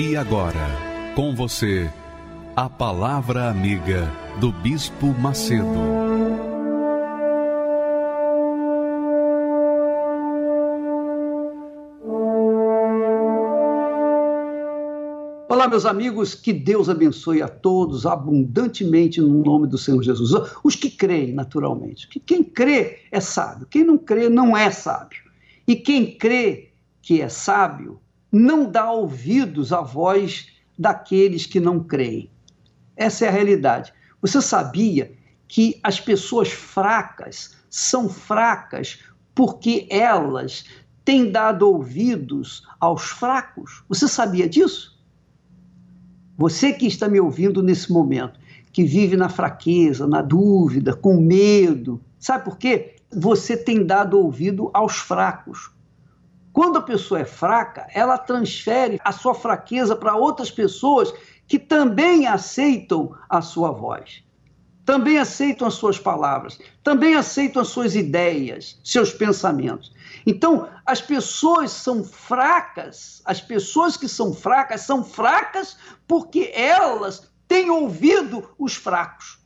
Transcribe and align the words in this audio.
E 0.00 0.16
agora, 0.16 0.68
com 1.16 1.34
você, 1.34 1.90
a 2.54 2.70
Palavra 2.70 3.50
Amiga 3.50 4.08
do 4.38 4.52
Bispo 4.52 5.08
Macedo. 5.08 5.66
Olá, 15.48 15.66
meus 15.66 15.84
amigos, 15.84 16.32
que 16.32 16.52
Deus 16.52 16.88
abençoe 16.88 17.42
a 17.42 17.48
todos 17.48 18.06
abundantemente 18.06 19.20
no 19.20 19.42
nome 19.42 19.66
do 19.66 19.76
Senhor 19.76 20.00
Jesus. 20.04 20.30
Os 20.62 20.76
que 20.76 20.90
creem, 20.90 21.32
naturalmente. 21.32 22.06
Que 22.06 22.20
quem 22.20 22.44
crê 22.44 23.00
é 23.10 23.18
sábio, 23.18 23.66
quem 23.68 23.82
não 23.82 23.98
crê 23.98 24.28
não 24.28 24.56
é 24.56 24.70
sábio. 24.70 25.24
E 25.66 25.74
quem 25.74 26.16
crê 26.16 26.70
que 27.02 27.20
é 27.20 27.28
sábio 27.28 27.98
não 28.30 28.70
dá 28.70 28.90
ouvidos 28.90 29.72
à 29.72 29.80
voz 29.80 30.48
daqueles 30.78 31.46
que 31.46 31.58
não 31.58 31.82
creem. 31.82 32.30
Essa 32.96 33.26
é 33.26 33.28
a 33.28 33.32
realidade. 33.32 33.92
Você 34.20 34.40
sabia 34.42 35.12
que 35.46 35.78
as 35.82 36.00
pessoas 36.00 36.50
fracas 36.50 37.56
são 37.70 38.08
fracas 38.08 39.00
porque 39.34 39.86
elas 39.90 40.64
têm 41.04 41.30
dado 41.30 41.62
ouvidos 41.68 42.66
aos 42.80 43.04
fracos? 43.04 43.82
Você 43.88 44.06
sabia 44.08 44.48
disso? 44.48 44.98
Você 46.36 46.72
que 46.72 46.86
está 46.86 47.08
me 47.08 47.18
ouvindo 47.18 47.62
nesse 47.62 47.92
momento, 47.92 48.38
que 48.72 48.84
vive 48.84 49.16
na 49.16 49.28
fraqueza, 49.28 50.06
na 50.06 50.22
dúvida, 50.22 50.94
com 50.94 51.20
medo, 51.20 52.00
sabe 52.18 52.44
por 52.44 52.58
quê? 52.58 52.96
Você 53.10 53.56
tem 53.56 53.84
dado 53.84 54.18
ouvido 54.18 54.70
aos 54.74 54.96
fracos. 54.96 55.70
Quando 56.58 56.78
a 56.78 56.82
pessoa 56.82 57.20
é 57.20 57.24
fraca, 57.24 57.86
ela 57.94 58.18
transfere 58.18 58.98
a 59.04 59.12
sua 59.12 59.32
fraqueza 59.32 59.94
para 59.94 60.16
outras 60.16 60.50
pessoas 60.50 61.14
que 61.46 61.56
também 61.56 62.26
aceitam 62.26 63.14
a 63.30 63.40
sua 63.40 63.70
voz, 63.70 64.24
também 64.84 65.20
aceitam 65.20 65.68
as 65.68 65.74
suas 65.74 66.00
palavras, 66.00 66.58
também 66.82 67.14
aceitam 67.14 67.62
as 67.62 67.68
suas 67.68 67.94
ideias, 67.94 68.80
seus 68.82 69.12
pensamentos. 69.12 69.94
Então, 70.26 70.68
as 70.84 71.00
pessoas 71.00 71.70
são 71.70 72.02
fracas, 72.02 73.22
as 73.24 73.40
pessoas 73.40 73.96
que 73.96 74.08
são 74.08 74.34
fracas 74.34 74.80
são 74.80 75.04
fracas 75.04 75.76
porque 76.08 76.50
elas 76.52 77.30
têm 77.46 77.70
ouvido 77.70 78.50
os 78.58 78.74
fracos. 78.74 79.38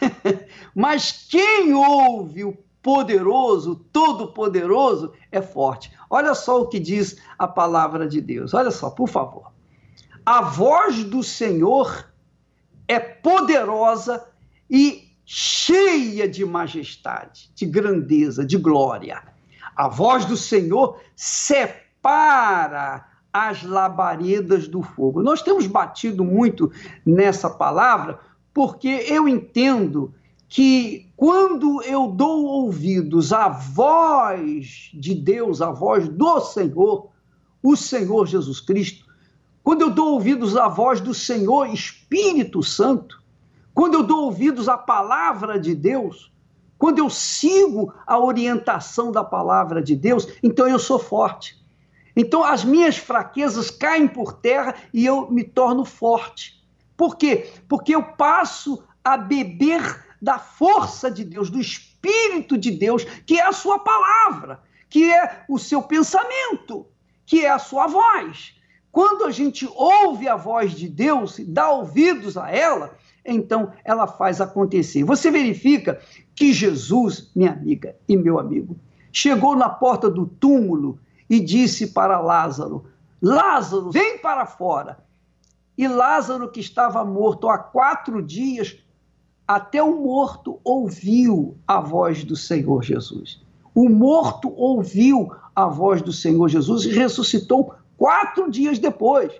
Mas 0.76 1.26
quem 1.28 1.74
ouve 1.74 2.44
o 2.44 2.56
poderoso, 2.82 3.76
todo-poderoso, 3.92 5.12
é 5.30 5.40
forte. 5.42 5.92
Olha 6.08 6.34
só 6.34 6.60
o 6.60 6.68
que 6.68 6.78
diz 6.78 7.16
a 7.38 7.46
palavra 7.46 8.08
de 8.08 8.20
Deus. 8.20 8.54
Olha 8.54 8.70
só, 8.70 8.90
por 8.90 9.08
favor. 9.08 9.52
A 10.24 10.42
voz 10.42 11.04
do 11.04 11.22
Senhor 11.22 12.08
é 12.86 12.98
poderosa 12.98 14.26
e 14.68 15.10
cheia 15.24 16.28
de 16.28 16.44
majestade, 16.44 17.50
de 17.54 17.66
grandeza, 17.66 18.44
de 18.44 18.56
glória. 18.56 19.22
A 19.76 19.88
voz 19.88 20.24
do 20.24 20.36
Senhor 20.36 21.00
separa 21.14 23.06
as 23.32 23.62
labaredas 23.62 24.66
do 24.66 24.82
fogo. 24.82 25.22
Nós 25.22 25.40
temos 25.42 25.66
batido 25.66 26.24
muito 26.24 26.72
nessa 27.06 27.48
palavra 27.48 28.18
porque 28.52 28.88
eu 28.88 29.28
entendo 29.28 30.12
que 30.50 31.08
quando 31.16 31.80
eu 31.82 32.08
dou 32.08 32.44
ouvidos 32.44 33.32
à 33.32 33.48
voz 33.48 34.90
de 34.92 35.14
Deus, 35.14 35.62
à 35.62 35.70
voz 35.70 36.08
do 36.08 36.40
Senhor, 36.40 37.08
o 37.62 37.76
Senhor 37.76 38.26
Jesus 38.26 38.58
Cristo, 38.60 39.06
quando 39.62 39.82
eu 39.82 39.90
dou 39.90 40.14
ouvidos 40.14 40.56
à 40.56 40.66
voz 40.66 41.00
do 41.00 41.14
Senhor 41.14 41.72
Espírito 41.72 42.64
Santo, 42.64 43.22
quando 43.72 43.94
eu 43.94 44.02
dou 44.02 44.24
ouvidos 44.24 44.68
à 44.68 44.76
palavra 44.76 45.56
de 45.58 45.72
Deus, 45.72 46.32
quando 46.76 46.98
eu 46.98 47.08
sigo 47.08 47.94
a 48.04 48.18
orientação 48.18 49.12
da 49.12 49.22
palavra 49.22 49.80
de 49.80 49.94
Deus, 49.94 50.26
então 50.42 50.66
eu 50.66 50.80
sou 50.80 50.98
forte. 50.98 51.64
Então 52.16 52.42
as 52.42 52.64
minhas 52.64 52.96
fraquezas 52.96 53.70
caem 53.70 54.08
por 54.08 54.32
terra 54.32 54.74
e 54.92 55.06
eu 55.06 55.30
me 55.30 55.44
torno 55.44 55.84
forte. 55.84 56.60
Por 56.96 57.16
quê? 57.16 57.52
Porque 57.68 57.94
eu 57.94 58.02
passo 58.02 58.82
a 59.04 59.16
beber 59.16 60.09
da 60.20 60.38
força 60.38 61.10
de 61.10 61.24
Deus, 61.24 61.50
do 61.50 61.60
Espírito 61.60 62.58
de 62.58 62.70
Deus, 62.70 63.04
que 63.26 63.38
é 63.38 63.46
a 63.46 63.52
sua 63.52 63.78
palavra, 63.78 64.60
que 64.88 65.12
é 65.12 65.44
o 65.48 65.58
seu 65.58 65.82
pensamento, 65.82 66.86
que 67.24 67.44
é 67.44 67.50
a 67.50 67.58
sua 67.58 67.86
voz. 67.86 68.54
Quando 68.92 69.24
a 69.24 69.30
gente 69.30 69.68
ouve 69.74 70.28
a 70.28 70.36
voz 70.36 70.72
de 70.72 70.88
Deus 70.88 71.36
dá 71.46 71.70
ouvidos 71.70 72.36
a 72.36 72.50
ela, 72.50 72.96
então 73.24 73.72
ela 73.84 74.06
faz 74.06 74.40
acontecer. 74.40 75.04
Você 75.04 75.30
verifica 75.30 76.00
que 76.34 76.52
Jesus, 76.52 77.30
minha 77.34 77.52
amiga 77.52 77.96
e 78.08 78.16
meu 78.16 78.38
amigo, 78.38 78.76
chegou 79.12 79.54
na 79.54 79.68
porta 79.68 80.10
do 80.10 80.26
túmulo 80.26 80.98
e 81.28 81.38
disse 81.38 81.88
para 81.88 82.20
Lázaro: 82.20 82.86
Lázaro, 83.22 83.90
vem 83.90 84.18
para 84.18 84.46
fora. 84.46 84.98
E 85.78 85.86
Lázaro, 85.86 86.50
que 86.50 86.60
estava 86.60 87.04
morto 87.04 87.48
há 87.48 87.56
quatro 87.58 88.20
dias, 88.20 88.76
até 89.50 89.82
o 89.82 89.96
morto 89.96 90.60
ouviu 90.62 91.58
a 91.66 91.80
voz 91.80 92.22
do 92.22 92.36
Senhor 92.36 92.84
Jesus. 92.84 93.42
O 93.74 93.88
morto 93.88 94.48
ouviu 94.56 95.32
a 95.56 95.66
voz 95.66 96.00
do 96.00 96.12
Senhor 96.12 96.48
Jesus 96.48 96.84
e 96.84 96.90
ressuscitou 96.90 97.74
quatro 97.96 98.48
dias 98.48 98.78
depois. 98.78 99.32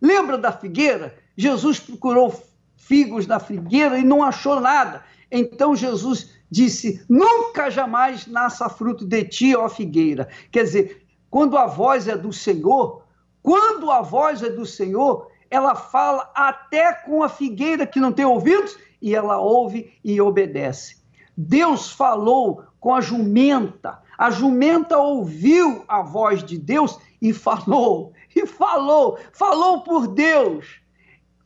Lembra 0.00 0.38
da 0.38 0.52
figueira? 0.52 1.16
Jesus 1.36 1.80
procurou 1.80 2.32
figos 2.76 3.26
na 3.26 3.40
figueira 3.40 3.98
e 3.98 4.04
não 4.04 4.22
achou 4.22 4.60
nada. 4.60 5.02
Então 5.32 5.74
Jesus 5.74 6.30
disse: 6.48 7.04
Nunca 7.08 7.72
jamais 7.72 8.28
nasça 8.28 8.68
fruto 8.68 9.04
de 9.04 9.24
ti, 9.24 9.56
ó 9.56 9.68
figueira. 9.68 10.28
Quer 10.52 10.62
dizer, 10.62 11.02
quando 11.28 11.58
a 11.58 11.66
voz 11.66 12.06
é 12.06 12.16
do 12.16 12.32
Senhor, 12.32 13.02
quando 13.42 13.90
a 13.90 14.00
voz 14.00 14.44
é 14.44 14.48
do 14.48 14.64
Senhor, 14.64 15.28
ela 15.50 15.74
fala 15.74 16.30
até 16.36 16.92
com 16.92 17.24
a 17.24 17.28
figueira 17.28 17.84
que 17.84 17.98
não 17.98 18.12
tem 18.12 18.24
ouvidos 18.24 18.78
e 19.00 19.14
ela 19.14 19.38
ouve 19.38 19.98
e 20.04 20.20
obedece. 20.20 21.00
Deus 21.36 21.90
falou 21.90 22.64
com 22.78 22.94
a 22.94 23.00
jumenta, 23.00 24.00
a 24.18 24.30
jumenta 24.30 24.98
ouviu 24.98 25.84
a 25.88 26.02
voz 26.02 26.42
de 26.42 26.58
Deus 26.58 26.98
e 27.20 27.32
falou, 27.32 28.12
e 28.34 28.46
falou, 28.46 29.18
falou 29.32 29.82
por 29.82 30.08
Deus, 30.08 30.80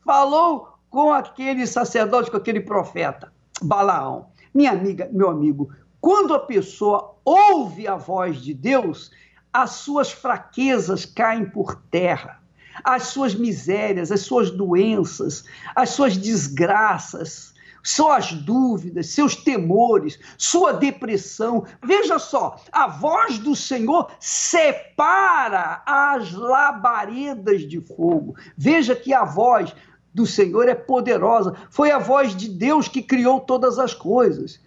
falou 0.04 0.68
com 0.90 1.12
aquele 1.12 1.66
sacerdote, 1.66 2.30
com 2.30 2.36
aquele 2.36 2.60
profeta, 2.60 3.32
Balaão. 3.62 4.28
Minha 4.52 4.72
amiga, 4.72 5.08
meu 5.12 5.28
amigo, 5.28 5.72
quando 6.00 6.34
a 6.34 6.38
pessoa 6.38 7.16
ouve 7.24 7.88
a 7.88 7.96
voz 7.96 8.36
de 8.36 8.54
Deus, 8.54 9.10
as 9.52 9.70
suas 9.70 10.12
fraquezas 10.12 11.04
caem 11.04 11.48
por 11.48 11.76
terra 11.90 12.43
as 12.82 13.04
suas 13.04 13.34
misérias, 13.34 14.10
as 14.10 14.22
suas 14.22 14.50
doenças, 14.50 15.44
as 15.74 15.90
suas 15.90 16.16
desgraças, 16.16 17.54
suas 17.84 18.32
dúvidas, 18.32 19.08
seus 19.08 19.36
temores, 19.36 20.18
sua 20.38 20.72
depressão. 20.72 21.64
Veja 21.84 22.18
só, 22.18 22.56
a 22.72 22.88
voz 22.88 23.38
do 23.38 23.54
Senhor 23.54 24.10
separa 24.18 25.82
as 25.86 26.32
labaredas 26.32 27.68
de 27.68 27.80
fogo. 27.80 28.34
Veja 28.56 28.96
que 28.96 29.12
a 29.12 29.24
voz 29.24 29.74
do 30.14 30.24
Senhor 30.26 30.66
é 30.68 30.74
poderosa. 30.74 31.54
Foi 31.70 31.90
a 31.90 31.98
voz 31.98 32.34
de 32.34 32.48
Deus 32.48 32.88
que 32.88 33.02
criou 33.02 33.40
todas 33.40 33.78
as 33.78 33.92
coisas. 33.92 34.58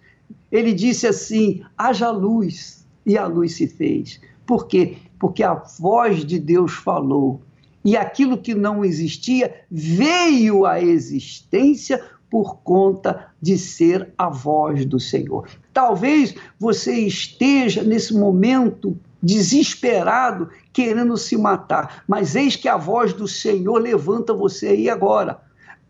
Ele 0.52 0.72
disse 0.72 1.06
assim: 1.06 1.64
haja 1.76 2.10
luz, 2.10 2.86
e 3.04 3.18
a 3.18 3.26
luz 3.26 3.56
se 3.56 3.66
fez. 3.66 4.20
Por 4.46 4.68
quê? 4.68 4.98
Porque 5.18 5.42
a 5.42 5.54
voz 5.54 6.24
de 6.24 6.38
Deus 6.38 6.72
falou 6.72 7.42
e 7.88 7.96
aquilo 7.96 8.36
que 8.36 8.54
não 8.54 8.84
existia 8.84 9.62
veio 9.70 10.66
à 10.66 10.78
existência 10.78 12.04
por 12.30 12.56
conta 12.56 13.28
de 13.40 13.56
ser 13.56 14.12
a 14.18 14.28
voz 14.28 14.84
do 14.84 15.00
Senhor. 15.00 15.48
Talvez 15.72 16.34
você 16.60 16.92
esteja 16.98 17.82
nesse 17.82 18.12
momento 18.12 18.94
desesperado, 19.22 20.50
querendo 20.70 21.16
se 21.16 21.38
matar, 21.38 22.04
mas 22.06 22.36
eis 22.36 22.56
que 22.56 22.68
a 22.68 22.76
voz 22.76 23.14
do 23.14 23.26
Senhor 23.26 23.80
levanta 23.80 24.34
você 24.34 24.66
aí 24.68 24.90
agora. 24.90 25.40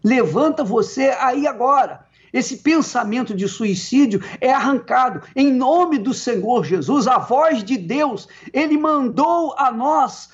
Levanta 0.05 0.63
você 0.63 1.09
aí 1.19 1.49
agora. 1.49 2.07
Esse 2.33 2.59
pensamento 2.59 3.35
de 3.35 3.49
suicídio 3.49 4.23
é 4.41 4.53
arrancado 4.53 5.23
em 5.35 5.53
nome 5.53 5.99
do 5.99 6.15
Senhor 6.15 6.65
Jesus, 6.65 7.09
a 7.09 7.19
voz 7.19 7.65
de 7.65 7.77
Deus. 7.77 8.29
Ele 8.53 8.79
mandou 8.79 9.53
a 9.59 9.73
nós 9.73 10.29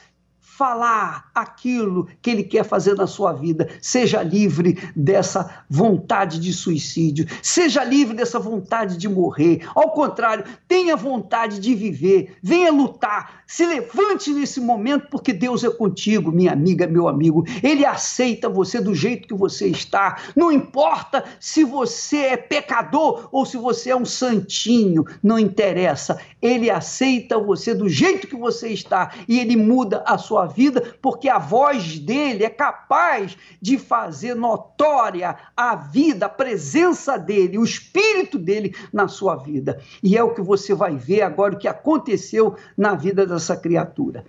falar 0.57 1.31
aquilo 1.35 2.07
que 2.23 2.31
ele 2.31 2.45
quer 2.45 2.65
fazer 2.65 2.95
na 2.95 3.09
sua 3.09 3.33
vida. 3.33 3.69
Seja 3.83 4.23
livre 4.23 4.79
dessa 4.95 5.65
vontade 5.69 6.39
de 6.39 6.53
suicídio, 6.53 7.27
seja 7.43 7.83
livre 7.83 8.15
dessa 8.15 8.39
vontade 8.39 8.97
de 8.97 9.09
morrer. 9.09 9.69
Ao 9.75 9.91
contrário, 9.91 10.45
tenha 10.69 10.97
vontade 10.97 11.59
de 11.59 11.75
viver, 11.75 12.37
venha 12.41 12.71
lutar, 12.71 13.43
se 13.49 13.67
levante 13.67 14.33
nesse 14.33 14.61
momento, 14.61 15.09
porque 15.11 15.33
Deus 15.33 15.65
é 15.65 15.71
contigo, 15.71 16.31
minha 16.31 16.53
amiga, 16.53 16.87
meu 16.87 17.09
amigo. 17.09 17.45
Ele 17.61 17.85
aceita 17.85 18.49
você 18.49 18.81
do 18.81 18.95
jeito 18.95 19.27
que 19.27 19.35
você 19.35 19.67
está. 19.67 20.19
Não 20.37 20.53
importa 20.53 21.25
se 21.41 21.65
você 21.65 22.19
é 22.19 22.37
pecador 22.37 23.29
ou 23.33 23.45
se 23.45 23.57
você 23.57 23.91
é 23.91 23.97
um 23.97 24.05
santinho, 24.05 25.05
não 25.21 25.37
interessa. 25.37 26.17
Ele 26.41 26.71
aceita 26.71 27.41
você 27.41 27.75
do 27.75 27.89
jeito 27.89 28.29
que 28.29 28.37
você 28.37 28.69
está 28.69 29.11
e 29.27 29.41
ele 29.41 29.57
muda 29.57 30.05
a 30.07 30.17
sua 30.17 30.44
vida, 30.47 30.97
porque 31.01 31.29
a 31.29 31.39
voz 31.39 31.99
dele 31.99 32.45
é 32.45 32.51
capaz 32.51 33.37
de 33.61 33.79
fazer 33.79 34.35
notória 34.35 35.37
a 35.57 35.75
vida, 35.77 36.27
a 36.27 36.29
presença 36.29 37.19
dele, 37.19 37.59
o 37.59 37.65
espírito 37.65 38.39
dele 38.39 38.75
na 38.93 39.09
sua 39.09 39.37
vida. 39.37 39.81
E 40.03 40.17
é 40.17 40.23
o 40.23 40.35
que 40.35 40.43
você 40.43 40.75
vai 40.75 40.97
ver 40.97 41.23
agora, 41.23 41.55
o 41.55 41.59
que 41.59 41.69
aconteceu 41.69 42.57
na 42.77 42.95
vida 42.95 43.27
dessa 43.27 43.57
criatura. 43.57 44.25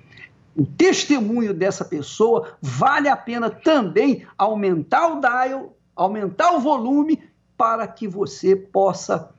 O 0.56 0.66
testemunho 0.66 1.54
dessa 1.54 1.84
pessoa 1.84 2.56
vale 2.62 3.10
a 3.10 3.18
pena 3.18 3.50
também 3.50 4.26
aumentar 4.38 5.08
o 5.08 5.20
dial, 5.20 5.76
aumentar 5.96 6.54
o 6.54 6.60
volume, 6.60 7.22
para 7.58 7.88
que 7.88 8.08
você 8.08 8.56
possa 8.56 9.30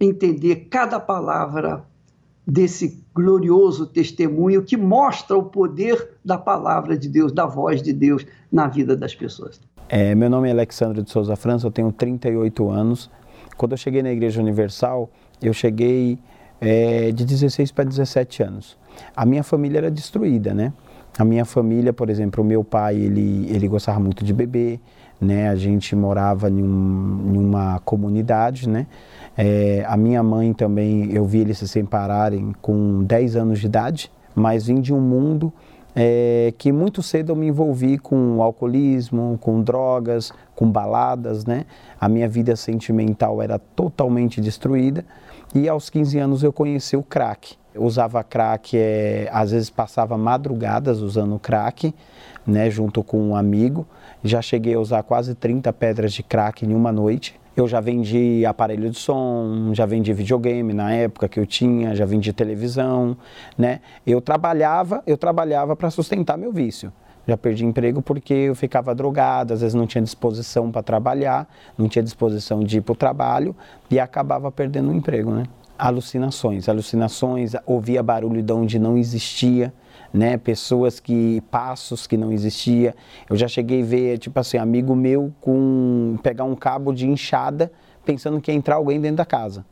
entender 0.00 0.68
cada 0.70 0.98
palavra 0.98 1.86
desse 2.50 3.00
glorioso 3.14 3.86
testemunho 3.86 4.62
que 4.62 4.76
mostra 4.76 5.36
o 5.36 5.44
poder 5.44 6.16
da 6.24 6.36
palavra 6.36 6.98
de 6.98 7.08
Deus, 7.08 7.30
da 7.30 7.46
voz 7.46 7.80
de 7.80 7.92
Deus 7.92 8.26
na 8.50 8.66
vida 8.66 8.96
das 8.96 9.14
pessoas. 9.14 9.60
É, 9.88 10.14
meu 10.16 10.28
nome 10.28 10.48
é 10.48 10.50
Alexandre 10.50 11.02
de 11.02 11.10
Souza 11.10 11.36
França, 11.36 11.66
eu 11.66 11.70
tenho 11.70 11.92
38 11.92 12.68
anos. 12.68 13.08
Quando 13.56 13.72
eu 13.72 13.78
cheguei 13.78 14.02
na 14.02 14.10
Igreja 14.10 14.40
Universal, 14.40 15.08
eu 15.40 15.52
cheguei 15.52 16.18
é, 16.60 17.12
de 17.12 17.24
16 17.24 17.70
para 17.70 17.84
17 17.84 18.42
anos. 18.42 18.76
A 19.14 19.24
minha 19.24 19.44
família 19.44 19.78
era 19.78 19.90
destruída, 19.90 20.52
né? 20.52 20.72
A 21.18 21.24
minha 21.24 21.44
família, 21.44 21.92
por 21.92 22.10
exemplo, 22.10 22.42
o 22.42 22.46
meu 22.46 22.64
pai, 22.64 22.96
ele, 22.96 23.46
ele 23.48 23.68
gostava 23.68 24.00
muito 24.00 24.24
de 24.24 24.32
beber, 24.32 24.80
né? 25.20 25.48
A 25.48 25.56
gente 25.56 25.94
morava 25.94 26.48
em, 26.48 26.62
um, 26.62 27.32
em 27.34 27.38
uma 27.38 27.78
comunidade, 27.80 28.68
né? 28.68 28.86
É, 29.36 29.84
a 29.86 29.96
minha 29.96 30.22
mãe 30.22 30.52
também, 30.52 31.12
eu 31.12 31.24
vi 31.24 31.40
eles 31.40 31.58
se 31.58 31.68
separarem 31.68 32.52
com 32.60 33.04
10 33.04 33.36
anos 33.36 33.58
de 33.58 33.66
idade, 33.66 34.10
mas 34.34 34.66
vim 34.66 34.80
de 34.80 34.92
um 34.92 35.00
mundo 35.00 35.52
é, 35.94 36.52
que 36.56 36.72
muito 36.72 37.02
cedo 37.02 37.32
eu 37.32 37.36
me 37.36 37.48
envolvi 37.48 37.98
com 37.98 38.42
alcoolismo, 38.42 39.38
com 39.40 39.62
drogas, 39.62 40.32
com 40.54 40.70
baladas, 40.70 41.44
né? 41.44 41.64
A 42.00 42.08
minha 42.08 42.28
vida 42.28 42.54
sentimental 42.56 43.42
era 43.42 43.58
totalmente 43.58 44.40
destruída 44.40 45.04
e 45.54 45.68
aos 45.68 45.90
15 45.90 46.18
anos 46.18 46.42
eu 46.42 46.52
conheci 46.52 46.96
o 46.96 47.02
crack. 47.02 47.56
Usava 47.76 48.22
crack, 48.22 48.76
é, 48.76 49.28
às 49.32 49.52
vezes 49.52 49.70
passava 49.70 50.16
madrugadas 50.18 51.00
usando 51.00 51.38
crack, 51.38 51.94
né, 52.46 52.70
junto 52.70 53.02
com 53.02 53.20
um 53.30 53.36
amigo. 53.36 53.86
Já 54.22 54.42
cheguei 54.42 54.74
a 54.74 54.78
usar 54.78 55.02
quase 55.02 55.34
30 55.34 55.72
pedras 55.72 56.12
de 56.12 56.22
crack 56.22 56.64
em 56.64 56.74
uma 56.74 56.92
noite. 56.92 57.40
Eu 57.56 57.66
já 57.66 57.80
vendi 57.80 58.44
aparelho 58.46 58.90
de 58.90 58.98
som, 58.98 59.70
já 59.72 59.86
vendi 59.86 60.12
videogame 60.12 60.72
na 60.72 60.92
época 60.92 61.28
que 61.28 61.40
eu 61.40 61.46
tinha, 61.46 61.94
já 61.94 62.04
vendi 62.04 62.32
televisão, 62.32 63.16
né? 63.56 63.80
Eu 64.06 64.20
trabalhava, 64.20 65.02
eu 65.06 65.16
trabalhava 65.16 65.74
para 65.74 65.90
sustentar 65.90 66.38
meu 66.38 66.52
vício. 66.52 66.92
Já 67.26 67.36
perdi 67.36 67.64
emprego 67.64 68.00
porque 68.02 68.32
eu 68.32 68.54
ficava 68.54 68.94
drogado, 68.94 69.52
às 69.52 69.60
vezes 69.60 69.74
não 69.74 69.86
tinha 69.86 70.02
disposição 70.02 70.70
para 70.70 70.82
trabalhar, 70.82 71.48
não 71.76 71.88
tinha 71.88 72.02
disposição 72.02 72.60
de 72.60 72.78
ir 72.78 72.80
para 72.80 72.92
o 72.92 72.96
trabalho 72.96 73.54
e 73.90 73.98
acabava 73.98 74.50
perdendo 74.50 74.90
o 74.90 74.94
emprego, 74.94 75.30
né? 75.30 75.44
Alucinações, 75.78 76.68
alucinações, 76.68 77.52
ouvia 77.66 78.02
barulho 78.02 78.42
de 78.42 78.52
onde 78.52 78.78
não 78.78 78.96
existia, 78.98 79.72
né? 80.12 80.36
Pessoas 80.36 81.00
que 81.00 81.40
passos 81.50 82.06
que 82.06 82.16
não 82.16 82.32
existia. 82.32 82.94
Eu 83.28 83.36
já 83.36 83.48
cheguei 83.48 83.82
a 83.82 83.84
ver 83.84 84.18
tipo 84.18 84.38
assim, 84.38 84.58
amigo 84.58 84.94
meu 84.94 85.32
com 85.40 86.18
pegar 86.22 86.44
um 86.44 86.54
cabo 86.54 86.92
de 86.92 87.06
enxada 87.06 87.70
pensando 88.04 88.40
que 88.40 88.50
ia 88.50 88.56
entrar 88.56 88.76
alguém 88.76 89.00
dentro 89.00 89.16
da 89.18 89.26
casa. 89.26 89.64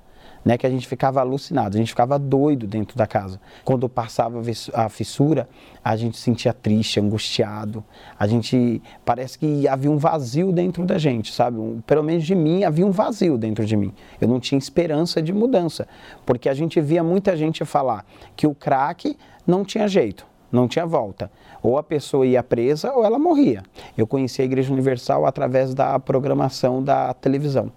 Né, 0.44 0.56
que 0.56 0.66
a 0.66 0.70
gente 0.70 0.86
ficava 0.86 1.20
alucinado, 1.20 1.76
a 1.76 1.78
gente 1.78 1.88
ficava 1.88 2.16
doido 2.16 2.66
dentro 2.66 2.96
da 2.96 3.06
casa. 3.06 3.40
Quando 3.64 3.86
passava 3.88 4.40
a 4.72 4.88
fissura, 4.88 5.48
a 5.84 5.96
gente 5.96 6.16
sentia 6.16 6.54
triste, 6.54 7.00
angustiado. 7.00 7.84
A 8.16 8.26
gente 8.26 8.80
parece 9.04 9.36
que 9.36 9.66
havia 9.66 9.90
um 9.90 9.98
vazio 9.98 10.52
dentro 10.52 10.86
da 10.86 10.96
gente, 10.96 11.34
sabe? 11.34 11.58
Pelo 11.84 12.04
menos 12.04 12.24
de 12.24 12.36
mim 12.36 12.62
havia 12.62 12.86
um 12.86 12.92
vazio 12.92 13.36
dentro 13.36 13.66
de 13.66 13.76
mim. 13.76 13.92
Eu 14.20 14.28
não 14.28 14.38
tinha 14.38 14.58
esperança 14.58 15.20
de 15.20 15.32
mudança, 15.32 15.88
porque 16.24 16.48
a 16.48 16.54
gente 16.54 16.80
via 16.80 17.02
muita 17.02 17.36
gente 17.36 17.64
falar 17.64 18.06
que 18.36 18.46
o 18.46 18.54
crack 18.54 19.18
não 19.48 19.64
tinha 19.64 19.88
jeito 19.88 20.26
não 20.50 20.66
tinha 20.66 20.86
volta. 20.86 21.30
Ou 21.62 21.78
a 21.78 21.82
pessoa 21.82 22.26
ia 22.26 22.42
presa 22.42 22.92
ou 22.92 23.04
ela 23.04 23.18
morria. 23.18 23.62
Eu 23.96 24.06
conheci 24.06 24.42
a 24.42 24.44
Igreja 24.44 24.72
Universal 24.72 25.26
através 25.26 25.74
da 25.74 25.98
programação 25.98 26.82
da 26.82 27.12
televisão. 27.14 27.70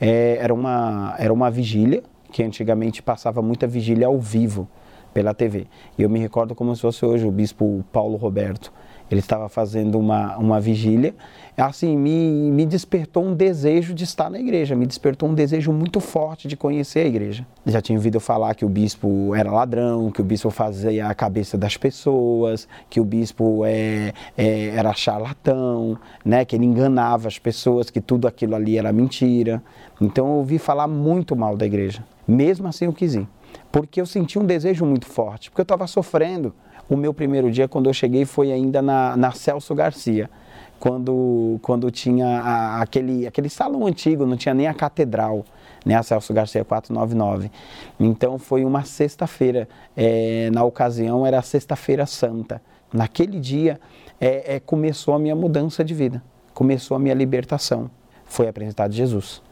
É, 0.00 0.38
era, 0.40 0.52
uma, 0.52 1.14
era 1.18 1.32
uma 1.32 1.50
vigília, 1.50 2.02
que 2.30 2.42
antigamente 2.42 3.02
passava 3.02 3.40
muita 3.40 3.66
vigília 3.66 4.06
ao 4.06 4.18
vivo 4.18 4.68
pela 5.14 5.32
TV. 5.32 5.66
E 5.96 6.02
eu 6.02 6.10
me 6.10 6.18
recordo 6.18 6.54
como 6.54 6.74
se 6.76 6.82
fosse 6.82 7.04
hoje 7.04 7.26
o 7.26 7.30
bispo 7.30 7.84
Paulo 7.92 8.16
Roberto. 8.16 8.72
Ele 9.10 9.20
estava 9.20 9.48
fazendo 9.48 9.98
uma, 9.98 10.36
uma 10.36 10.60
vigília, 10.60 11.14
assim, 11.56 11.96
me, 11.96 12.50
me 12.50 12.66
despertou 12.66 13.24
um 13.24 13.34
desejo 13.34 13.94
de 13.94 14.04
estar 14.04 14.28
na 14.28 14.38
igreja, 14.38 14.76
me 14.76 14.86
despertou 14.86 15.28
um 15.28 15.34
desejo 15.34 15.72
muito 15.72 16.00
forte 16.00 16.46
de 16.48 16.56
conhecer 16.56 17.00
a 17.00 17.06
igreja. 17.06 17.46
Já 17.64 17.80
tinha 17.80 17.96
ouvido 17.96 18.20
falar 18.20 18.54
que 18.54 18.64
o 18.64 18.68
bispo 18.68 19.34
era 19.34 19.50
ladrão, 19.50 20.10
que 20.10 20.20
o 20.20 20.24
bispo 20.24 20.50
fazia 20.50 21.06
a 21.06 21.14
cabeça 21.14 21.56
das 21.56 21.76
pessoas, 21.76 22.68
que 22.90 23.00
o 23.00 23.04
bispo 23.04 23.64
é, 23.64 24.12
é, 24.36 24.68
era 24.68 24.92
charlatão, 24.92 25.96
né, 26.24 26.44
que 26.44 26.56
ele 26.56 26.66
enganava 26.66 27.28
as 27.28 27.38
pessoas, 27.38 27.88
que 27.88 28.00
tudo 28.00 28.28
aquilo 28.28 28.54
ali 28.54 28.76
era 28.76 28.92
mentira. 28.92 29.62
Então 30.00 30.26
eu 30.26 30.32
ouvi 30.34 30.58
falar 30.58 30.86
muito 30.86 31.34
mal 31.34 31.56
da 31.56 31.64
igreja. 31.64 32.04
Mesmo 32.28 32.66
assim 32.66 32.86
eu 32.86 32.92
quis 32.92 33.14
ir, 33.14 33.26
porque 33.70 34.00
eu 34.00 34.06
senti 34.06 34.38
um 34.38 34.44
desejo 34.44 34.84
muito 34.84 35.06
forte, 35.06 35.48
porque 35.48 35.60
eu 35.60 35.64
estava 35.64 35.86
sofrendo 35.86 36.52
o 36.88 36.96
meu 36.96 37.12
primeiro 37.12 37.50
dia, 37.50 37.66
quando 37.66 37.88
eu 37.88 37.92
cheguei, 37.92 38.24
foi 38.24 38.52
ainda 38.52 38.80
na, 38.80 39.16
na 39.16 39.32
Celso 39.32 39.74
Garcia, 39.74 40.30
quando, 40.78 41.58
quando 41.62 41.90
tinha 41.90 42.26
a, 42.40 42.82
aquele, 42.82 43.26
aquele 43.26 43.48
salão 43.48 43.86
antigo, 43.86 44.24
não 44.24 44.36
tinha 44.36 44.54
nem 44.54 44.66
a 44.66 44.74
catedral, 44.74 45.44
né, 45.84 45.96
a 45.96 46.02
Celso 46.02 46.32
Garcia 46.32 46.64
499. 46.64 47.50
Então 47.98 48.38
foi 48.38 48.64
uma 48.64 48.84
sexta-feira, 48.84 49.68
é, 49.96 50.50
na 50.52 50.64
ocasião 50.64 51.26
era 51.26 51.40
Sexta-feira 51.42 52.06
Santa. 52.06 52.62
Naquele 52.92 53.40
dia 53.40 53.80
é, 54.20 54.56
é, 54.56 54.60
começou 54.60 55.14
a 55.14 55.18
minha 55.18 55.34
mudança 55.34 55.84
de 55.84 55.94
vida, 55.94 56.22
começou 56.54 56.96
a 56.96 57.00
minha 57.00 57.14
libertação. 57.14 57.90
Foi 58.24 58.48
apresentado 58.48 58.92
Jesus, 58.92 59.42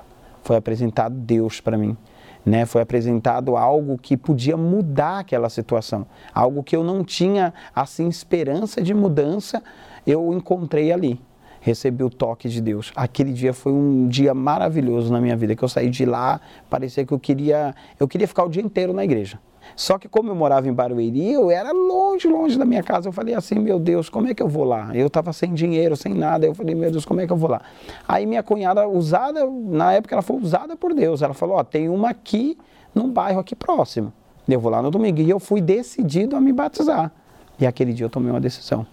foi 0.42 0.56
apresentado 0.56 1.14
Deus 1.14 1.60
para 1.60 1.76
mim 1.76 1.96
né? 2.44 2.66
Foi 2.66 2.82
apresentado 2.82 3.56
algo 3.56 3.98
que 3.98 4.16
podia 4.16 4.56
mudar 4.56 5.20
aquela 5.20 5.48
situação, 5.48 6.06
algo 6.34 6.62
que 6.62 6.76
eu 6.76 6.84
não 6.84 7.02
tinha 7.04 7.54
assim 7.74 8.08
esperança 8.08 8.82
de 8.82 8.92
mudança, 8.92 9.62
eu 10.06 10.32
encontrei 10.32 10.92
ali. 10.92 11.20
Recebi 11.64 12.04
o 12.04 12.10
toque 12.10 12.46
de 12.46 12.60
Deus. 12.60 12.92
Aquele 12.94 13.32
dia 13.32 13.54
foi 13.54 13.72
um 13.72 14.06
dia 14.06 14.34
maravilhoso 14.34 15.10
na 15.10 15.18
minha 15.18 15.34
vida, 15.34 15.56
que 15.56 15.64
eu 15.64 15.68
saí 15.68 15.88
de 15.88 16.04
lá, 16.04 16.38
parecia 16.68 17.06
que 17.06 17.12
eu 17.14 17.18
queria, 17.18 17.74
eu 17.98 18.06
queria 18.06 18.28
ficar 18.28 18.44
o 18.44 18.50
dia 18.50 18.62
inteiro 18.62 18.92
na 18.92 19.02
igreja. 19.02 19.38
Só 19.74 19.98
que 19.98 20.06
como 20.06 20.28
eu 20.28 20.34
morava 20.34 20.68
em 20.68 20.74
Barueri, 20.74 21.32
eu 21.32 21.50
era 21.50 21.72
longe, 21.72 22.28
longe 22.28 22.58
da 22.58 22.66
minha 22.66 22.82
casa. 22.82 23.08
Eu 23.08 23.14
falei 23.14 23.34
assim, 23.34 23.54
meu 23.54 23.78
Deus, 23.78 24.10
como 24.10 24.28
é 24.28 24.34
que 24.34 24.42
eu 24.42 24.46
vou 24.46 24.62
lá? 24.62 24.94
Eu 24.94 25.06
estava 25.06 25.32
sem 25.32 25.54
dinheiro, 25.54 25.96
sem 25.96 26.12
nada. 26.12 26.44
Eu 26.44 26.54
falei, 26.54 26.74
meu 26.74 26.90
Deus, 26.90 27.06
como 27.06 27.22
é 27.22 27.26
que 27.26 27.32
eu 27.32 27.36
vou 27.38 27.48
lá? 27.48 27.62
Aí 28.06 28.26
minha 28.26 28.42
cunhada, 28.42 28.86
usada, 28.86 29.46
na 29.46 29.94
época 29.94 30.14
ela 30.14 30.22
foi 30.22 30.36
usada 30.36 30.76
por 30.76 30.92
Deus. 30.92 31.22
Ela 31.22 31.32
falou, 31.32 31.56
ó, 31.56 31.60
oh, 31.60 31.64
tem 31.64 31.88
uma 31.88 32.10
aqui 32.10 32.58
num 32.94 33.10
bairro 33.10 33.40
aqui 33.40 33.56
próximo. 33.56 34.12
Eu 34.46 34.60
vou 34.60 34.70
lá 34.70 34.82
no 34.82 34.90
domingo. 34.90 35.18
E 35.18 35.30
eu 35.30 35.40
fui 35.40 35.62
decidido 35.62 36.36
a 36.36 36.42
me 36.42 36.52
batizar. 36.52 37.10
E 37.58 37.66
aquele 37.66 37.94
dia 37.94 38.04
eu 38.04 38.10
tomei 38.10 38.30
uma 38.30 38.40
decisão. 38.40 38.86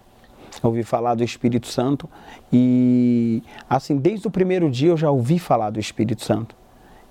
Ouvi 0.62 0.82
falar 0.82 1.14
do 1.14 1.24
Espírito 1.24 1.66
Santo 1.66 2.08
e, 2.52 3.42
assim, 3.68 3.96
desde 3.96 4.26
o 4.26 4.30
primeiro 4.30 4.70
dia 4.70 4.90
eu 4.90 4.96
já 4.96 5.10
ouvi 5.10 5.38
falar 5.38 5.70
do 5.70 5.80
Espírito 5.80 6.22
Santo. 6.22 6.54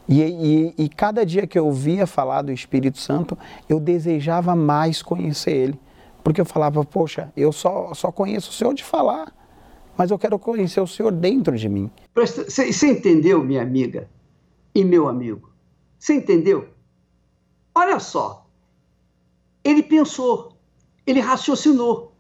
E, 0.07 0.21
e, 0.21 0.74
e, 0.77 0.89
cada 0.89 1.25
dia 1.25 1.48
que 1.48 1.57
eu 1.57 1.65
ouvia 1.65 2.05
falar 2.05 2.41
do 2.41 2.51
Espírito 2.51 2.98
Santo, 2.98 3.38
eu 3.69 3.79
desejava 3.79 4.55
mais 4.55 5.01
conhecer 5.01 5.51
Ele. 5.51 5.79
Porque 6.24 6.41
eu 6.41 6.45
falava, 6.45 6.83
poxa, 6.83 7.31
eu 7.36 7.51
só, 7.51 7.93
só 7.93 8.12
conheço 8.12 8.50
o 8.50 8.53
Senhor 8.53 8.74
de 8.74 8.83
falar, 8.83 9.33
mas 9.98 10.12
eu 10.12 10.19
quero 10.19 10.38
conhecer 10.38 10.81
o 10.81 10.88
Senhor 10.88 11.12
dentro 11.12 11.57
de 11.57 11.69
mim. 11.69 11.89
Você 12.13 12.88
entendeu, 12.88 13.43
minha 13.43 13.62
amiga 13.62 14.10
e 14.74 14.83
meu 14.83 15.07
amigo? 15.07 15.50
Você 15.98 16.15
entendeu? 16.15 16.67
Olha 17.74 18.00
só, 18.00 18.48
ele 19.63 19.81
pensou, 19.81 20.57
ele 21.05 21.19
raciocinou, 21.19 22.11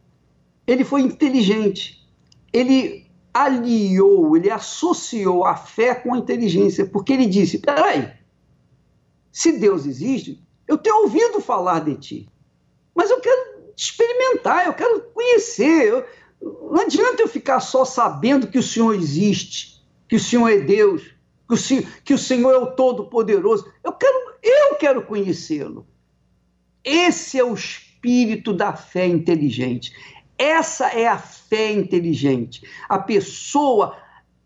ele 0.71 0.83
foi 0.83 1.01
inteligente, 1.01 2.07
ele 2.53 3.05
aliou, 3.33 4.35
ele 4.35 4.49
associou 4.49 5.45
a 5.45 5.55
fé 5.55 5.95
com 5.95 6.13
a 6.13 6.17
inteligência, 6.17 6.85
porque 6.85 7.13
ele 7.13 7.25
disse: 7.25 7.59
peraí, 7.59 8.11
se 9.31 9.53
Deus 9.53 9.85
existe, 9.85 10.41
eu 10.67 10.77
tenho 10.77 11.03
ouvido 11.03 11.41
falar 11.41 11.79
de 11.79 11.95
ti, 11.95 12.29
mas 12.95 13.09
eu 13.09 13.19
quero 13.19 13.61
experimentar, 13.75 14.65
eu 14.65 14.73
quero 14.73 15.01
conhecer. 15.13 15.87
Eu, 15.87 16.05
não 16.71 16.81
adianta 16.81 17.21
eu 17.21 17.27
ficar 17.27 17.59
só 17.59 17.85
sabendo 17.85 18.47
que 18.47 18.57
o 18.57 18.63
Senhor 18.63 18.95
existe, 18.95 19.83
que 20.07 20.15
o 20.15 20.19
Senhor 20.19 20.49
é 20.49 20.59
Deus, 20.59 21.03
que 21.47 21.53
o 21.53 21.57
Senhor, 21.57 21.85
que 22.03 22.13
o 22.13 22.17
Senhor 22.17 22.51
é 22.51 22.57
o 22.57 22.71
Todo-Poderoso. 22.71 23.71
Eu 23.83 23.93
quero, 23.93 24.35
eu 24.41 24.75
quero 24.75 25.05
conhecê-lo. 25.05 25.85
Esse 26.83 27.37
é 27.37 27.43
o 27.43 27.53
espírito 27.53 28.53
da 28.53 28.73
fé 28.73 29.05
inteligente. 29.05 29.93
Essa 30.41 30.87
é 30.87 31.07
a 31.07 31.19
fé 31.19 31.71
inteligente. 31.71 32.63
A 32.89 32.97
pessoa 32.97 33.95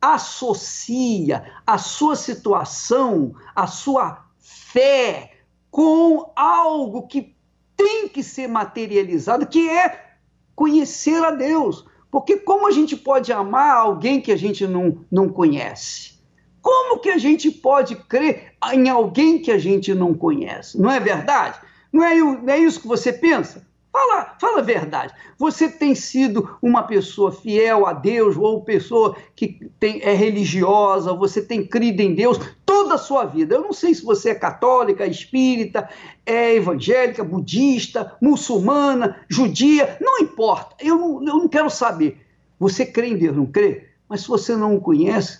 associa 0.02 1.54
a 1.66 1.78
sua 1.78 2.18
situação, 2.18 3.34
a 3.56 3.66
sua 3.66 4.25
fé 4.38 5.32
com 5.72 6.34
algo 6.36 7.08
que 7.08 7.34
tem 7.78 8.10
que 8.10 8.22
ser 8.24 8.50
materializado, 8.50 9.48
que 9.48 9.70
é 9.70 10.18
conhecer 10.54 11.24
a 11.24 11.32
Deus. 11.32 11.86
Porque 12.12 12.36
como 12.36 12.68
a 12.68 12.72
gente 12.72 12.98
pode 12.98 13.32
amar 13.32 13.78
alguém 13.78 14.20
que 14.20 14.34
a 14.34 14.38
gente 14.38 14.68
não, 14.68 15.06
não 15.10 15.30
conhece? 15.30 16.20
Como 16.62 17.00
que 17.00 17.10
a 17.10 17.18
gente 17.18 17.50
pode 17.50 17.96
crer 17.96 18.52
em 18.74 18.90
alguém 18.90 19.42
que 19.42 19.50
a 19.50 19.58
gente 19.58 19.94
não 19.94 20.14
conhece? 20.14 20.78
Não 20.78 20.92
é 20.92 21.00
verdade? 21.00 21.58
Não 21.90 22.04
é, 22.04 22.16
não 22.16 22.54
é 22.54 22.60
isso 22.60 22.82
que 22.82 22.88
você 22.88 23.14
pensa? 23.14 23.66
Fala, 23.96 24.36
fala 24.38 24.60
a 24.60 24.62
verdade. 24.62 25.14
Você 25.38 25.70
tem 25.70 25.96
sido 25.96 26.58
uma 26.62 26.84
pessoa 26.84 27.32
fiel 27.32 27.88
a 27.88 27.94
Deus 27.94 28.36
ou 28.36 28.62
pessoa 28.62 29.16
que 29.34 29.72
tem, 29.80 30.02
é 30.02 30.12
religiosa, 30.12 31.14
você 31.14 31.42
tem 31.42 31.66
crido 31.66 32.02
em 32.02 32.14
Deus 32.14 32.38
toda 32.66 32.96
a 32.96 32.98
sua 32.98 33.24
vida. 33.24 33.56
Eu 33.56 33.62
não 33.62 33.72
sei 33.72 33.96
se 33.96 34.04
você 34.04 34.32
é 34.32 34.36
católica, 34.36 35.08
espírita, 35.08 35.88
é 36.25 36.56
evangélica, 36.56 37.24
budista, 37.24 38.18
muçulmana, 38.22 39.22
judia, 39.30 39.98
não 40.02 40.20
importa. 40.20 40.75
Eu 40.78 40.98
não, 40.98 41.14
eu 41.25 41.38
não 41.38 41.48
quero 41.48 41.70
saber. 41.70 42.20
Você 42.60 42.86
crê 42.86 43.08
em 43.08 43.18
Deus, 43.18 43.38
não 43.38 43.46
crê? 43.46 43.92
Mas 44.10 44.24
se 44.24 44.28
você 44.28 44.58
não 44.58 44.75
o 44.75 44.82
conhece, 44.82 45.38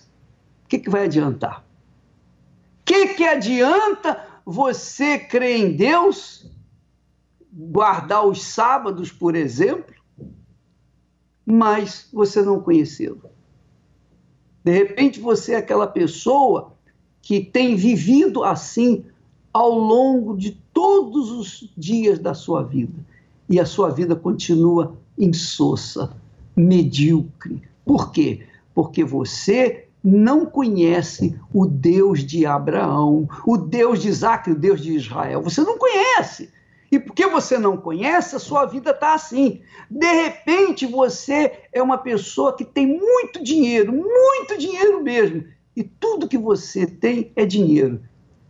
o 0.64 0.68
que, 0.68 0.78
que 0.78 0.88
vai 0.88 1.04
adiantar? 1.04 1.62
O 2.80 2.84
que, 2.86 3.08
que 3.08 3.24
adianta 3.24 4.18
você 4.46 5.18
crer 5.18 5.58
em 5.58 5.72
Deus 5.76 6.55
guardar 7.56 8.26
os 8.26 8.42
sábados, 8.42 9.10
por 9.10 9.34
exemplo, 9.34 9.94
mas 11.44 12.08
você 12.12 12.42
não 12.42 12.60
conhecê-lo. 12.60 13.22
De 14.62 14.72
repente 14.72 15.20
você 15.20 15.54
é 15.54 15.56
aquela 15.56 15.86
pessoa 15.86 16.74
que 17.22 17.40
tem 17.40 17.76
vivido 17.76 18.44
assim 18.44 19.04
ao 19.52 19.72
longo 19.72 20.36
de 20.36 20.60
todos 20.72 21.30
os 21.30 21.72
dias 21.76 22.18
da 22.18 22.34
sua 22.34 22.62
vida 22.62 22.98
e 23.48 23.58
a 23.58 23.64
sua 23.64 23.88
vida 23.88 24.14
continua 24.14 24.96
insossa, 25.16 26.12
medíocre. 26.54 27.62
Por 27.84 28.10
quê? 28.10 28.46
Porque 28.74 29.02
você 29.02 29.88
não 30.04 30.44
conhece 30.44 31.38
o 31.54 31.64
Deus 31.64 32.24
de 32.24 32.44
Abraão, 32.44 33.28
o 33.46 33.56
Deus 33.56 34.02
de 34.02 34.08
Isaac, 34.08 34.50
o 34.50 34.58
Deus 34.58 34.80
de 34.80 34.92
Israel. 34.92 35.42
Você 35.42 35.62
não 35.62 35.78
conhece. 35.78 36.50
E 36.90 36.98
porque 36.98 37.26
você 37.26 37.58
não 37.58 37.76
conhece, 37.76 38.36
a 38.36 38.38
sua 38.40 38.64
vida 38.64 38.90
está 38.90 39.14
assim. 39.14 39.60
De 39.90 40.12
repente, 40.12 40.86
você 40.86 41.64
é 41.72 41.82
uma 41.82 41.98
pessoa 41.98 42.56
que 42.56 42.64
tem 42.64 42.86
muito 42.86 43.42
dinheiro, 43.42 43.92
muito 43.92 44.56
dinheiro 44.58 45.02
mesmo. 45.02 45.44
E 45.76 45.82
tudo 45.82 46.28
que 46.28 46.38
você 46.38 46.86
tem 46.86 47.32
é 47.34 47.44
dinheiro. 47.44 48.00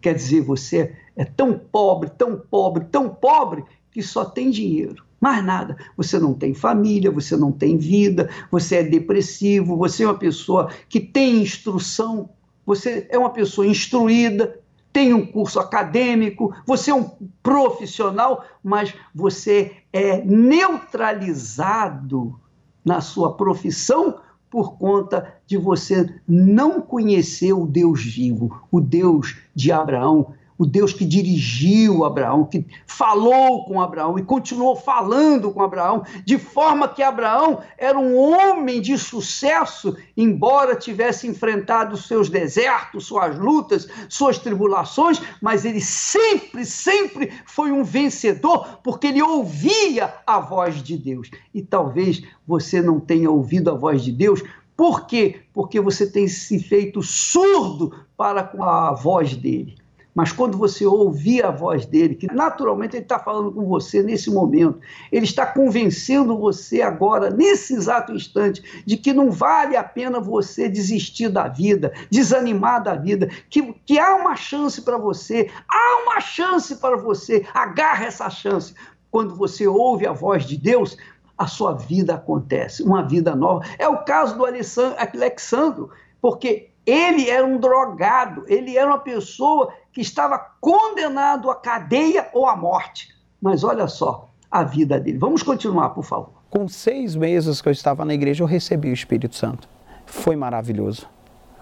Quer 0.01 0.15
dizer, 0.15 0.43
você 0.43 0.95
é 1.17 1.25
tão 1.25 1.59
pobre, 1.59 2.11
tão 2.11 2.39
pobre, 2.39 2.85
tão 2.85 3.09
pobre, 3.09 3.65
que 3.91 4.03
só 4.03 4.25
tem 4.25 4.51
dinheiro. 4.51 5.05
Mais 5.19 5.43
nada. 5.43 5.77
Você 5.97 6.19
não 6.19 6.35
tem 6.35 6.53
família, 6.53 7.11
você 7.11 7.37
não 7.37 7.51
tem 7.51 7.79
vida, 7.79 8.29
você 8.51 8.77
é 8.77 8.83
depressivo, 8.83 9.77
você 9.77 10.05
é 10.05 10.07
uma 10.07 10.19
pessoa 10.19 10.71
que 10.89 11.01
tem 11.01 11.41
instrução, 11.41 12.29
você 12.67 13.07
é 13.09 13.17
uma 13.17 13.31
pessoa 13.31 13.67
instruída, 13.67 14.61
tem 14.97 15.13
um 15.13 15.27
curso 15.27 15.61
acadêmico, 15.61 16.57
você 16.65 16.91
é 16.91 16.95
um 16.95 17.11
profissional, 17.43 18.43
mas 18.65 18.95
você 19.15 19.77
é 19.93 20.25
neutralizado 20.25 22.41
na 22.83 23.03
sua 23.03 23.37
profissão 23.37 24.21
por 24.49 24.79
conta 24.79 25.35
de 25.47 25.59
você 25.59 26.19
não 26.27 26.81
conhecer 26.81 27.53
o 27.53 27.67
Deus 27.67 28.03
vivo, 28.03 28.63
o 28.73 28.81
Deus 28.81 29.37
de 29.55 29.71
Abraão, 29.71 30.33
o 30.59 30.65
Deus 30.65 30.93
que 30.93 31.05
dirigiu 31.05 32.05
Abraão, 32.05 32.45
que 32.45 32.67
falou 32.87 33.65
com 33.65 33.81
Abraão 33.81 34.19
e 34.19 34.23
continuou 34.23 34.75
falando 34.75 35.51
com 35.51 35.63
Abraão, 35.63 36.05
de 36.25 36.39
forma 36.39 36.89
que 36.89 37.03
Abraão 37.03 37.61
era 37.77 37.99
um 37.99 38.17
homem 38.17 38.81
de 38.81 38.97
sucesso, 38.97 39.97
embora 40.17 40.75
tivesse 40.77 41.27
enfrentado 41.27 41.97
seus 41.97 42.29
desertos, 42.29 43.07
suas 43.07 43.39
lutas, 43.39 43.89
suas 44.09 44.39
tribulações, 44.39 45.21
mas 45.43 45.65
ele 45.65 45.81
sempre, 45.81 46.65
sempre 46.65 47.33
foi 47.45 47.71
um 47.71 47.85
vencedor, 47.85 48.81
porque 48.83 49.09
ele 49.09 49.23
ouvia 49.23 50.15
a 50.27 50.41
voz 50.41 50.83
de 50.83 50.97
Deus. 50.97 51.31
E 51.53 51.63
talvez 51.63 52.23
você 52.47 52.81
não 52.81 52.99
tenha 52.99 53.31
ouvido 53.31 53.71
a 53.71 53.75
voz 53.75 54.03
de 54.03 54.13
Deus, 54.13 54.43
por 54.77 55.07
quê? 55.07 55.41
Porque 55.55 55.81
você 55.81 56.07
tem 56.07 56.29
se 56.29 56.59
feito 56.59 57.03
surdo 57.03 57.93
para 58.17 58.43
com 58.43 58.63
a 58.63 58.93
voz 58.93 59.35
dele. 59.35 59.75
Mas 60.17 60.33
quando 60.33 60.57
você 60.57 60.87
ouvir 60.87 61.45
a 61.45 61.51
voz 61.51 61.85
dele, 61.85 62.15
que 62.15 62.27
naturalmente 62.27 62.97
ele 62.97 63.03
está 63.03 63.19
falando 63.19 63.53
com 63.53 63.67
você 63.67 64.03
nesse 64.03 64.31
momento, 64.31 64.81
ele 65.13 65.27
está 65.27 65.45
convencendo 65.45 66.39
você 66.39 66.81
agora, 66.81 67.29
nesse 67.29 67.75
exato 67.75 68.15
instante, 68.15 68.83
de 68.87 68.97
que 68.97 69.13
não 69.13 69.31
vale 69.31 69.77
a 69.77 69.85
pena 69.85 70.19
você 70.19 70.71
desistir 70.71 71.29
da 71.29 71.49
vida, 71.49 71.93
desanimar 72.11 72.83
da 72.83 72.95
vida, 72.95 73.29
que, 73.51 73.75
que 73.85 73.99
há 73.99 74.15
uma 74.15 74.35
chance 74.35 74.81
para 74.81 74.97
você, 74.97 75.51
há 75.69 76.03
uma 76.05 76.19
chance 76.19 76.77
para 76.77 76.97
você, 76.97 77.45
agarra 77.53 78.07
essa 78.07 78.31
chance. 78.31 78.73
Quando 79.11 79.35
você 79.35 79.67
ouve 79.67 80.07
a 80.07 80.15
voz 80.15 80.47
de 80.47 80.57
Deus, 80.57 80.97
a 81.37 81.47
sua 81.47 81.75
vida 81.75 82.15
acontece, 82.15 82.83
uma 82.83 83.03
vida 83.07 83.37
nova. 83.37 83.67
É 83.79 83.87
o 83.87 84.03
caso 84.03 84.35
do 84.35 84.47
Alexandro, 84.47 85.91
porque 86.23 86.71
ele 86.87 87.29
era 87.29 87.45
um 87.45 87.59
drogado, 87.59 88.45
ele 88.47 88.79
era 88.79 88.89
uma 88.89 89.01
pessoa 89.01 89.73
que 89.97 90.03
estava 90.03 90.39
condenado 90.61 91.51
à 91.51 91.55
cadeia 91.55 92.29
ou 92.35 92.47
à 92.47 92.55
morte. 92.55 93.17
Mas 93.41 93.65
olha 93.65 93.89
só 93.89 94.29
a 94.51 94.63
vida 94.63 95.01
dele. 95.01 95.17
Vamos 95.17 95.43
continuar, 95.43 95.89
por 95.89 96.05
favor. 96.05 96.35
Com 96.51 96.69
seis 96.69 97.17
meses 97.17 97.63
que 97.63 97.69
eu 97.71 97.73
estava 97.73 98.05
na 98.05 98.13
igreja, 98.13 98.43
eu 98.43 98.47
recebi 98.47 98.91
o 98.91 98.93
Espírito 98.93 99.35
Santo. 99.35 99.67
Foi 100.05 100.37
maravilhoso. 100.37 101.09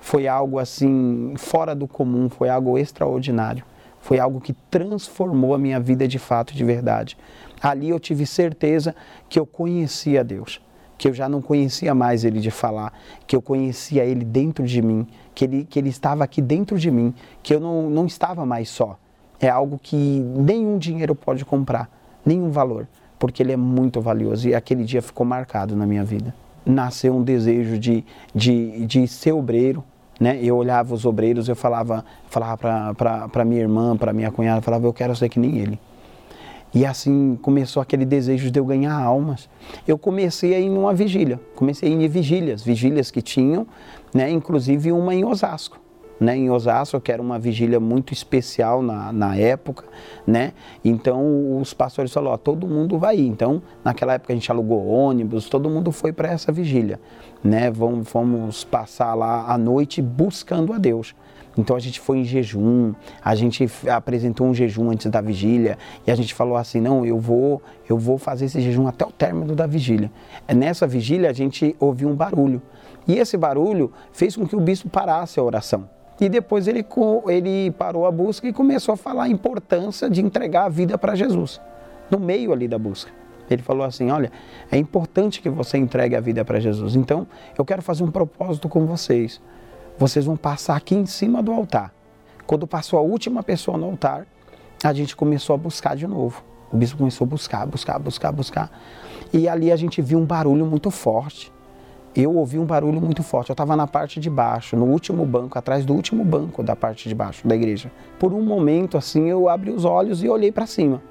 Foi 0.00 0.26
algo 0.26 0.58
assim, 0.58 1.34
fora 1.36 1.76
do 1.76 1.86
comum, 1.86 2.28
foi 2.28 2.48
algo 2.48 2.76
extraordinário. 2.76 3.64
Foi 4.00 4.18
algo 4.18 4.40
que 4.40 4.52
transformou 4.68 5.54
a 5.54 5.58
minha 5.58 5.78
vida 5.78 6.08
de 6.08 6.18
fato, 6.18 6.54
de 6.54 6.64
verdade. 6.64 7.16
Ali 7.62 7.90
eu 7.90 8.00
tive 8.00 8.26
certeza 8.26 8.96
que 9.28 9.38
eu 9.38 9.46
conhecia 9.46 10.24
Deus 10.24 10.60
que 10.96 11.08
eu 11.08 11.12
já 11.12 11.28
não 11.28 11.42
conhecia 11.42 11.94
mais 11.94 12.24
ele 12.24 12.40
de 12.40 12.50
falar, 12.50 12.92
que 13.26 13.34
eu 13.34 13.42
conhecia 13.42 14.04
ele 14.04 14.24
dentro 14.24 14.64
de 14.64 14.80
mim, 14.80 15.06
que 15.34 15.44
ele, 15.44 15.64
que 15.64 15.78
ele 15.78 15.88
estava 15.88 16.24
aqui 16.24 16.40
dentro 16.40 16.78
de 16.78 16.90
mim, 16.90 17.14
que 17.42 17.54
eu 17.54 17.60
não, 17.60 17.90
não 17.90 18.06
estava 18.06 18.46
mais 18.46 18.68
só. 18.68 18.98
É 19.40 19.48
algo 19.48 19.78
que 19.82 19.96
nenhum 19.96 20.78
dinheiro 20.78 21.14
pode 21.14 21.44
comprar, 21.44 21.90
nenhum 22.24 22.50
valor, 22.50 22.86
porque 23.18 23.42
ele 23.42 23.52
é 23.52 23.56
muito 23.56 24.00
valioso 24.00 24.48
e 24.48 24.54
aquele 24.54 24.84
dia 24.84 25.02
ficou 25.02 25.26
marcado 25.26 25.74
na 25.74 25.86
minha 25.86 26.04
vida. 26.04 26.34
Nasceu 26.64 27.14
um 27.14 27.22
desejo 27.22 27.78
de, 27.78 28.04
de, 28.34 28.86
de 28.86 29.08
ser 29.08 29.32
obreiro, 29.32 29.84
né? 30.18 30.38
Eu 30.42 30.56
olhava 30.56 30.94
os 30.94 31.04
obreiros, 31.04 31.48
eu 31.48 31.56
falava, 31.56 32.04
falava 32.26 32.94
para 33.28 33.44
minha 33.44 33.60
irmã, 33.60 33.96
para 33.96 34.12
minha 34.12 34.30
cunhada, 34.30 34.62
falava, 34.62 34.86
eu 34.86 34.92
quero 34.92 35.14
ser 35.14 35.28
que 35.28 35.38
nem 35.38 35.58
ele. 35.58 35.78
E 36.74 36.84
assim 36.84 37.38
começou 37.40 37.80
aquele 37.80 38.04
desejo 38.04 38.50
de 38.50 38.58
eu 38.58 38.64
ganhar 38.64 38.94
almas. 38.94 39.48
Eu 39.86 39.96
comecei 39.96 40.54
a 40.54 40.58
ir 40.58 40.68
numa 40.68 40.92
vigília, 40.92 41.40
comecei 41.54 41.88
a 41.88 41.92
ir 41.92 42.04
em 42.04 42.08
vigílias, 42.08 42.64
vigílias 42.64 43.12
que 43.12 43.22
tinham, 43.22 43.64
né, 44.12 44.28
inclusive 44.28 44.90
uma 44.90 45.14
em 45.14 45.24
Osasco. 45.24 45.78
Né, 46.18 46.36
em 46.36 46.48
Osasco, 46.48 47.00
que 47.00 47.10
era 47.10 47.20
uma 47.20 47.38
vigília 47.38 47.78
muito 47.80 48.12
especial 48.12 48.82
na, 48.82 49.12
na 49.12 49.36
época, 49.36 49.84
né? 50.24 50.52
Então 50.84 51.60
os 51.60 51.74
pastores 51.74 52.12
falaram, 52.12 52.38
todo 52.38 52.68
mundo 52.68 52.98
vai 52.98 53.16
ir. 53.16 53.26
Então, 53.26 53.60
naquela 53.84 54.14
época 54.14 54.32
a 54.32 54.36
gente 54.36 54.48
alugou 54.50 54.86
ônibus, 54.86 55.48
todo 55.48 55.68
mundo 55.68 55.90
foi 55.90 56.12
para 56.12 56.30
essa 56.30 56.52
vigília, 56.52 57.00
né? 57.42 57.68
Vamos, 57.68 58.08
vamos 58.12 58.62
passar 58.62 59.12
lá 59.14 59.52
a 59.52 59.58
noite 59.58 60.00
buscando 60.00 60.72
a 60.72 60.78
Deus. 60.78 61.16
Então 61.56 61.76
a 61.76 61.78
gente 61.78 62.00
foi 62.00 62.18
em 62.18 62.24
jejum, 62.24 62.92
a 63.22 63.34
gente 63.34 63.68
apresentou 63.88 64.46
um 64.46 64.54
jejum 64.54 64.90
antes 64.90 65.10
da 65.10 65.20
vigília 65.20 65.78
e 66.06 66.10
a 66.10 66.14
gente 66.14 66.34
falou 66.34 66.56
assim, 66.56 66.80
não, 66.80 67.06
eu 67.06 67.18
vou, 67.18 67.62
eu 67.88 67.96
vou 67.96 68.18
fazer 68.18 68.46
esse 68.46 68.60
jejum 68.60 68.86
até 68.86 69.04
o 69.04 69.12
término 69.12 69.54
da 69.54 69.66
vigília. 69.66 70.10
Nessa 70.54 70.86
vigília 70.86 71.30
a 71.30 71.32
gente 71.32 71.76
ouviu 71.78 72.08
um 72.08 72.14
barulho 72.14 72.60
e 73.06 73.18
esse 73.18 73.36
barulho 73.36 73.92
fez 74.12 74.36
com 74.36 74.46
que 74.46 74.56
o 74.56 74.60
bispo 74.60 74.88
parasse 74.88 75.38
a 75.38 75.42
oração. 75.42 75.88
E 76.20 76.28
depois 76.28 76.68
ele, 76.68 76.84
ele 77.28 77.70
parou 77.72 78.06
a 78.06 78.10
busca 78.10 78.46
e 78.46 78.52
começou 78.52 78.94
a 78.94 78.96
falar 78.96 79.24
a 79.24 79.28
importância 79.28 80.08
de 80.08 80.22
entregar 80.22 80.64
a 80.64 80.68
vida 80.68 80.96
para 80.96 81.14
Jesus, 81.14 81.60
no 82.10 82.20
meio 82.20 82.52
ali 82.52 82.68
da 82.68 82.78
busca. 82.78 83.10
Ele 83.50 83.62
falou 83.62 83.84
assim: 83.84 84.10
Olha, 84.10 84.30
é 84.70 84.78
importante 84.78 85.42
que 85.42 85.50
você 85.50 85.76
entregue 85.76 86.16
a 86.16 86.20
vida 86.20 86.44
para 86.44 86.60
Jesus. 86.60 86.96
Então, 86.96 87.26
eu 87.58 87.64
quero 87.64 87.82
fazer 87.82 88.04
um 88.04 88.10
propósito 88.10 88.68
com 88.68 88.86
vocês 88.86 89.40
vocês 89.98 90.24
vão 90.24 90.36
passar 90.36 90.76
aqui 90.76 90.94
em 90.94 91.06
cima 91.06 91.42
do 91.42 91.52
altar. 91.52 91.92
Quando 92.46 92.66
passou 92.66 92.98
a 92.98 93.02
última 93.02 93.42
pessoa 93.42 93.78
no 93.78 93.86
altar, 93.86 94.26
a 94.82 94.92
gente 94.92 95.16
começou 95.16 95.54
a 95.54 95.56
buscar 95.56 95.96
de 95.96 96.06
novo. 96.06 96.42
O 96.72 96.76
bispo 96.76 96.98
começou 96.98 97.24
a 97.24 97.28
buscar, 97.28 97.66
buscar, 97.66 97.98
buscar, 97.98 98.32
buscar. 98.32 98.70
E 99.32 99.48
ali 99.48 99.70
a 99.72 99.76
gente 99.76 100.02
viu 100.02 100.18
um 100.18 100.24
barulho 100.24 100.66
muito 100.66 100.90
forte. 100.90 101.52
Eu 102.14 102.34
ouvi 102.36 102.58
um 102.58 102.64
barulho 102.64 103.00
muito 103.00 103.22
forte. 103.22 103.50
Eu 103.50 103.54
estava 103.54 103.74
na 103.76 103.86
parte 103.86 104.20
de 104.20 104.28
baixo, 104.28 104.76
no 104.76 104.84
último 104.84 105.24
banco, 105.24 105.58
atrás 105.58 105.84
do 105.84 105.94
último 105.94 106.24
banco 106.24 106.62
da 106.62 106.76
parte 106.76 107.08
de 107.08 107.14
baixo 107.14 107.46
da 107.46 107.54
igreja. 107.54 107.90
Por 108.18 108.32
um 108.32 108.42
momento, 108.42 108.96
assim, 108.96 109.28
eu 109.28 109.48
abri 109.48 109.70
os 109.70 109.84
olhos 109.84 110.22
e 110.22 110.28
olhei 110.28 110.52
para 110.52 110.66
cima. 110.66 111.02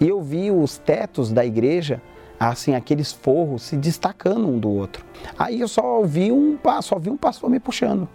E 0.00 0.08
eu 0.08 0.22
vi 0.22 0.50
os 0.50 0.78
tetos 0.78 1.32
da 1.32 1.44
igreja 1.44 2.00
assim 2.40 2.74
aqueles 2.74 3.12
forros 3.12 3.62
se 3.62 3.76
destacando 3.76 4.48
um 4.48 4.58
do 4.58 4.70
outro. 4.70 5.04
Aí 5.38 5.60
eu 5.60 5.68
só 5.68 6.02
vi 6.02 6.32
um 6.32 6.58
só 6.80 6.98
vi 6.98 7.10
um 7.10 7.16
pastor 7.16 7.50
me 7.50 7.60
puxando. 7.60 8.08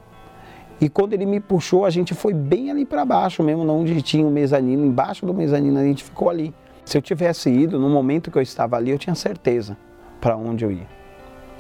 E 0.82 0.90
quando 0.90 1.14
ele 1.14 1.26
me 1.26 1.40
puxou, 1.40 1.86
a 1.86 1.90
gente 1.90 2.14
foi 2.14 2.34
bem 2.34 2.72
ali 2.72 2.86
para 2.86 3.06
baixo 3.06 3.44
mesmo, 3.44 3.66
onde 3.72 4.02
tinha 4.02 4.26
o 4.26 4.32
mezanino, 4.32 4.84
embaixo 4.86 5.26
do 5.26 5.34
mezanino 5.34 5.80
a 5.80 5.84
gente 5.84 6.04
ficou 6.04 6.30
ali. 6.30 6.54
Se 6.84 6.98
eu 6.98 7.02
tivesse 7.02 7.50
ido 7.50 7.80
no 7.80 7.90
momento 7.90 8.30
que 8.30 8.38
eu 8.38 8.42
estava 8.42 8.76
ali, 8.76 8.92
eu 8.92 8.98
tinha 8.98 9.16
certeza 9.16 9.78
para 10.20 10.36
onde 10.36 10.66
eu 10.66 10.72
ia. 10.72 10.88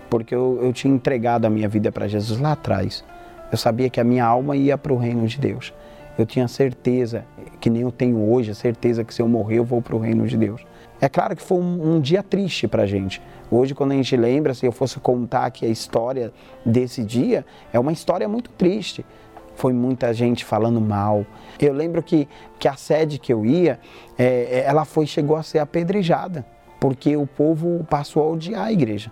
Porque 0.09 0.35
eu, 0.35 0.59
eu 0.61 0.73
tinha 0.73 0.93
entregado 0.93 1.45
a 1.45 1.49
minha 1.49 1.69
vida 1.69 1.91
para 1.91 2.07
Jesus 2.07 2.39
lá 2.39 2.51
atrás. 2.51 3.05
Eu 3.51 3.57
sabia 3.57 3.89
que 3.89 3.99
a 3.99 4.03
minha 4.03 4.25
alma 4.25 4.57
ia 4.57 4.77
para 4.77 4.91
o 4.91 4.97
reino 4.97 5.25
de 5.27 5.39
Deus. 5.39 5.73
Eu 6.17 6.25
tinha 6.25 6.47
certeza, 6.47 7.25
que 7.59 7.69
nem 7.69 7.83
eu 7.83 7.91
tenho 7.91 8.31
hoje, 8.31 8.51
a 8.51 8.55
certeza 8.55 9.03
que 9.03 9.13
se 9.13 9.21
eu 9.21 9.27
morrer 9.27 9.59
eu 9.59 9.63
vou 9.63 9.81
para 9.81 9.95
o 9.95 9.99
reino 9.99 10.27
de 10.27 10.37
Deus. 10.37 10.65
É 11.05 11.07
claro 11.07 11.35
que 11.35 11.43
foi 11.43 11.59
um, 11.59 11.97
um 11.97 12.01
dia 12.01 12.23
triste 12.23 12.67
para 12.67 12.81
a 12.81 12.87
gente. 12.87 13.21
Hoje, 13.51 13.75
quando 13.75 13.91
a 13.91 13.93
gente 13.93 14.17
lembra, 14.17 14.55
se 14.55 14.65
eu 14.65 14.71
fosse 14.71 14.99
contar 14.99 15.45
aqui 15.45 15.63
a 15.63 15.69
história 15.69 16.33
desse 16.65 17.03
dia, 17.03 17.45
é 17.71 17.79
uma 17.79 17.91
história 17.91 18.27
muito 18.27 18.49
triste. 18.49 19.05
Foi 19.53 19.71
muita 19.71 20.11
gente 20.15 20.43
falando 20.43 20.81
mal. 20.81 21.23
Eu 21.59 21.73
lembro 21.73 22.01
que, 22.01 22.27
que 22.57 22.67
a 22.67 22.75
sede 22.75 23.19
que 23.19 23.31
eu 23.31 23.45
ia, 23.45 23.79
é, 24.17 24.25
é, 24.25 24.63
ela 24.65 24.83
foi 24.83 25.05
chegou 25.05 25.37
a 25.37 25.43
ser 25.43 25.59
apedrejada, 25.59 26.43
porque 26.79 27.15
o 27.15 27.27
povo 27.27 27.85
passou 27.87 28.23
a 28.23 28.31
odiar 28.31 28.63
a 28.63 28.71
igreja. 28.71 29.11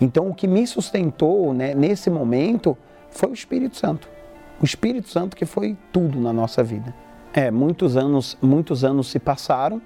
Então, 0.00 0.30
o 0.30 0.34
que 0.34 0.48
me 0.48 0.66
sustentou 0.66 1.52
né, 1.52 1.74
nesse 1.74 2.08
momento 2.08 2.74
foi 3.10 3.28
o 3.28 3.34
Espírito 3.34 3.76
Santo. 3.76 4.08
O 4.62 4.64
Espírito 4.64 5.10
Santo 5.10 5.36
que 5.36 5.44
foi 5.44 5.76
tudo 5.92 6.18
na 6.18 6.32
nossa 6.32 6.64
vida. 6.64 6.94
É, 7.34 7.50
muitos 7.50 7.98
anos, 7.98 8.38
muitos 8.40 8.82
anos 8.82 9.10
se 9.10 9.18
passaram 9.18 9.82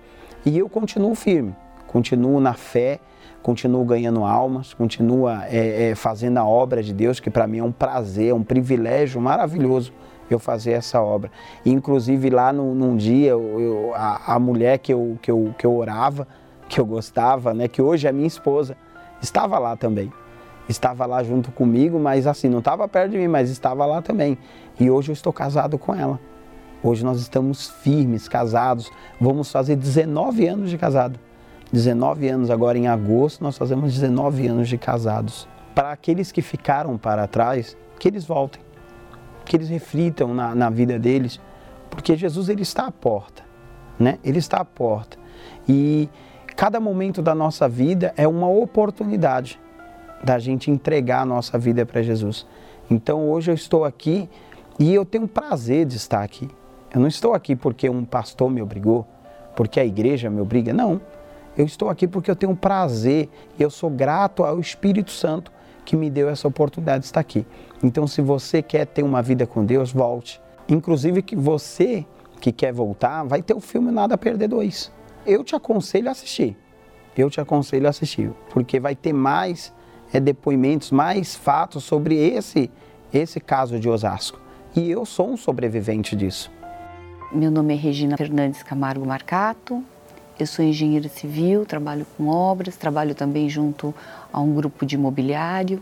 e 0.48 0.58
eu 0.58 0.68
continuo 0.68 1.14
firme, 1.14 1.54
continuo 1.86 2.40
na 2.40 2.54
fé, 2.54 3.00
continuo 3.42 3.84
ganhando 3.84 4.24
almas, 4.24 4.74
continuo 4.74 5.28
é, 5.28 5.90
é, 5.90 5.94
fazendo 5.94 6.38
a 6.38 6.44
obra 6.44 6.82
de 6.82 6.92
Deus, 6.92 7.20
que 7.20 7.30
para 7.30 7.46
mim 7.46 7.58
é 7.58 7.64
um 7.64 7.72
prazer, 7.72 8.30
é 8.30 8.34
um 8.34 8.42
privilégio 8.42 9.20
maravilhoso 9.20 9.92
eu 10.30 10.38
fazer 10.38 10.72
essa 10.72 11.00
obra. 11.00 11.30
E, 11.64 11.70
inclusive 11.70 12.30
lá 12.30 12.52
no, 12.52 12.74
num 12.74 12.96
dia, 12.96 13.30
eu, 13.30 13.60
eu, 13.60 13.94
a, 13.94 14.34
a, 14.34 14.38
mulher 14.38 14.78
que 14.78 14.92
eu, 14.92 15.18
que, 15.22 15.30
eu, 15.30 15.54
que 15.56 15.66
eu 15.66 15.74
orava, 15.74 16.26
que 16.68 16.80
eu 16.80 16.84
gostava, 16.84 17.54
né, 17.54 17.66
que 17.66 17.80
hoje 17.80 18.06
é 18.06 18.12
minha 18.12 18.26
esposa, 18.26 18.76
estava 19.22 19.58
lá 19.58 19.76
também. 19.76 20.12
Estava 20.68 21.06
lá 21.06 21.22
junto 21.22 21.50
comigo, 21.50 21.98
mas 21.98 22.26
assim, 22.26 22.48
não 22.48 22.58
estava 22.58 22.86
perto 22.86 23.12
de 23.12 23.18
mim, 23.18 23.28
mas 23.28 23.48
estava 23.48 23.86
lá 23.86 24.02
também. 24.02 24.36
E 24.78 24.90
hoje 24.90 25.10
eu 25.10 25.14
estou 25.14 25.32
casado 25.32 25.78
com 25.78 25.94
ela. 25.94 26.20
Hoje 26.82 27.04
nós 27.04 27.20
estamos 27.20 27.68
firmes, 27.68 28.28
casados. 28.28 28.90
Vamos 29.20 29.50
fazer 29.50 29.76
19 29.76 30.46
anos 30.46 30.70
de 30.70 30.78
casado. 30.78 31.18
19 31.72 32.28
anos 32.28 32.50
agora 32.50 32.78
em 32.78 32.86
agosto, 32.86 33.42
nós 33.42 33.58
fazemos 33.58 33.92
19 33.92 34.46
anos 34.46 34.68
de 34.68 34.78
casados. 34.78 35.48
Para 35.74 35.92
aqueles 35.92 36.32
que 36.32 36.40
ficaram 36.40 36.96
para 36.96 37.26
trás, 37.26 37.76
que 37.98 38.08
eles 38.08 38.24
voltem, 38.24 38.62
que 39.44 39.56
eles 39.56 39.68
reflitam 39.68 40.32
na, 40.32 40.54
na 40.54 40.70
vida 40.70 40.98
deles, 40.98 41.40
porque 41.90 42.16
Jesus 42.16 42.48
ele 42.48 42.62
está 42.62 42.86
à 42.86 42.92
porta, 42.92 43.42
né? 43.98 44.18
Ele 44.24 44.38
está 44.38 44.58
à 44.58 44.64
porta. 44.64 45.18
E 45.68 46.08
cada 46.56 46.80
momento 46.80 47.20
da 47.20 47.34
nossa 47.34 47.68
vida 47.68 48.14
é 48.16 48.26
uma 48.26 48.48
oportunidade 48.48 49.60
da 50.24 50.38
gente 50.38 50.70
entregar 50.70 51.22
a 51.22 51.26
nossa 51.26 51.58
vida 51.58 51.84
para 51.84 52.02
Jesus. 52.02 52.46
Então 52.90 53.28
hoje 53.28 53.50
eu 53.50 53.54
estou 53.54 53.84
aqui 53.84 54.28
e 54.78 54.94
eu 54.94 55.04
tenho 55.04 55.28
prazer 55.28 55.84
de 55.84 55.96
estar 55.96 56.22
aqui. 56.22 56.48
Eu 56.92 57.00
não 57.00 57.08
estou 57.08 57.34
aqui 57.34 57.54
porque 57.54 57.88
um 57.88 58.04
pastor 58.04 58.50
me 58.50 58.62
obrigou, 58.62 59.06
porque 59.54 59.78
a 59.78 59.84
igreja 59.84 60.30
me 60.30 60.40
obriga, 60.40 60.72
não. 60.72 61.00
Eu 61.56 61.64
estou 61.64 61.90
aqui 61.90 62.06
porque 62.06 62.30
eu 62.30 62.36
tenho 62.36 62.54
prazer 62.54 63.28
e 63.58 63.62
eu 63.62 63.70
sou 63.70 63.90
grato 63.90 64.44
ao 64.44 64.60
Espírito 64.60 65.10
Santo 65.10 65.52
que 65.84 65.96
me 65.96 66.08
deu 66.08 66.28
essa 66.28 66.46
oportunidade 66.46 67.00
de 67.00 67.06
estar 67.06 67.20
aqui. 67.20 67.46
Então, 67.82 68.06
se 68.06 68.22
você 68.22 68.62
quer 68.62 68.86
ter 68.86 69.02
uma 69.02 69.22
vida 69.22 69.46
com 69.46 69.64
Deus, 69.64 69.90
volte. 69.90 70.40
Inclusive 70.68 71.22
que 71.22 71.34
você 71.34 72.06
que 72.40 72.52
quer 72.52 72.72
voltar, 72.72 73.24
vai 73.24 73.42
ter 73.42 73.54
o 73.54 73.60
filme 73.60 73.90
Nada 73.90 74.14
a 74.14 74.18
Perder 74.18 74.48
2. 74.48 74.92
Eu 75.26 75.42
te 75.42 75.56
aconselho 75.56 76.08
a 76.08 76.12
assistir. 76.12 76.56
Eu 77.16 77.28
te 77.28 77.40
aconselho 77.40 77.86
a 77.86 77.90
assistir, 77.90 78.30
porque 78.50 78.78
vai 78.78 78.94
ter 78.94 79.12
mais 79.12 79.74
é, 80.12 80.20
depoimentos, 80.20 80.90
mais 80.90 81.34
fatos 81.34 81.82
sobre 81.84 82.14
esse, 82.16 82.70
esse 83.12 83.40
caso 83.40 83.80
de 83.80 83.88
Osasco. 83.88 84.38
E 84.76 84.90
eu 84.90 85.04
sou 85.04 85.30
um 85.30 85.36
sobrevivente 85.36 86.14
disso. 86.14 86.57
Meu 87.30 87.50
nome 87.50 87.74
é 87.74 87.76
Regina 87.76 88.16
Fernandes 88.16 88.62
Camargo 88.62 89.04
Marcato, 89.04 89.84
eu 90.38 90.46
sou 90.46 90.64
engenheira 90.64 91.10
civil, 91.10 91.66
trabalho 91.66 92.06
com 92.16 92.26
obras, 92.28 92.74
trabalho 92.74 93.14
também 93.14 93.50
junto 93.50 93.94
a 94.32 94.40
um 94.40 94.54
grupo 94.54 94.86
de 94.86 94.94
imobiliário. 94.94 95.78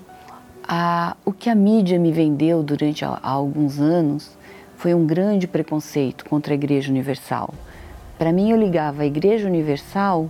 O 1.24 1.32
que 1.32 1.48
a 1.48 1.54
mídia 1.54 2.00
me 2.00 2.10
vendeu 2.10 2.64
durante 2.64 3.04
há 3.04 3.20
alguns 3.22 3.78
anos 3.78 4.36
foi 4.76 4.92
um 4.92 5.06
grande 5.06 5.46
preconceito 5.46 6.24
contra 6.24 6.52
a 6.52 6.56
Igreja 6.56 6.90
Universal. 6.90 7.54
Para 8.18 8.32
mim, 8.32 8.50
eu 8.50 8.58
ligava 8.58 9.02
a 9.02 9.06
Igreja 9.06 9.46
Universal 9.46 10.28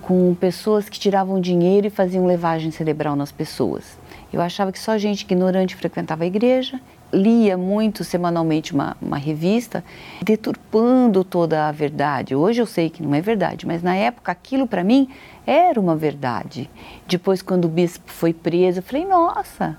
com 0.00 0.34
pessoas 0.34 0.88
que 0.88 0.98
tiravam 0.98 1.38
dinheiro 1.38 1.88
e 1.88 1.90
faziam 1.90 2.24
levagem 2.24 2.70
cerebral 2.70 3.14
nas 3.14 3.30
pessoas. 3.30 3.98
Eu 4.34 4.40
achava 4.40 4.72
que 4.72 4.80
só 4.80 4.98
gente 4.98 5.22
ignorante 5.22 5.76
frequentava 5.76 6.24
a 6.24 6.26
igreja 6.26 6.80
lia 7.12 7.56
muito 7.56 8.02
semanalmente 8.02 8.74
uma, 8.74 8.96
uma 9.00 9.16
revista, 9.16 9.84
deturpando 10.20 11.22
toda 11.22 11.68
a 11.68 11.70
verdade. 11.70 12.34
Hoje 12.34 12.60
eu 12.60 12.66
sei 12.66 12.90
que 12.90 13.00
não 13.00 13.14
é 13.14 13.20
verdade, 13.20 13.64
mas 13.64 13.80
na 13.80 13.94
época 13.94 14.32
aquilo 14.32 14.66
para 14.66 14.82
mim 14.82 15.08
era 15.46 15.78
uma 15.78 15.94
verdade. 15.94 16.68
Depois, 17.06 17.42
quando 17.42 17.66
o 17.66 17.68
bispo 17.68 18.10
foi 18.10 18.32
preso, 18.32 18.80
eu 18.80 18.82
falei: 18.82 19.06
nossa, 19.06 19.78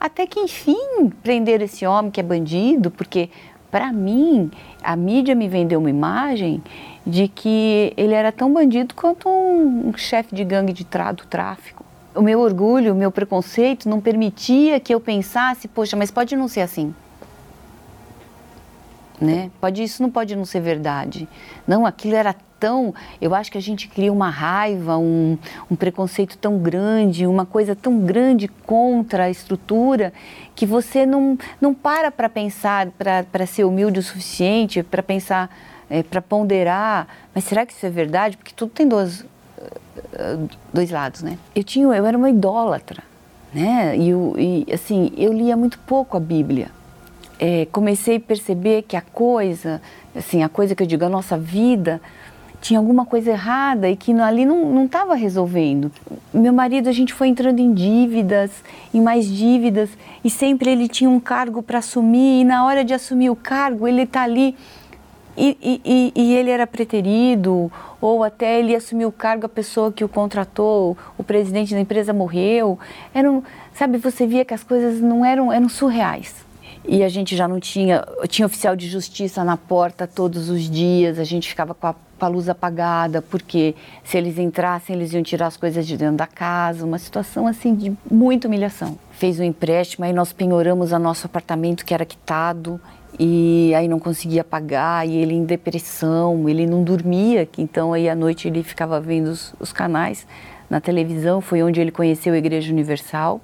até 0.00 0.26
que 0.26 0.40
enfim 0.40 1.10
prender 1.22 1.60
esse 1.60 1.84
homem 1.84 2.10
que 2.10 2.20
é 2.20 2.22
bandido, 2.22 2.90
porque 2.90 3.28
para 3.70 3.92
mim 3.92 4.50
a 4.82 4.96
mídia 4.96 5.34
me 5.34 5.46
vendeu 5.46 5.78
uma 5.78 5.90
imagem 5.90 6.62
de 7.06 7.28
que 7.28 7.92
ele 7.98 8.14
era 8.14 8.32
tão 8.32 8.50
bandido 8.50 8.94
quanto 8.94 9.28
um, 9.28 9.90
um 9.90 9.96
chefe 9.98 10.34
de 10.34 10.42
gangue 10.42 10.72
de 10.72 10.86
tra 10.86 11.12
do 11.12 11.26
tráfico 11.26 11.77
o 12.14 12.22
meu 12.22 12.40
orgulho, 12.40 12.92
o 12.92 12.96
meu 12.96 13.10
preconceito 13.10 13.88
não 13.88 14.00
permitia 14.00 14.80
que 14.80 14.94
eu 14.94 15.00
pensasse, 15.00 15.68
poxa, 15.68 15.96
mas 15.96 16.10
pode 16.10 16.36
não 16.36 16.48
ser 16.48 16.62
assim. 16.62 16.94
Né? 19.20 19.50
Pode 19.60 19.82
isso 19.82 20.00
não 20.02 20.10
pode 20.10 20.36
não 20.36 20.44
ser 20.44 20.60
verdade. 20.60 21.28
Não, 21.66 21.84
aquilo 21.84 22.14
era 22.14 22.34
tão, 22.60 22.94
eu 23.20 23.34
acho 23.34 23.50
que 23.50 23.58
a 23.58 23.62
gente 23.62 23.88
cria 23.88 24.12
uma 24.12 24.30
raiva, 24.30 24.96
um, 24.96 25.38
um 25.70 25.76
preconceito 25.76 26.36
tão 26.38 26.58
grande, 26.58 27.26
uma 27.26 27.46
coisa 27.46 27.74
tão 27.74 28.00
grande 28.00 28.48
contra 28.48 29.24
a 29.24 29.30
estrutura 29.30 30.12
que 30.54 30.66
você 30.66 31.06
não 31.06 31.38
não 31.60 31.72
para 31.72 32.10
para 32.10 32.28
pensar, 32.28 32.88
para 32.90 33.46
ser 33.46 33.64
humilde 33.64 34.00
o 34.00 34.02
suficiente, 34.02 34.82
para 34.82 35.02
pensar 35.02 35.50
é, 35.90 36.02
para 36.02 36.20
ponderar, 36.20 37.08
mas 37.34 37.44
será 37.44 37.64
que 37.64 37.72
isso 37.72 37.86
é 37.86 37.90
verdade? 37.90 38.36
Porque 38.36 38.52
tudo 38.54 38.70
tem 38.70 38.86
eh, 38.86 39.24
dois 40.72 40.90
lados, 40.90 41.22
né? 41.22 41.38
Eu 41.54 41.64
tinha, 41.64 41.86
eu 41.86 42.06
era 42.06 42.16
uma 42.16 42.30
idólatra, 42.30 43.02
né? 43.52 43.96
E, 43.96 44.10
eu, 44.10 44.34
e 44.38 44.66
assim, 44.72 45.12
eu 45.16 45.32
lia 45.32 45.56
muito 45.56 45.78
pouco 45.80 46.16
a 46.16 46.20
Bíblia. 46.20 46.70
É, 47.38 47.66
comecei 47.70 48.16
a 48.16 48.20
perceber 48.20 48.82
que 48.82 48.96
a 48.96 49.00
coisa, 49.00 49.80
assim, 50.16 50.42
a 50.42 50.48
coisa 50.48 50.74
que 50.74 50.82
eu 50.82 50.86
digo, 50.86 51.04
a 51.04 51.08
nossa 51.08 51.38
vida 51.38 52.00
tinha 52.60 52.78
alguma 52.78 53.06
coisa 53.06 53.30
errada 53.30 53.88
e 53.88 53.96
que 53.96 54.12
ali 54.12 54.44
não 54.44 54.84
estava 54.84 55.14
resolvendo. 55.14 55.92
Meu 56.34 56.52
marido, 56.52 56.88
a 56.88 56.92
gente 56.92 57.14
foi 57.14 57.28
entrando 57.28 57.60
em 57.60 57.72
dívidas, 57.72 58.50
em 58.92 59.00
mais 59.00 59.26
dívidas, 59.26 59.90
e 60.24 60.30
sempre 60.30 60.70
ele 60.70 60.88
tinha 60.88 61.08
um 61.08 61.20
cargo 61.20 61.62
para 61.62 61.78
assumir, 61.78 62.40
e 62.40 62.44
na 62.44 62.66
hora 62.66 62.84
de 62.84 62.92
assumir 62.92 63.30
o 63.30 63.36
cargo, 63.36 63.86
ele 63.86 64.02
está 64.02 64.22
ali 64.22 64.56
e, 65.38 65.80
e, 65.84 66.12
e, 66.14 66.34
ele 66.34 66.50
era 66.50 66.66
preterido, 66.66 67.70
ou 68.00 68.24
até 68.24 68.58
ele 68.58 68.74
assumiu 68.74 69.08
o 69.08 69.12
cargo, 69.12 69.46
a 69.46 69.48
pessoa 69.48 69.92
que 69.92 70.02
o 70.04 70.08
contratou, 70.08 70.96
o 71.16 71.22
presidente 71.22 71.72
da 71.72 71.80
empresa 71.80 72.12
morreu. 72.12 72.78
Eram, 73.14 73.44
sabe, 73.72 73.98
você 73.98 74.26
via 74.26 74.44
que 74.44 74.52
as 74.52 74.64
coisas 74.64 75.00
não 75.00 75.24
eram, 75.24 75.52
eram 75.52 75.68
surreais. 75.68 76.48
E 76.90 77.04
a 77.04 77.08
gente 77.08 77.36
já 77.36 77.46
não 77.46 77.60
tinha, 77.60 78.02
tinha 78.28 78.46
oficial 78.46 78.74
de 78.74 78.88
justiça 78.88 79.44
na 79.44 79.56
porta 79.56 80.06
todos 80.06 80.48
os 80.48 80.62
dias, 80.70 81.18
a 81.18 81.24
gente 81.24 81.48
ficava 81.48 81.74
com 81.74 81.86
a, 81.86 81.94
com 81.94 82.24
a 82.24 82.28
luz 82.28 82.48
apagada, 82.48 83.20
porque 83.20 83.74
se 84.02 84.16
eles 84.16 84.38
entrassem, 84.38 84.96
eles 84.96 85.12
iam 85.12 85.22
tirar 85.22 85.48
as 85.48 85.56
coisas 85.56 85.86
de 85.86 85.96
dentro 85.96 86.16
da 86.16 86.26
casa, 86.26 86.86
uma 86.86 86.98
situação 86.98 87.46
assim 87.46 87.74
de 87.74 87.92
muita 88.10 88.48
humilhação. 88.48 88.98
Fez 89.12 89.38
um 89.38 89.44
empréstimo, 89.44 90.04
aí 90.04 90.12
nós 90.12 90.32
penhoramos 90.32 90.90
o 90.90 90.98
nosso 90.98 91.26
apartamento 91.26 91.84
que 91.84 91.92
era 91.92 92.06
quitado, 92.06 92.80
e 93.18 93.72
aí 93.74 93.86
não 93.86 93.98
conseguia 93.98 94.42
pagar 94.42 95.06
e 95.06 95.16
ele 95.16 95.34
em 95.34 95.44
depressão, 95.44 96.48
ele 96.48 96.66
não 96.66 96.82
dormia, 96.82 97.48
então 97.56 97.92
aí 97.92 98.08
à 98.08 98.14
noite 98.14 98.48
ele 98.48 98.62
ficava 98.62 99.00
vendo 99.00 99.28
os, 99.28 99.54
os 99.60 99.72
canais 99.72 100.26
na 100.68 100.80
televisão, 100.80 101.40
foi 101.40 101.62
onde 101.62 101.80
ele 101.80 101.90
conheceu 101.90 102.34
a 102.34 102.36
Igreja 102.36 102.72
Universal. 102.72 103.40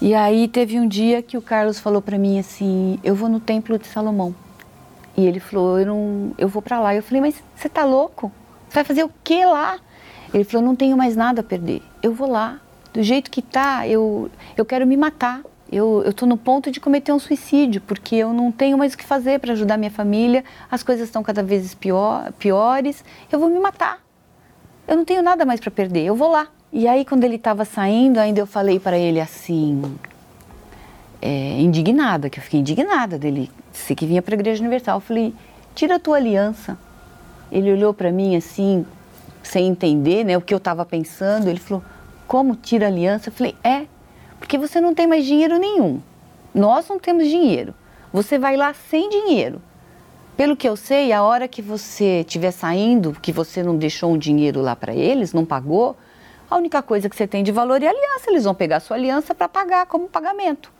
E 0.00 0.14
aí 0.14 0.46
teve 0.46 0.78
um 0.78 0.86
dia 0.86 1.22
que 1.22 1.36
o 1.36 1.42
Carlos 1.42 1.78
falou 1.78 2.02
para 2.02 2.18
mim 2.18 2.38
assim, 2.38 2.98
eu 3.02 3.14
vou 3.14 3.28
no 3.28 3.40
Templo 3.40 3.78
de 3.78 3.86
Salomão. 3.86 4.34
E 5.16 5.26
ele 5.26 5.40
falou, 5.40 5.78
eu 5.78 5.86
não, 5.86 6.32
eu 6.38 6.48
vou 6.48 6.62
para 6.62 6.78
lá. 6.80 6.94
Eu 6.94 7.02
falei, 7.02 7.20
mas 7.20 7.42
você 7.56 7.68
tá 7.68 7.84
louco? 7.84 8.30
Você 8.68 8.74
vai 8.74 8.84
fazer 8.84 9.04
o 9.04 9.10
que 9.24 9.44
lá? 9.44 9.78
Ele 10.32 10.44
falou, 10.44 10.66
não 10.66 10.76
tenho 10.76 10.96
mais 10.96 11.16
nada 11.16 11.40
a 11.40 11.44
perder. 11.44 11.82
Eu 12.02 12.12
vou 12.12 12.30
lá. 12.30 12.60
Do 12.92 13.02
jeito 13.02 13.30
que 13.30 13.42
tá, 13.42 13.86
eu, 13.86 14.30
eu 14.56 14.64
quero 14.64 14.86
me 14.86 14.96
matar 14.96 15.42
eu 15.70 16.02
estou 16.04 16.28
no 16.28 16.36
ponto 16.36 16.70
de 16.70 16.80
cometer 16.80 17.12
um 17.12 17.18
suicídio, 17.18 17.80
porque 17.80 18.16
eu 18.16 18.32
não 18.32 18.50
tenho 18.50 18.76
mais 18.76 18.94
o 18.94 18.98
que 18.98 19.04
fazer 19.04 19.38
para 19.38 19.52
ajudar 19.52 19.76
minha 19.76 19.90
família, 19.90 20.44
as 20.68 20.82
coisas 20.82 21.06
estão 21.06 21.22
cada 21.22 21.42
vez 21.42 21.74
pior, 21.74 22.32
piores, 22.32 23.04
eu 23.30 23.38
vou 23.38 23.48
me 23.48 23.58
matar. 23.60 24.00
Eu 24.88 24.96
não 24.96 25.04
tenho 25.04 25.22
nada 25.22 25.44
mais 25.44 25.60
para 25.60 25.70
perder, 25.70 26.04
eu 26.04 26.16
vou 26.16 26.30
lá. 26.30 26.48
E 26.72 26.88
aí, 26.88 27.04
quando 27.04 27.22
ele 27.22 27.36
estava 27.36 27.64
saindo, 27.64 28.18
ainda 28.18 28.40
eu 28.40 28.46
falei 28.46 28.80
para 28.80 28.98
ele 28.98 29.20
assim, 29.20 29.82
é, 31.22 31.60
indignada, 31.60 32.28
que 32.28 32.40
eu 32.40 32.42
fiquei 32.42 32.60
indignada 32.60 33.16
dele, 33.16 33.50
você 33.72 33.94
que 33.94 34.06
vinha 34.06 34.20
para 34.20 34.34
a 34.34 34.38
Igreja 34.38 34.60
Universal. 34.60 34.96
Eu 34.96 35.00
falei, 35.00 35.34
tira 35.74 35.96
a 35.96 35.98
tua 35.98 36.16
aliança. 36.16 36.76
Ele 37.52 37.72
olhou 37.72 37.94
para 37.94 38.10
mim 38.10 38.34
assim, 38.34 38.84
sem 39.42 39.68
entender 39.68 40.24
né, 40.24 40.36
o 40.36 40.40
que 40.40 40.52
eu 40.52 40.58
estava 40.58 40.84
pensando. 40.84 41.48
Ele 41.48 41.60
falou, 41.60 41.82
como 42.26 42.56
tira 42.56 42.86
a 42.86 42.88
aliança? 42.88 43.28
Eu 43.28 43.32
falei, 43.32 43.54
é, 43.62 43.86
porque 44.40 44.58
você 44.58 44.80
não 44.80 44.92
tem 44.92 45.06
mais 45.06 45.24
dinheiro 45.24 45.58
nenhum. 45.58 46.00
Nós 46.52 46.88
não 46.88 46.98
temos 46.98 47.28
dinheiro. 47.28 47.72
Você 48.12 48.38
vai 48.38 48.56
lá 48.56 48.74
sem 48.74 49.08
dinheiro. 49.08 49.62
Pelo 50.36 50.56
que 50.56 50.68
eu 50.68 50.74
sei, 50.74 51.12
a 51.12 51.22
hora 51.22 51.46
que 51.46 51.60
você 51.62 52.20
estiver 52.20 52.50
saindo, 52.50 53.12
que 53.12 53.30
você 53.30 53.62
não 53.62 53.76
deixou 53.76 54.10
um 54.10 54.18
dinheiro 54.18 54.60
lá 54.60 54.74
para 54.74 54.94
eles, 54.94 55.32
não 55.32 55.44
pagou, 55.44 55.96
a 56.50 56.56
única 56.56 56.82
coisa 56.82 57.08
que 57.08 57.14
você 57.14 57.26
tem 57.26 57.44
de 57.44 57.52
valor 57.52 57.80
é 57.82 57.86
aliança. 57.86 58.28
Eles 58.30 58.44
vão 58.44 58.54
pegar 58.54 58.80
sua 58.80 58.96
aliança 58.96 59.34
para 59.34 59.48
pagar 59.48 59.86
como 59.86 60.08
pagamento. 60.08 60.72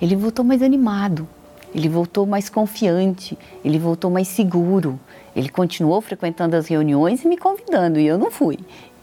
Ele 0.00 0.14
voltou 0.14 0.44
mais 0.44 0.62
animado, 0.62 1.26
ele 1.74 1.88
voltou 1.88 2.26
mais 2.26 2.48
confiante, 2.48 3.36
ele 3.64 3.78
voltou 3.78 4.10
mais 4.10 4.28
seguro. 4.28 5.00
Ele 5.34 5.48
continuou 5.48 6.00
frequentando 6.00 6.54
as 6.54 6.66
reuniões 6.66 7.24
e 7.24 7.28
me 7.28 7.36
convidando, 7.36 7.98
e 7.98 8.06
eu 8.06 8.16
não 8.16 8.30
fui. 8.30 8.58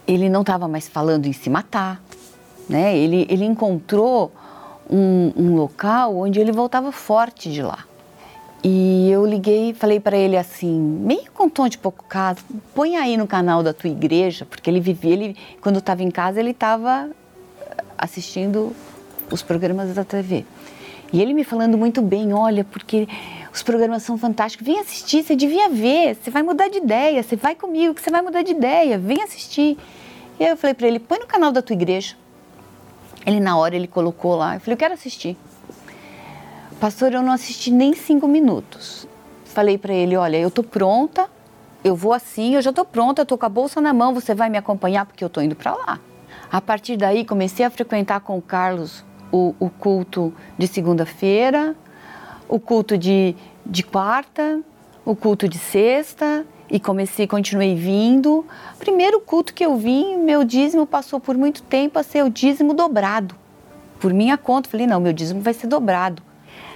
Ele 0.08 0.30
não 0.30 0.41
estava 0.41 0.67
mais 0.67 0.88
falando 0.88 1.26
em 1.26 1.34
se 1.34 1.49
matar, 1.49 2.02
né? 2.69 2.97
Ele, 2.97 3.26
ele 3.30 3.45
encontrou 3.45 4.32
um, 4.89 5.32
um 5.36 5.56
local 5.56 6.15
onde 6.15 6.39
ele 6.39 6.52
voltava 6.52 6.91
forte 6.91 7.52
de 7.52 7.62
lá. 7.62 7.86
E 8.63 9.10
eu 9.12 9.26
liguei 9.26 9.73
falei 9.73 9.99
para 9.99 10.15
ele 10.15 10.38
assim, 10.38 10.80
meio 10.80 11.30
com 11.34 11.49
tom 11.49 11.67
de 11.67 11.78
pouco 11.78 12.06
caso, 12.08 12.39
põe 12.73 12.95
aí 12.95 13.17
no 13.17 13.28
canal 13.28 13.62
da 13.62 13.73
tua 13.73 13.89
igreja, 13.89 14.45
porque 14.45 14.69
ele 14.69 14.80
vivia, 14.80 15.12
ele, 15.12 15.38
quando 15.60 15.80
estava 15.80 16.02
em 16.02 16.10
casa, 16.10 16.39
ele 16.39 16.52
estava 16.52 17.10
assistindo 17.97 18.73
os 19.30 19.41
programas 19.41 19.93
da 19.93 20.06
TV. 20.06 20.45
E 21.12 21.21
ele 21.21 21.34
me 21.34 21.43
falando 21.43 21.78
muito 21.78 22.02
bem, 22.02 22.34
olha, 22.34 22.63
porque 22.63 23.06
os 23.54 23.62
programas 23.62 24.02
são 24.02 24.17
fantásticos, 24.17 24.65
vem 24.65 24.80
assistir, 24.80 25.23
você 25.23 25.36
devia 25.36 25.67
ver, 25.67 26.15
você 26.15 26.32
vai 26.32 26.41
mudar 26.41 26.69
de 26.69 26.78
ideia, 26.78 27.21
você 27.21 27.36
vai 27.36 27.56
comigo 27.56 27.93
que 27.93 28.02
você 28.02 28.10
vai 28.10 28.21
mudar 28.21 28.43
de 28.43 28.52
ideia, 28.52 28.97
vem 28.97 29.21
assistir. 29.21 29.78
E 30.39 30.43
aí 30.43 30.49
eu 30.52 30.58
falei 30.58 30.73
para 30.73 30.88
ele, 30.88 30.99
põe 30.99 31.19
no 31.19 31.28
canal 31.28 31.52
da 31.52 31.62
tua 31.62 31.73
igreja. 31.73 32.15
Ele, 33.26 33.40
na 33.40 33.58
hora, 33.58 33.76
ele 33.76 33.88
colocou 33.88 34.36
lá. 34.36 34.56
Eu 34.56 34.60
falei, 34.60 34.74
eu 34.74 34.78
quero 34.78 34.94
assistir. 34.94 35.38
Pastor, 36.80 37.14
eu 37.14 37.22
não 37.22 37.32
assisti 37.32 37.72
nem 37.72 37.94
cinco 37.94 38.28
minutos. 38.28 39.08
Falei 39.46 39.78
para 39.78 39.94
ele, 39.94 40.18
olha, 40.18 40.38
eu 40.38 40.52
tô 40.52 40.64
pronta, 40.64 41.30
eu 41.84 41.96
vou 41.96 42.12
assim, 42.12 42.56
eu 42.56 42.62
já 42.62 42.74
tô 42.74 42.84
pronta, 42.84 43.22
eu 43.22 43.26
tô 43.26 43.38
com 43.38 43.46
a 43.46 43.50
bolsa 43.50 43.80
na 43.80 43.94
mão, 43.94 44.14
você 44.14 44.34
vai 44.34 44.50
me 44.50 44.58
acompanhar 44.58 45.06
porque 45.06 45.24
eu 45.24 45.30
tô 45.30 45.42
indo 45.42 45.56
para 45.56 45.74
lá. 45.74 46.00
A 46.52 46.60
partir 46.60 46.98
daí, 46.98 47.24
comecei 47.24 47.66
a 47.66 47.70
frequentar 47.70 48.20
com 48.20 48.38
o 48.38 48.42
Carlos 48.42 49.04
o, 49.32 49.56
o 49.60 49.70
culto 49.70 50.34
de 50.58 50.68
segunda-feira, 50.68 51.76
o 52.48 52.60
culto 52.60 52.98
de, 52.98 53.36
de 53.66 53.84
quarta, 53.84 54.62
o 55.04 55.16
culto 55.16 55.48
de 55.48 55.58
sexta, 55.58 56.46
e 56.74 56.80
comecei, 56.80 57.28
continuei 57.28 57.76
vindo. 57.76 58.44
Primeiro 58.80 59.22
culto 59.22 59.54
que 59.54 59.64
eu 59.64 59.78
vim, 59.78 60.18
meu 60.18 60.44
dízimo 60.44 60.88
passou 60.88 61.20
por 61.20 61.38
muito 61.38 61.62
tempo 61.62 62.00
a 62.00 62.04
ser 62.04 62.24
o 62.26 62.32
dízimo 62.32 62.74
dobrado. 62.74 63.36
Por 64.00 64.12
minha 64.12 64.40
conta, 64.40 64.68
falei, 64.68 64.88
não, 64.88 65.00
meu 65.00 65.14
dízimo 65.14 65.40
vai 65.40 65.54
ser 65.54 65.68
dobrado. 65.68 66.24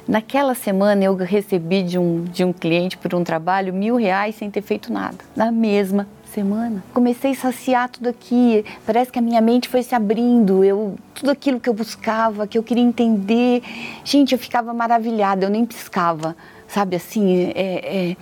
Naquela 0.08 0.54
semana 0.54 1.04
eu 1.04 1.16
recebi 1.16 1.82
de 1.82 1.98
um, 1.98 2.24
de 2.26 2.44
um 2.44 2.54
cliente 2.54 2.96
por 2.96 3.16
um 3.16 3.24
trabalho 3.24 3.74
mil 3.74 3.96
reais 3.96 4.36
sem 4.36 4.52
ter 4.52 4.62
feito 4.62 4.94
nada. 4.94 5.18
Na 5.36 5.52
mesma 5.52 6.08
semana. 6.32 6.84
Comecei 6.94 7.32
a 7.32 7.36
saciar 7.36 7.90
tudo 7.90 8.08
aqui. 8.08 8.64
Parece 8.86 9.12
que 9.12 9.18
a 9.18 9.22
minha 9.22 9.42
mente 9.42 9.68
foi 9.68 9.82
se 9.82 9.96
abrindo. 9.96 10.64
Eu 10.64 10.96
tudo 11.16 11.32
aquilo 11.32 11.60
que 11.60 11.68
eu 11.68 11.74
buscava, 11.74 12.46
que 12.46 12.56
eu 12.56 12.62
queria 12.62 12.84
entender. 12.84 13.64
Gente, 14.04 14.34
eu 14.34 14.40
ficava 14.40 14.76
maravilhada. 14.76 15.44
Eu 15.44 15.50
nem 15.50 15.66
piscava, 15.66 16.38
sabe 16.68 16.96
assim. 16.96 17.52
É, 17.56 18.12
é 18.12 18.18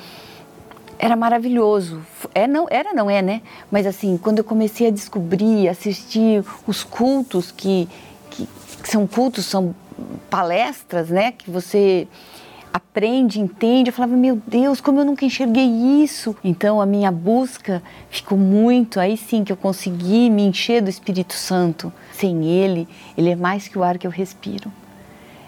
era 0.97 1.15
maravilhoso. 1.15 2.01
É, 2.33 2.47
não, 2.47 2.67
era, 2.69 2.93
não 2.93 3.09
é, 3.09 3.21
né? 3.21 3.41
Mas 3.69 3.85
assim, 3.85 4.17
quando 4.17 4.39
eu 4.39 4.43
comecei 4.43 4.87
a 4.87 4.91
descobrir, 4.91 5.67
assistir 5.67 6.43
os 6.65 6.83
cultos 6.83 7.51
que, 7.51 7.87
que, 8.29 8.47
que 8.81 8.89
são 8.89 9.05
cultos, 9.05 9.45
são 9.45 9.75
palestras, 10.29 11.09
né? 11.09 11.31
Que 11.31 11.49
você 11.49 12.07
aprende, 12.73 13.39
entende. 13.39 13.89
Eu 13.89 13.93
falava, 13.93 14.15
meu 14.15 14.41
Deus, 14.47 14.81
como 14.81 14.99
eu 14.99 15.05
nunca 15.05 15.25
enxerguei 15.25 15.65
isso. 16.03 16.35
Então 16.43 16.81
a 16.81 16.85
minha 16.85 17.11
busca 17.11 17.81
ficou 18.09 18.37
muito, 18.37 18.99
aí 18.99 19.15
sim 19.17 19.43
que 19.43 19.51
eu 19.51 19.57
consegui 19.57 20.29
me 20.29 20.43
encher 20.43 20.81
do 20.81 20.89
Espírito 20.89 21.33
Santo. 21.33 21.91
Sem 22.13 22.45
ele, 22.45 22.87
ele 23.17 23.29
é 23.29 23.35
mais 23.35 23.67
que 23.67 23.77
o 23.77 23.83
ar 23.83 23.97
que 23.97 24.07
eu 24.07 24.11
respiro. 24.11 24.71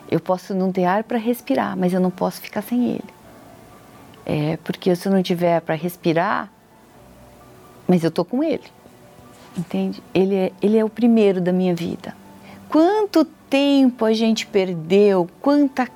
Eu 0.09 0.21
posso 0.21 0.53
não 0.53 0.71
ter 0.71 0.85
ar 0.85 1.03
para 1.03 1.17
respirar, 1.17 1.75
mas 1.77 1.93
eu 1.93 1.99
não 1.99 2.11
posso 2.11 2.39
ficar 2.39 2.61
sem 2.61 2.91
ele. 2.91 3.16
É, 4.29 4.57
porque 4.61 4.93
se 4.93 5.07
eu 5.07 5.11
não 5.13 5.23
tiver 5.23 5.61
para 5.61 5.73
respirar, 5.73 6.51
mas 7.87 8.03
eu 8.03 8.11
tô 8.11 8.25
com 8.25 8.43
ele, 8.43 8.65
entende? 9.57 10.03
Ele 10.13 10.35
é, 10.35 10.51
ele 10.61 10.77
é 10.77 10.83
o 10.83 10.89
primeiro 10.89 11.39
da 11.39 11.53
minha 11.53 11.73
vida. 11.73 12.13
Quanto 12.67 13.23
tempo 13.23 14.03
a 14.03 14.11
gente 14.11 14.45
perdeu, 14.45 15.29
quanta 15.41 15.87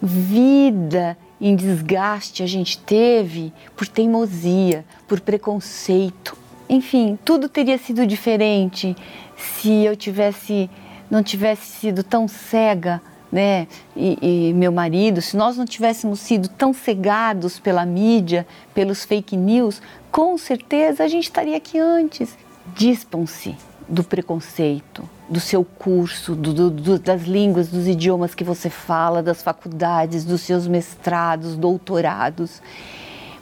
vida 0.00 1.18
em 1.38 1.54
desgaste 1.54 2.42
a 2.42 2.46
gente 2.46 2.78
teve 2.78 3.52
por 3.76 3.86
teimosia, 3.86 4.82
por 5.06 5.20
preconceito. 5.20 6.34
Enfim, 6.70 7.18
tudo 7.22 7.46
teria 7.46 7.76
sido 7.76 8.06
diferente 8.06 8.96
se 9.36 9.84
eu 9.84 9.94
tivesse 9.94 10.70
não 11.10 11.22
tivesse 11.22 11.66
sido 11.66 12.02
tão 12.02 12.26
cega 12.26 13.02
né, 13.30 13.66
e, 13.94 14.50
e, 14.50 14.52
meu 14.54 14.70
marido, 14.70 15.20
se 15.20 15.36
nós 15.36 15.56
não 15.56 15.64
tivéssemos 15.64 16.20
sido 16.20 16.48
tão 16.48 16.72
cegados 16.72 17.58
pela 17.58 17.84
mídia, 17.84 18.46
pelos 18.74 19.04
fake 19.04 19.36
news, 19.36 19.82
com 20.10 20.38
certeza 20.38 21.04
a 21.04 21.08
gente 21.08 21.24
estaria 21.24 21.56
aqui 21.56 21.78
antes. 21.78 22.36
Dispam-se 22.74 23.54
do 23.88 24.02
preconceito, 24.02 25.08
do 25.28 25.40
seu 25.40 25.64
curso, 25.64 26.34
do, 26.34 26.70
do, 26.70 26.98
das 26.98 27.22
línguas, 27.22 27.68
dos 27.68 27.86
idiomas 27.86 28.34
que 28.34 28.44
você 28.44 28.68
fala, 28.68 29.22
das 29.22 29.42
faculdades, 29.42 30.24
dos 30.24 30.40
seus 30.40 30.66
mestrados, 30.66 31.56
doutorados. 31.56 32.60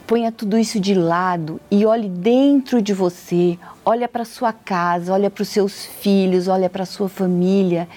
ponha 0.05 0.31
tudo 0.31 0.57
isso 0.57 0.79
de 0.79 0.93
lado 0.93 1.59
e 1.69 1.85
olhe 1.85 2.09
dentro 2.09 2.81
de 2.81 2.93
você, 2.93 3.57
olha 3.83 4.07
para 4.07 4.25
sua 4.25 4.53
casa, 4.53 5.13
olha 5.13 5.29
para 5.29 5.41
os 5.41 5.49
seus 5.49 5.85
filhos, 5.85 6.47
olha 6.47 6.69
para 6.69 6.85
sua 6.85 7.09
família, 7.09 7.87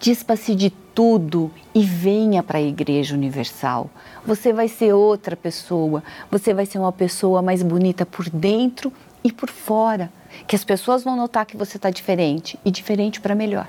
despa-se 0.00 0.54
de 0.54 0.72
tudo 0.94 1.50
e 1.74 1.82
venha 1.82 2.42
para 2.42 2.58
a 2.58 2.62
Igreja 2.62 3.14
Universal. 3.14 3.90
Você 4.24 4.52
vai 4.52 4.68
ser 4.68 4.92
outra 4.92 5.36
pessoa, 5.36 6.02
você 6.30 6.54
vai 6.54 6.66
ser 6.66 6.78
uma 6.78 6.92
pessoa 6.92 7.42
mais 7.42 7.62
bonita 7.62 8.06
por 8.06 8.28
dentro 8.30 8.92
e 9.22 9.32
por 9.32 9.50
fora, 9.50 10.10
que 10.46 10.54
as 10.54 10.64
pessoas 10.64 11.02
vão 11.02 11.16
notar 11.16 11.46
que 11.46 11.56
você 11.56 11.76
está 11.76 11.90
diferente 11.90 12.58
e 12.64 12.70
diferente 12.70 13.20
para 13.20 13.34
melhor. 13.34 13.66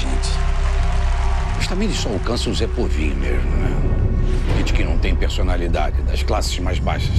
Gente. 0.00 0.30
Mas 1.56 1.66
também 1.66 1.86
eles 1.86 2.00
só 2.00 2.08
alcançam 2.08 2.52
o 2.52 2.54
Zé 2.54 2.66
Povinho 2.66 3.16
mesmo, 3.16 3.50
né? 3.50 3.76
Gente 4.56 4.72
que 4.72 4.82
não 4.82 4.98
tem 4.98 5.14
personalidade, 5.14 6.00
das 6.02 6.22
classes 6.22 6.58
mais 6.58 6.78
baixas. 6.78 7.14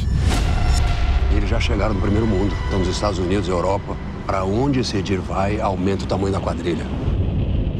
Eles 1.35 1.49
já 1.49 1.59
chegaram 1.59 1.93
no 1.93 2.01
primeiro 2.01 2.27
mundo. 2.27 2.53
Estão 2.65 2.79
nos 2.79 2.87
Estados 2.87 3.19
Unidos, 3.19 3.47
Europa. 3.47 3.95
Para 4.25 4.43
onde 4.43 4.79
esse 4.79 4.97
Edir 4.97 5.19
vai, 5.21 5.59
aumenta 5.59 6.03
o 6.03 6.07
tamanho 6.07 6.33
da 6.33 6.39
quadrilha. 6.39 6.85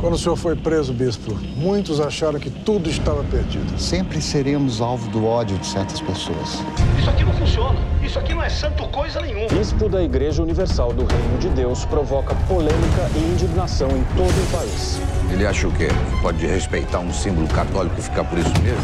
Quando 0.02 0.16
o 0.16 0.18
senhor 0.18 0.36
foi 0.36 0.56
preso, 0.56 0.92
bispo, 0.92 1.32
muitos 1.56 2.02
acharam 2.02 2.40
que 2.40 2.50
tudo 2.50 2.90
estava 2.90 3.24
perdido. 3.26 3.80
Sempre 3.80 4.20
seremos 4.20 4.82
alvo 4.82 5.08
do 5.12 5.28
ódio 5.28 5.56
de 5.60 5.68
certas 5.68 6.02
pessoas. 6.02 6.60
Isso 6.98 7.08
aqui 7.08 7.24
não 7.24 7.34
funciona. 7.34 7.80
Isso 8.02 8.18
aqui 8.18 8.34
não 8.34 8.42
é 8.42 8.50
santo 8.50 8.84
coisa 8.88 9.22
nenhuma. 9.22 9.48
Bispo 9.48 9.88
da 9.88 10.02
Igreja 10.02 10.42
Universal 10.42 10.92
do 10.92 11.06
Reino 11.06 11.38
de 11.38 11.50
Deus 11.50 11.86
provoca 11.86 12.34
polêmica 12.48 13.12
e 13.16 13.20
indignação 13.32 13.90
em 13.90 14.04
todo 14.16 14.32
o 14.32 14.52
país. 14.52 15.00
Ele 15.32 15.46
acha 15.46 15.68
o 15.68 15.72
quê? 15.72 15.90
Pode 16.24 16.48
respeitar 16.48 16.98
um 16.98 17.14
símbolo 17.14 17.48
católico 17.50 17.96
e 18.00 18.02
ficar 18.02 18.24
por 18.24 18.40
isso 18.40 18.60
mesmo? 18.64 18.82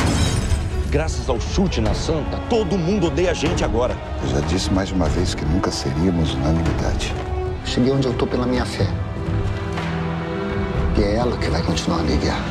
Graças 0.91 1.27
ao 1.27 1.41
chute 1.41 1.81
na 1.81 1.95
santa, 1.95 2.37
todo 2.47 2.77
mundo 2.77 3.07
odeia 3.07 3.31
a 3.31 3.33
gente 3.33 3.63
agora. 3.63 3.97
Eu 4.21 4.29
já 4.29 4.39
disse 4.41 4.71
mais 4.71 4.91
uma 4.91 5.09
vez 5.09 5.33
que 5.33 5.43
nunca 5.45 5.71
seríamos 5.71 6.35
unanimidade. 6.35 7.11
Cheguei 7.65 7.91
onde 7.91 8.05
eu 8.05 8.13
tô 8.13 8.27
pela 8.27 8.45
minha 8.45 8.65
fé. 8.65 8.87
E 10.97 11.03
é 11.03 11.15
ela 11.15 11.37
que 11.37 11.49
vai 11.49 11.61
continuar 11.63 11.99
a 11.99 12.03
me 12.03 12.17
guiar. 12.17 12.41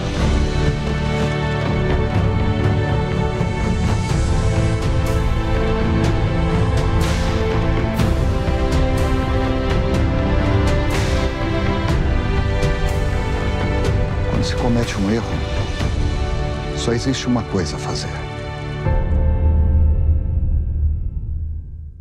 comete 14.67 14.97
um 14.99 15.11
erro, 15.13 15.25
só 16.77 16.93
existe 16.93 17.29
uma 17.29 17.45
coisa 17.45 17.77
a 17.77 17.79
fazer. 17.79 18.11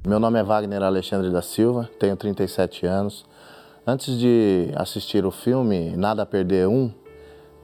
Meu 0.07 0.19
nome 0.19 0.39
é 0.39 0.43
Wagner 0.43 0.81
Alexandre 0.81 1.29
da 1.29 1.43
Silva, 1.43 1.87
tenho 1.99 2.15
37 2.15 2.87
anos. 2.87 3.23
Antes 3.87 4.17
de 4.17 4.71
assistir 4.75 5.27
o 5.27 5.31
filme 5.31 5.95
Nada 5.95 6.23
a 6.23 6.25
Perder 6.25 6.67
Um, 6.67 6.89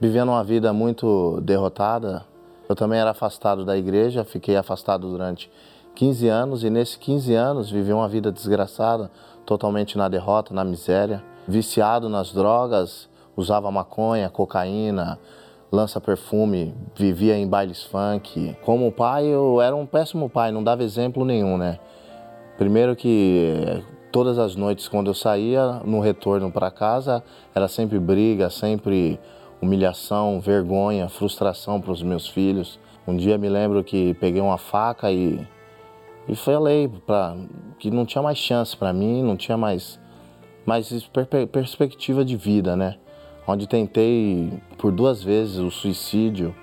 vivendo 0.00 0.28
uma 0.28 0.44
vida 0.44 0.72
muito 0.72 1.40
derrotada, 1.40 2.24
Eu 2.68 2.76
também 2.76 3.00
era 3.00 3.10
afastado 3.10 3.64
da 3.64 3.76
igreja, 3.76 4.22
fiquei 4.22 4.54
afastado 4.54 5.10
durante 5.10 5.50
15 5.96 6.28
anos 6.28 6.62
e 6.62 6.70
nesses 6.70 6.94
15 6.94 7.34
anos 7.34 7.70
vivi 7.72 7.92
uma 7.92 8.08
vida 8.08 8.30
desgraçada, 8.30 9.10
totalmente 9.44 9.98
na 9.98 10.08
derrota, 10.08 10.54
na 10.54 10.62
miséria, 10.64 11.24
viciado 11.46 12.08
nas 12.08 12.32
drogas, 12.32 13.08
usava 13.36 13.68
maconha, 13.72 14.30
cocaína, 14.30 15.18
lança 15.72 16.00
perfume, 16.00 16.72
vivia 16.94 17.36
em 17.36 17.48
bailes 17.48 17.82
funk. 17.82 18.56
Como 18.64 18.92
pai, 18.92 19.26
eu 19.26 19.60
era 19.60 19.74
um 19.74 19.84
péssimo 19.84 20.30
pai, 20.30 20.52
não 20.52 20.62
dava 20.62 20.84
exemplo 20.84 21.24
nenhum, 21.24 21.58
né? 21.58 21.80
Primeiro 22.56 22.94
que 22.94 23.82
todas 24.12 24.38
as 24.38 24.54
noites 24.54 24.86
quando 24.86 25.08
eu 25.08 25.14
saía 25.14 25.80
no 25.84 25.98
retorno 25.98 26.52
para 26.52 26.70
casa, 26.70 27.24
era 27.54 27.66
sempre 27.66 27.98
briga, 27.98 28.50
sempre 28.50 29.18
humilhação, 29.60 30.38
vergonha, 30.38 31.08
frustração 31.08 31.80
para 31.80 31.92
os 31.92 32.02
meus 32.02 32.28
filhos. 32.28 32.78
Um 33.08 33.16
dia 33.16 33.38
me 33.38 33.48
lembro 33.48 33.82
que 33.82 34.14
peguei 34.14 34.40
uma 34.40 34.58
faca 34.58 35.10
e 35.10 35.44
e 36.28 36.36
falei 36.36 36.88
para 37.04 37.36
que 37.80 37.90
não 37.90 38.06
tinha 38.06 38.22
mais 38.22 38.38
chance 38.38 38.76
para 38.76 38.92
mim, 38.92 39.22
não 39.22 39.36
tinha 39.36 39.56
mais 39.56 39.98
mais 40.64 40.88
perspectiva 41.50 42.24
de 42.24 42.36
vida, 42.36 42.76
né? 42.76 42.96
Onde 43.44 43.66
tentei 43.66 44.52
por 44.78 44.92
duas 44.92 45.20
vezes 45.20 45.56
o 45.56 45.70
suicídio, 45.70 46.54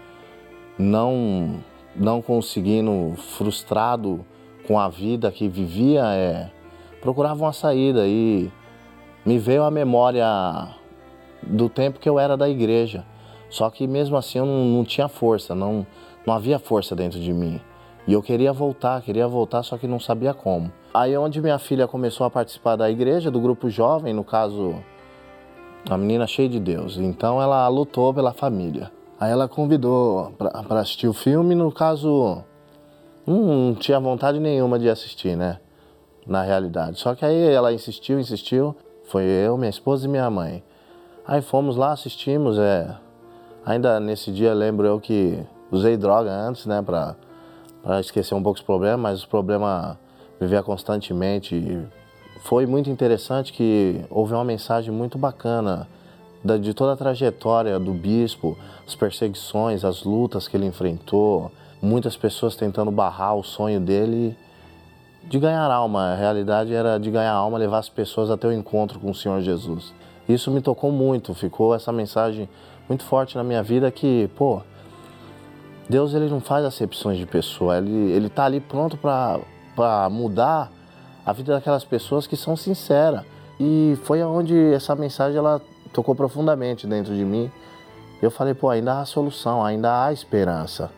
não 0.77 1.59
não 1.95 2.21
conseguindo, 2.21 3.15
frustrado 3.37 4.25
com 4.65 4.79
a 4.79 4.87
vida 4.87 5.29
que 5.31 5.49
vivia, 5.49 6.03
é, 6.13 6.49
procurava 7.01 7.43
uma 7.43 7.53
saída 7.53 8.07
e 8.07 8.51
me 9.25 9.37
veio 9.37 9.63
a 9.63 9.71
memória 9.71 10.25
do 11.43 11.69
tempo 11.69 11.99
que 11.99 12.09
eu 12.09 12.19
era 12.19 12.35
da 12.35 12.49
igreja. 12.49 13.05
Só 13.49 13.69
que 13.69 13.87
mesmo 13.87 14.15
assim 14.15 14.39
eu 14.39 14.45
não, 14.45 14.65
não 14.65 14.83
tinha 14.83 15.07
força, 15.07 15.55
não, 15.55 15.85
não 16.25 16.33
havia 16.33 16.59
força 16.59 16.95
dentro 16.95 17.19
de 17.19 17.33
mim. 17.33 17.59
E 18.07 18.13
eu 18.13 18.21
queria 18.21 18.53
voltar, 18.53 19.01
queria 19.01 19.27
voltar, 19.27 19.63
só 19.63 19.77
que 19.77 19.87
não 19.87 19.99
sabia 19.99 20.33
como. 20.33 20.71
Aí 20.93 21.15
onde 21.17 21.41
minha 21.41 21.59
filha 21.59 21.87
começou 21.87 22.25
a 22.25 22.29
participar 22.29 22.75
da 22.75 22.89
igreja, 22.89 23.29
do 23.29 23.39
grupo 23.39 23.69
jovem, 23.69 24.13
no 24.13 24.23
caso, 24.23 24.75
a 25.89 25.97
menina 25.97 26.25
cheia 26.25 26.49
de 26.49 26.59
Deus. 26.59 26.97
Então 26.97 27.41
ela 27.41 27.67
lutou 27.67 28.13
pela 28.13 28.33
família. 28.33 28.91
Aí 29.19 29.31
ela 29.31 29.47
convidou 29.47 30.31
para 30.37 30.79
assistir 30.79 31.07
o 31.07 31.13
filme, 31.13 31.53
no 31.53 31.71
caso, 31.71 32.43
não 33.27 33.75
tinha 33.75 33.99
vontade 33.99 34.39
nenhuma 34.39 34.79
de 34.79 34.89
assistir, 34.89 35.35
né? 35.35 35.59
Na 36.27 36.43
realidade. 36.43 36.99
Só 36.99 37.15
que 37.15 37.25
aí 37.25 37.49
ela 37.49 37.73
insistiu, 37.73 38.19
insistiu. 38.19 38.75
Foi 39.05 39.23
eu, 39.23 39.57
minha 39.57 39.69
esposa 39.69 40.05
e 40.05 40.09
minha 40.09 40.29
mãe. 40.29 40.63
Aí 41.25 41.41
fomos 41.41 41.75
lá, 41.75 41.91
assistimos. 41.91 42.57
É... 42.57 42.95
Ainda 43.65 43.99
nesse 43.99 44.31
dia 44.31 44.53
lembro 44.53 44.85
eu 44.85 44.99
que 44.99 45.43
usei 45.71 45.97
droga 45.97 46.31
antes, 46.31 46.65
né? 46.65 46.81
Para 46.81 47.15
esquecer 47.99 48.35
um 48.35 48.43
pouco 48.43 48.59
os 48.59 48.65
problemas, 48.65 48.99
mas 48.99 49.19
os 49.19 49.25
problemas 49.25 49.97
vivia 50.39 50.63
constantemente. 50.63 51.79
Foi 52.41 52.65
muito 52.65 52.89
interessante 52.89 53.51
que 53.51 54.05
houve 54.09 54.33
uma 54.33 54.45
mensagem 54.45 54.93
muito 54.93 55.17
bacana 55.17 55.87
de 56.61 56.73
toda 56.73 56.93
a 56.93 56.95
trajetória 56.95 57.77
do 57.77 57.93
bispo, 57.93 58.57
as 58.87 58.95
perseguições, 58.95 59.83
as 59.83 60.03
lutas 60.03 60.47
que 60.47 60.55
ele 60.55 60.65
enfrentou, 60.65 61.51
muitas 61.81 62.15
pessoas 62.15 62.55
tentando 62.55 62.91
barrar 62.91 63.35
o 63.35 63.43
sonho 63.43 63.79
dele 63.79 64.37
de 65.23 65.39
ganhar 65.39 65.69
alma. 65.69 66.13
A 66.13 66.15
realidade 66.15 66.73
era 66.73 66.99
de 66.99 67.09
ganhar 67.11 67.33
alma, 67.33 67.57
levar 67.57 67.79
as 67.79 67.89
pessoas 67.89 68.29
até 68.29 68.47
o 68.47 68.53
encontro 68.53 68.99
com 68.99 69.11
o 69.11 69.15
Senhor 69.15 69.41
Jesus. 69.41 69.93
Isso 70.27 70.51
me 70.51 70.61
tocou 70.61 70.91
muito, 70.91 71.33
ficou 71.33 71.73
essa 71.73 71.91
mensagem 71.91 72.47
muito 72.87 73.03
forte 73.03 73.35
na 73.35 73.43
minha 73.43 73.63
vida 73.63 73.89
que, 73.91 74.29
pô, 74.35 74.61
Deus 75.89 76.13
ele 76.13 76.29
não 76.29 76.39
faz 76.39 76.63
acepções 76.65 77.17
de 77.17 77.25
pessoa, 77.25 77.77
ele 77.77 78.11
ele 78.11 78.29
tá 78.29 78.45
ali 78.45 78.59
pronto 78.59 78.97
para 78.97 80.09
mudar 80.09 80.71
a 81.25 81.33
vida 81.33 81.53
daquelas 81.53 81.83
pessoas 81.83 82.27
que 82.27 82.37
são 82.37 82.55
sinceras. 82.55 83.23
E 83.59 83.97
foi 84.03 84.21
aonde 84.21 84.55
essa 84.73 84.95
mensagem 84.95 85.37
ela 85.37 85.61
tocou 85.91 86.15
profundamente 86.15 86.87
dentro 86.87 87.13
de 87.15 87.25
mim. 87.25 87.51
Eu 88.21 88.31
falei, 88.31 88.53
pô, 88.53 88.69
ainda 88.69 88.99
há 88.99 89.05
solução, 89.05 89.63
ainda 89.63 90.05
há 90.05 90.13
esperança. 90.13 90.91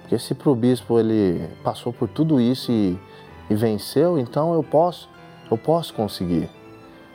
Porque 0.00 0.18
se 0.18 0.34
para 0.34 0.50
o 0.50 0.54
bispo 0.54 0.98
ele 0.98 1.48
passou 1.62 1.92
por 1.92 2.08
tudo 2.08 2.40
isso 2.40 2.72
e, 2.72 2.98
e 3.50 3.54
venceu, 3.54 4.18
então 4.18 4.54
eu 4.54 4.62
posso, 4.62 5.08
eu 5.50 5.56
posso 5.56 5.94
conseguir. 5.94 6.48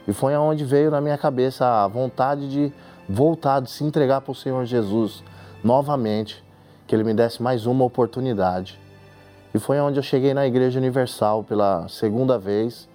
E 0.07 0.13
foi 0.13 0.33
aonde 0.33 0.65
veio 0.65 0.91
na 0.91 0.99
minha 0.99 1.17
cabeça 1.17 1.65
a 1.65 1.87
vontade 1.87 2.49
de 2.49 2.73
voltar, 3.07 3.61
de 3.61 3.69
se 3.69 3.83
entregar 3.83 4.21
para 4.21 4.31
o 4.31 4.35
Senhor 4.35 4.65
Jesus 4.65 5.23
novamente 5.63 6.43
que 6.85 6.95
Ele 6.95 7.03
me 7.03 7.13
desse 7.13 7.41
mais 7.41 7.65
uma 7.65 7.85
oportunidade. 7.85 8.79
E 9.53 9.59
foi 9.59 9.79
onde 9.79 9.99
eu 9.99 10.03
cheguei 10.03 10.33
na 10.33 10.45
Igreja 10.45 10.79
Universal 10.79 11.43
pela 11.43 11.87
segunda 11.87 12.37
vez, 12.37 12.89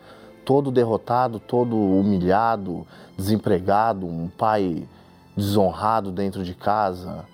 todo 0.44 0.70
derrotado, 0.70 1.38
todo 1.38 1.77
humilhado, 1.77 2.87
desempregado, 3.16 4.07
um 4.07 4.29
pai 4.29 4.87
desonrado 5.37 6.11
dentro 6.11 6.42
de 6.42 6.55
casa. 6.55 7.24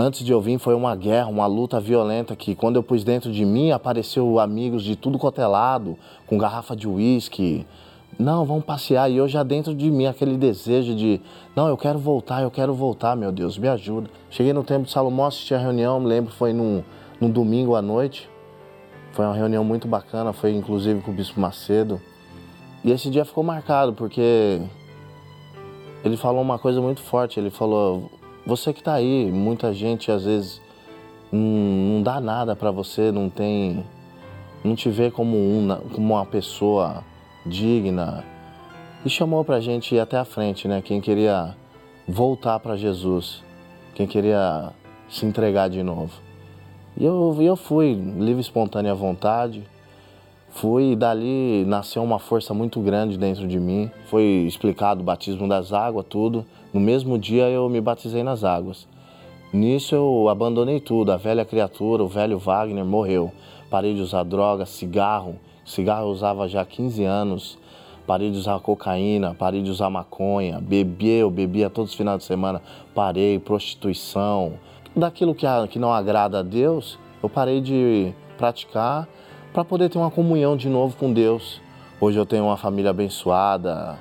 Antes 0.00 0.24
de 0.24 0.30
eu 0.30 0.40
vir 0.40 0.60
foi 0.60 0.76
uma 0.76 0.94
guerra, 0.94 1.26
uma 1.26 1.48
luta 1.48 1.80
violenta 1.80 2.36
que 2.36 2.54
quando 2.54 2.76
eu 2.76 2.84
pus 2.84 3.02
dentro 3.02 3.32
de 3.32 3.44
mim 3.44 3.72
apareceu 3.72 4.38
amigos 4.38 4.84
de 4.84 4.94
tudo 4.94 5.18
cotelado, 5.18 5.98
é 5.98 6.28
com 6.28 6.38
garrafa 6.38 6.76
de 6.76 6.86
uísque, 6.86 7.66
não, 8.16 8.44
vamos 8.44 8.64
passear. 8.64 9.10
E 9.10 9.16
eu 9.16 9.26
já 9.26 9.42
dentro 9.42 9.74
de 9.74 9.90
mim, 9.90 10.06
aquele 10.06 10.36
desejo 10.36 10.94
de, 10.94 11.20
não, 11.56 11.66
eu 11.66 11.76
quero 11.76 11.98
voltar, 11.98 12.44
eu 12.44 12.50
quero 12.50 12.72
voltar, 12.72 13.16
meu 13.16 13.32
Deus, 13.32 13.58
me 13.58 13.66
ajuda. 13.66 14.08
Cheguei 14.30 14.52
no 14.52 14.62
Templo 14.62 14.84
de 14.84 14.92
Salomão, 14.92 15.26
assisti 15.26 15.52
a 15.52 15.58
reunião, 15.58 15.98
me 15.98 16.06
lembro, 16.06 16.32
foi 16.32 16.52
num, 16.52 16.84
num 17.20 17.28
domingo 17.28 17.74
à 17.74 17.82
noite. 17.82 18.30
Foi 19.10 19.24
uma 19.24 19.34
reunião 19.34 19.64
muito 19.64 19.88
bacana, 19.88 20.32
foi 20.32 20.52
inclusive 20.52 21.00
com 21.00 21.10
o 21.10 21.14
Bispo 21.14 21.40
Macedo. 21.40 22.00
E 22.84 22.92
esse 22.92 23.10
dia 23.10 23.24
ficou 23.24 23.42
marcado, 23.42 23.92
porque 23.92 24.62
ele 26.04 26.16
falou 26.16 26.40
uma 26.40 26.56
coisa 26.56 26.80
muito 26.80 27.02
forte. 27.02 27.40
Ele 27.40 27.50
falou: 27.50 28.08
Você 28.48 28.72
que 28.72 28.80
está 28.80 28.94
aí, 28.94 29.30
muita 29.30 29.74
gente 29.74 30.10
às 30.10 30.24
vezes 30.24 30.58
não, 31.30 31.38
não 31.38 32.02
dá 32.02 32.18
nada 32.18 32.56
para 32.56 32.70
você, 32.70 33.12
não 33.12 33.28
tem. 33.28 33.84
não 34.64 34.74
te 34.74 34.88
vê 34.88 35.10
como, 35.10 35.36
uma, 35.36 35.76
como 35.92 36.14
uma 36.14 36.24
pessoa 36.24 37.04
digna. 37.44 38.24
E 39.04 39.10
chamou 39.10 39.44
para 39.44 39.56
a 39.56 39.60
gente 39.60 39.94
ir 39.94 40.00
até 40.00 40.16
a 40.16 40.24
frente, 40.24 40.66
né? 40.66 40.80
Quem 40.80 40.98
queria 40.98 41.54
voltar 42.08 42.58
para 42.58 42.74
Jesus, 42.74 43.44
quem 43.94 44.06
queria 44.06 44.72
se 45.10 45.26
entregar 45.26 45.68
de 45.68 45.82
novo. 45.82 46.18
E 46.96 47.04
eu, 47.04 47.36
eu 47.42 47.54
fui, 47.54 47.92
livre, 47.92 48.40
espontânea 48.40 48.94
vontade. 48.94 49.62
Fui 50.60 50.90
e 50.90 50.96
dali 50.96 51.64
nasceu 51.68 52.02
uma 52.02 52.18
força 52.18 52.52
muito 52.52 52.80
grande 52.80 53.16
dentro 53.16 53.46
de 53.46 53.60
mim. 53.60 53.88
Foi 54.06 54.24
explicado 54.24 55.00
o 55.02 55.04
batismo 55.04 55.46
das 55.46 55.72
águas, 55.72 56.04
tudo. 56.08 56.44
No 56.74 56.80
mesmo 56.80 57.16
dia 57.16 57.48
eu 57.48 57.68
me 57.68 57.80
batizei 57.80 58.24
nas 58.24 58.42
águas. 58.42 58.88
Nisso 59.52 59.94
eu 59.94 60.28
abandonei 60.28 60.80
tudo. 60.80 61.12
A 61.12 61.16
velha 61.16 61.44
criatura, 61.44 62.02
o 62.02 62.08
velho 62.08 62.38
Wagner 62.38 62.84
morreu. 62.84 63.30
Parei 63.70 63.94
de 63.94 64.00
usar 64.00 64.24
droga, 64.24 64.66
cigarro, 64.66 65.36
Cigarro 65.64 66.06
eu 66.06 66.10
usava 66.10 66.48
já 66.48 66.62
há 66.62 66.64
15 66.64 67.04
anos. 67.04 67.56
Parei 68.04 68.28
de 68.28 68.38
usar 68.38 68.58
cocaína, 68.58 69.36
parei 69.38 69.62
de 69.62 69.70
usar 69.70 69.88
maconha, 69.90 70.58
bebia, 70.60 71.18
eu 71.18 71.30
bebia 71.30 71.70
todos 71.70 71.92
os 71.92 71.96
finais 71.96 72.18
de 72.18 72.24
semana, 72.24 72.60
parei, 72.92 73.38
prostituição. 73.38 74.54
Daquilo 74.96 75.36
que, 75.36 75.46
que 75.70 75.78
não 75.78 75.92
agrada 75.92 76.40
a 76.40 76.42
Deus, 76.42 76.98
eu 77.22 77.28
parei 77.28 77.60
de 77.60 78.12
praticar 78.36 79.06
para 79.52 79.64
poder 79.64 79.88
ter 79.88 79.98
uma 79.98 80.10
comunhão 80.10 80.56
de 80.56 80.68
novo 80.68 80.96
com 80.96 81.12
Deus. 81.12 81.60
Hoje 82.00 82.18
eu 82.18 82.26
tenho 82.26 82.44
uma 82.44 82.56
família 82.56 82.90
abençoada, 82.90 83.98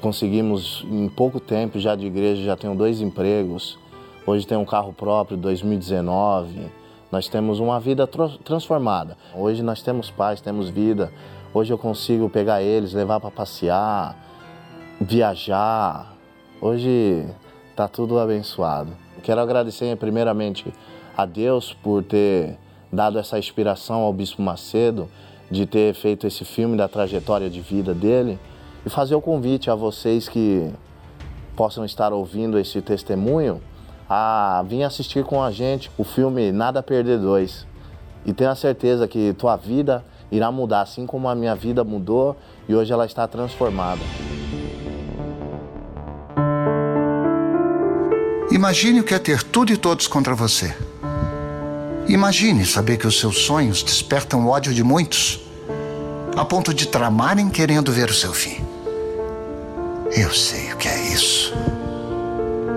conseguimos 0.00 0.84
em 0.90 1.08
pouco 1.08 1.40
tempo 1.40 1.78
já 1.78 1.94
de 1.94 2.06
igreja, 2.06 2.42
já 2.42 2.56
tenho 2.56 2.74
dois 2.74 3.00
empregos. 3.00 3.78
Hoje 4.26 4.46
tenho 4.46 4.60
um 4.60 4.64
carro 4.64 4.92
próprio, 4.92 5.36
2019 5.36 6.82
nós 7.12 7.28
temos 7.28 7.60
uma 7.60 7.78
vida 7.78 8.08
transformada. 8.42 9.18
Hoje 9.34 9.62
nós 9.62 9.82
temos 9.82 10.10
paz, 10.10 10.40
temos 10.40 10.70
vida. 10.70 11.12
Hoje 11.52 11.70
eu 11.70 11.76
consigo 11.76 12.30
pegar 12.30 12.62
eles, 12.62 12.94
levar 12.94 13.20
para 13.20 13.30
passear, 13.30 14.16
viajar. 14.98 16.14
Hoje 16.58 17.26
está 17.68 17.86
tudo 17.86 18.18
abençoado. 18.18 18.96
Quero 19.22 19.42
agradecer 19.42 19.94
primeiramente 19.98 20.72
a 21.14 21.26
Deus 21.26 21.74
por 21.74 22.02
ter 22.02 22.58
dado 22.92 23.18
essa 23.18 23.38
inspiração 23.38 24.00
ao 24.00 24.12
Bispo 24.12 24.42
Macedo, 24.42 25.08
de 25.50 25.66
ter 25.66 25.94
feito 25.94 26.26
esse 26.26 26.44
filme 26.44 26.76
da 26.76 26.88
trajetória 26.88 27.48
de 27.48 27.60
vida 27.60 27.94
dele 27.94 28.38
e 28.84 28.90
fazer 28.90 29.14
o 29.14 29.20
convite 29.20 29.70
a 29.70 29.74
vocês 29.74 30.28
que 30.28 30.70
possam 31.56 31.84
estar 31.84 32.12
ouvindo 32.12 32.58
esse 32.58 32.80
testemunho 32.82 33.60
a 34.08 34.64
vir 34.66 34.82
assistir 34.82 35.24
com 35.24 35.42
a 35.42 35.50
gente 35.50 35.90
o 35.96 36.04
filme 36.04 36.52
Nada 36.52 36.82
Perder 36.82 37.18
2. 37.18 37.66
E 38.26 38.32
tenho 38.32 38.50
a 38.50 38.54
certeza 38.54 39.08
que 39.08 39.32
tua 39.34 39.56
vida 39.56 40.04
irá 40.30 40.50
mudar, 40.50 40.82
assim 40.82 41.06
como 41.06 41.28
a 41.28 41.34
minha 41.34 41.54
vida 41.54 41.84
mudou 41.84 42.36
e 42.68 42.74
hoje 42.74 42.92
ela 42.92 43.06
está 43.06 43.26
transformada. 43.26 44.00
Imagine 48.50 49.00
o 49.00 49.04
que 49.04 49.14
é 49.14 49.18
ter 49.18 49.42
tudo 49.42 49.72
e 49.72 49.76
todos 49.76 50.06
contra 50.06 50.34
você. 50.34 50.74
Imagine 52.08 52.66
saber 52.66 52.96
que 52.96 53.06
os 53.06 53.18
seus 53.18 53.38
sonhos 53.38 53.82
despertam 53.82 54.44
o 54.44 54.48
ódio 54.48 54.74
de 54.74 54.82
muitos, 54.82 55.40
a 56.36 56.44
ponto 56.44 56.74
de 56.74 56.86
tramarem 56.86 57.48
querendo 57.48 57.92
ver 57.92 58.10
o 58.10 58.14
seu 58.14 58.32
fim. 58.32 58.64
Eu 60.10 60.32
sei 60.32 60.72
o 60.72 60.76
que 60.76 60.88
é 60.88 61.12
isso. 61.12 61.54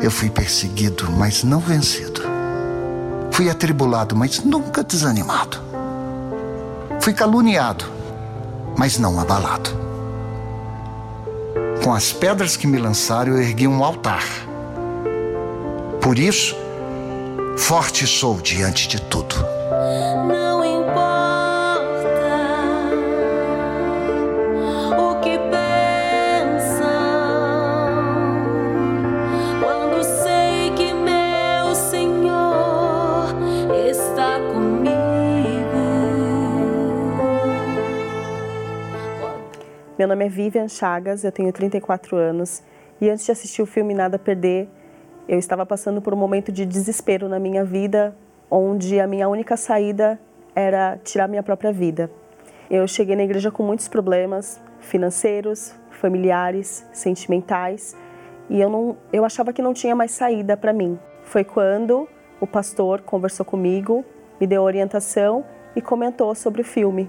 Eu 0.02 0.12
fui 0.12 0.30
perseguido, 0.30 1.10
mas 1.12 1.44
não 1.44 1.60
vencido. 1.60 2.22
Fui 3.32 3.50
atribulado, 3.50 4.16
mas 4.16 4.44
nunca 4.44 4.84
desanimado. 4.84 5.60
Fui 7.02 7.14
caluniado, 7.14 7.86
mas 8.78 8.98
não 8.98 9.20
abalado. 9.20 9.70
Com 11.84 11.94
as 11.94 12.14
pedras 12.14 12.56
que 12.56 12.68
me 12.68 12.78
lançaram, 12.78 13.34
eu 13.34 13.42
ergui 13.42 13.68
um 13.68 13.84
altar. 13.84 14.24
Por 16.02 16.18
isso, 16.18 16.56
forte 17.58 18.06
sou 18.06 18.40
diante 18.42 18.88
de 18.88 19.02
tudo. 19.02 19.36
Não 20.28 20.64
importa 20.64 20.92
o 24.98 25.20
que 25.22 25.38
pensam 25.38 26.80
quando 29.62 30.04
sei 30.04 30.72
que 30.76 30.94
meu 30.94 31.74
Senhor 31.76 33.36
está 33.90 34.40
comigo. 34.54 34.86
Meu 39.98 40.08
nome 40.08 40.26
é 40.26 40.30
Vivian 40.30 40.68
Chagas, 40.68 41.24
eu 41.24 41.32
tenho 41.32 41.52
34 41.52 42.18
anos 42.18 42.62
e 43.00 43.10
antes 43.10 43.26
de 43.26 43.32
assistir 43.32 43.62
o 43.62 43.66
filme 43.66 43.94
Nada 43.94 44.18
a 44.18 44.20
Perder, 44.20 44.68
eu 45.28 45.40
estava 45.40 45.66
passando 45.66 46.02
por 46.02 46.14
um 46.14 46.18
momento 46.18 46.52
de 46.52 46.66
desespero 46.66 47.28
na 47.28 47.40
minha 47.40 47.64
vida, 47.66 48.16
onde 48.50 49.00
a 49.00 49.08
minha 49.08 49.28
única 49.28 49.58
saída 49.58 50.20
era 50.56 50.98
tirar 51.04 51.28
minha 51.28 51.42
própria 51.42 51.72
vida. 51.72 52.10
Eu 52.70 52.88
cheguei 52.88 53.16
na 53.16 53.24
igreja 53.24 53.52
com 53.52 53.64
muitos 53.64 53.88
problemas 53.88 54.62
financeiros, 54.80 55.74
familiares, 55.90 56.86
sentimentais, 56.94 57.96
e 58.50 58.62
eu 58.62 58.70
não 58.70 58.98
eu 59.12 59.26
achava 59.26 59.52
que 59.52 59.62
não 59.62 59.74
tinha 59.74 59.96
mais 59.96 60.12
saída 60.12 60.56
para 60.56 60.72
mim. 60.72 61.00
Foi 61.24 61.44
quando 61.44 62.08
o 62.40 62.46
pastor 62.46 63.02
conversou 63.02 63.46
comigo, 63.46 64.06
me 64.40 64.46
deu 64.46 64.62
orientação 64.62 65.44
e 65.76 65.82
comentou 65.82 66.34
sobre 66.36 66.62
o 66.62 66.66
filme. 66.66 67.08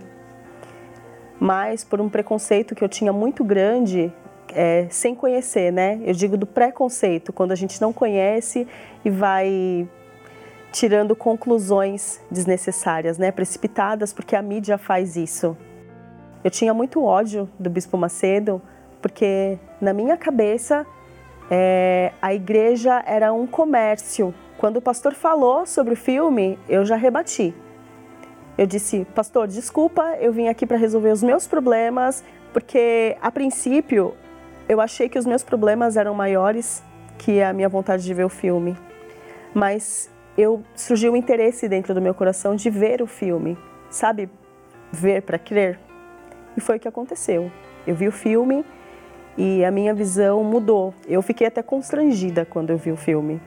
Mas 1.38 1.84
por 1.84 2.00
um 2.00 2.08
preconceito 2.08 2.74
que 2.74 2.82
eu 2.82 2.88
tinha 2.88 3.12
muito 3.12 3.44
grande, 3.44 4.10
é, 4.56 4.86
sem 4.88 5.14
conhecer, 5.14 5.70
né? 5.70 6.00
Eu 6.02 6.14
digo 6.14 6.34
do 6.34 6.46
preconceito, 6.46 7.30
quando 7.30 7.52
a 7.52 7.54
gente 7.54 7.78
não 7.78 7.92
conhece 7.92 8.66
e 9.04 9.10
vai 9.10 9.86
tirando 10.72 11.14
conclusões 11.14 12.20
desnecessárias, 12.30 13.18
né? 13.18 13.30
Precipitadas, 13.30 14.14
porque 14.14 14.34
a 14.34 14.40
mídia 14.40 14.78
faz 14.78 15.14
isso. 15.14 15.54
Eu 16.42 16.50
tinha 16.50 16.72
muito 16.72 17.04
ódio 17.04 17.48
do 17.58 17.68
Bispo 17.68 17.98
Macedo, 17.98 18.62
porque 19.02 19.58
na 19.78 19.92
minha 19.92 20.16
cabeça 20.16 20.86
é, 21.50 22.12
a 22.22 22.32
igreja 22.32 23.02
era 23.06 23.34
um 23.34 23.46
comércio. 23.46 24.34
Quando 24.56 24.78
o 24.78 24.80
pastor 24.80 25.12
falou 25.12 25.66
sobre 25.66 25.92
o 25.92 25.96
filme, 25.96 26.58
eu 26.66 26.82
já 26.86 26.96
rebati. 26.96 27.54
Eu 28.56 28.66
disse, 28.66 29.06
pastor, 29.14 29.48
desculpa, 29.48 30.16
eu 30.18 30.32
vim 30.32 30.48
aqui 30.48 30.64
para 30.64 30.78
resolver 30.78 31.10
os 31.10 31.22
meus 31.22 31.46
problemas, 31.46 32.24
porque 32.54 33.18
a 33.20 33.30
princípio 33.30 34.14
eu 34.68 34.80
achei 34.80 35.08
que 35.08 35.18
os 35.18 35.26
meus 35.26 35.42
problemas 35.42 35.96
eram 35.96 36.14
maiores 36.14 36.82
que 37.18 37.40
a 37.42 37.52
minha 37.52 37.68
vontade 37.68 38.02
de 38.02 38.12
ver 38.12 38.24
o 38.24 38.28
filme. 38.28 38.76
Mas 39.54 40.10
eu 40.36 40.62
surgiu 40.74 41.12
um 41.12 41.16
interesse 41.16 41.68
dentro 41.68 41.94
do 41.94 42.00
meu 42.00 42.14
coração 42.14 42.54
de 42.54 42.68
ver 42.68 43.00
o 43.00 43.06
filme, 43.06 43.56
sabe? 43.90 44.28
Ver 44.92 45.22
para 45.22 45.38
crer. 45.38 45.78
E 46.56 46.60
foi 46.60 46.76
o 46.76 46.80
que 46.80 46.88
aconteceu. 46.88 47.50
Eu 47.86 47.94
vi 47.94 48.08
o 48.08 48.12
filme 48.12 48.64
e 49.36 49.64
a 49.64 49.70
minha 49.70 49.94
visão 49.94 50.42
mudou. 50.44 50.94
Eu 51.06 51.22
fiquei 51.22 51.46
até 51.46 51.62
constrangida 51.62 52.44
quando 52.44 52.70
eu 52.70 52.76
vi 52.76 52.90
o 52.90 52.96
filme, 52.96 53.40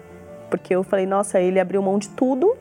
porque 0.50 0.74
eu 0.74 0.84
falei: 0.84 1.06
nossa, 1.06 1.40
ele 1.40 1.60
abriu 1.60 1.82
mão 1.82 2.00
de 2.00 2.10
tudo 2.10 2.56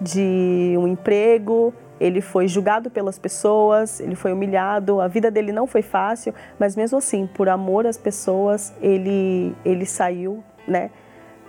de 0.00 0.74
um 0.76 0.88
emprego, 0.88 1.72
ele 2.02 2.20
foi 2.20 2.48
julgado 2.48 2.90
pelas 2.90 3.16
pessoas, 3.16 4.00
ele 4.00 4.16
foi 4.16 4.32
humilhado, 4.32 5.00
a 5.00 5.06
vida 5.06 5.30
dele 5.30 5.52
não 5.52 5.68
foi 5.68 5.82
fácil, 5.82 6.34
mas 6.58 6.74
mesmo 6.74 6.98
assim, 6.98 7.28
por 7.28 7.48
amor 7.48 7.86
às 7.86 7.96
pessoas, 7.96 8.74
ele 8.82 9.54
ele 9.64 9.86
saiu, 9.86 10.42
né, 10.66 10.90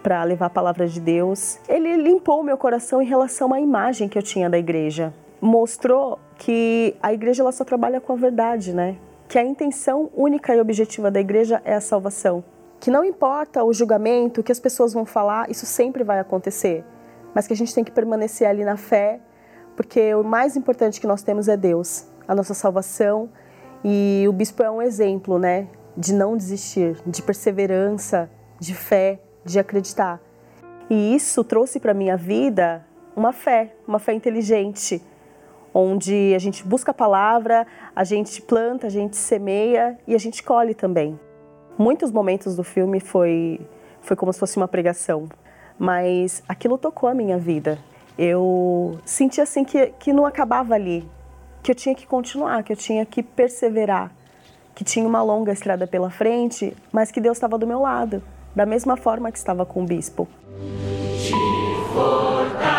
para 0.03 0.23
levar 0.23 0.45
a 0.45 0.49
palavra 0.51 0.87
de 0.87 1.01
Deus. 1.01 1.57
Ele 1.67 1.97
limpou 1.97 2.43
meu 2.43 2.55
coração 2.55 3.01
em 3.01 3.05
relação 3.05 3.51
à 3.51 3.59
imagem 3.59 4.07
que 4.07 4.17
eu 4.17 4.21
tinha 4.21 4.47
da 4.47 4.59
igreja. 4.59 5.11
Mostrou 5.41 6.19
que 6.37 6.95
a 7.01 7.11
igreja 7.11 7.41
ela 7.41 7.51
só 7.51 7.63
trabalha 7.63 7.99
com 7.99 8.13
a 8.13 8.15
verdade, 8.15 8.73
né? 8.75 8.97
Que 9.27 9.39
a 9.39 9.43
intenção 9.43 10.11
única 10.15 10.55
e 10.55 10.59
objetiva 10.59 11.09
da 11.09 11.19
igreja 11.19 11.61
é 11.65 11.73
a 11.73 11.81
salvação. 11.81 12.43
Que 12.79 12.91
não 12.91 13.03
importa 13.03 13.63
o 13.63 13.73
julgamento, 13.73 14.41
o 14.41 14.43
que 14.43 14.51
as 14.51 14.59
pessoas 14.59 14.93
vão 14.93 15.05
falar, 15.05 15.49
isso 15.49 15.65
sempre 15.65 16.03
vai 16.03 16.19
acontecer. 16.19 16.83
Mas 17.33 17.47
que 17.47 17.53
a 17.53 17.55
gente 17.55 17.73
tem 17.73 17.83
que 17.83 17.91
permanecer 17.91 18.47
ali 18.47 18.63
na 18.63 18.77
fé, 18.77 19.19
porque 19.75 20.13
o 20.13 20.23
mais 20.23 20.55
importante 20.55 21.01
que 21.01 21.07
nós 21.07 21.23
temos 21.23 21.47
é 21.47 21.57
Deus, 21.57 22.05
a 22.27 22.35
nossa 22.35 22.53
salvação. 22.53 23.29
E 23.83 24.25
o 24.27 24.33
bispo 24.33 24.63
é 24.63 24.69
um 24.69 24.81
exemplo, 24.81 25.37
né, 25.37 25.67
de 25.97 26.13
não 26.13 26.37
desistir, 26.37 26.97
de 27.05 27.21
perseverança, 27.21 28.29
de 28.59 28.73
fé, 28.73 29.19
de 29.43 29.59
acreditar. 29.59 30.21
E 30.89 31.15
isso 31.15 31.43
trouxe 31.43 31.79
para 31.79 31.93
minha 31.93 32.15
vida 32.15 32.85
uma 33.15 33.33
fé, 33.33 33.75
uma 33.87 33.99
fé 33.99 34.13
inteligente, 34.13 35.01
onde 35.73 36.33
a 36.35 36.39
gente 36.39 36.65
busca 36.65 36.91
a 36.91 36.93
palavra, 36.93 37.65
a 37.95 38.03
gente 38.03 38.41
planta, 38.41 38.87
a 38.87 38.89
gente 38.89 39.17
semeia 39.17 39.97
e 40.07 40.13
a 40.15 40.17
gente 40.17 40.43
colhe 40.43 40.73
também. 40.73 41.19
Muitos 41.77 42.11
momentos 42.11 42.55
do 42.55 42.63
filme 42.63 42.99
foi 42.99 43.59
foi 44.01 44.17
como 44.17 44.33
se 44.33 44.39
fosse 44.39 44.57
uma 44.57 44.67
pregação, 44.67 45.29
mas 45.79 46.43
aquilo 46.47 46.77
tocou 46.77 47.07
a 47.07 47.13
minha 47.13 47.37
vida 47.37 47.79
eu 48.17 48.99
senti 49.05 49.41
assim 49.41 49.63
que, 49.63 49.87
que 49.99 50.13
não 50.13 50.25
acabava 50.25 50.73
ali, 50.75 51.07
que 51.61 51.71
eu 51.71 51.75
tinha 51.75 51.95
que 51.95 52.05
continuar, 52.05 52.63
que 52.63 52.73
eu 52.73 52.77
tinha 52.77 53.05
que 53.05 53.23
perseverar, 53.23 54.11
que 54.75 54.83
tinha 54.83 55.07
uma 55.07 55.21
longa 55.21 55.51
estrada 55.51 55.87
pela 55.87 56.09
frente, 56.09 56.75
mas 56.91 57.11
que 57.11 57.21
Deus 57.21 57.37
estava 57.37 57.57
do 57.57 57.65
meu 57.65 57.81
lado, 57.81 58.21
da 58.55 58.65
mesma 58.65 58.97
forma 58.97 59.31
que 59.31 59.37
estava 59.37 59.65
com 59.65 59.83
o 59.83 59.85
bispo. 59.85 60.27
Te 61.19 62.72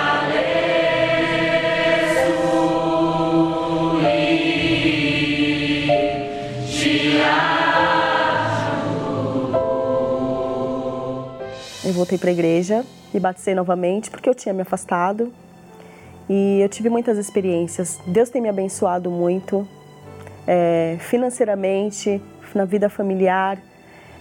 Eu 11.87 11.93
voltei 11.93 12.17
para 12.17 12.31
a 12.31 12.33
igreja 12.33 12.83
e 13.13 13.21
batizei 13.21 13.55
novamente 13.55 14.11
porque 14.11 14.27
eu 14.27 14.35
tinha 14.35 14.55
me 14.55 14.63
afastado 14.63 15.31
e 16.27 16.61
eu 16.63 16.69
tive 16.71 16.89
muitas 16.89 17.19
experiências. 17.19 18.01
Deus 18.07 18.31
tem 18.31 18.41
me 18.41 18.49
abençoado 18.49 19.11
muito 19.11 19.69
é, 20.47 20.97
financeiramente, 21.01 22.23
na 22.55 22.65
vida 22.65 22.89
familiar. 22.89 23.59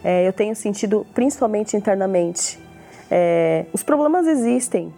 É, 0.04 0.28
eu 0.28 0.34
tenho 0.34 0.54
sentido, 0.58 1.08
principalmente 1.14 1.78
internamente, 1.78 2.60
é, 3.10 3.66
os 3.72 3.82
problemas 3.82 4.28
existem, 4.28 4.94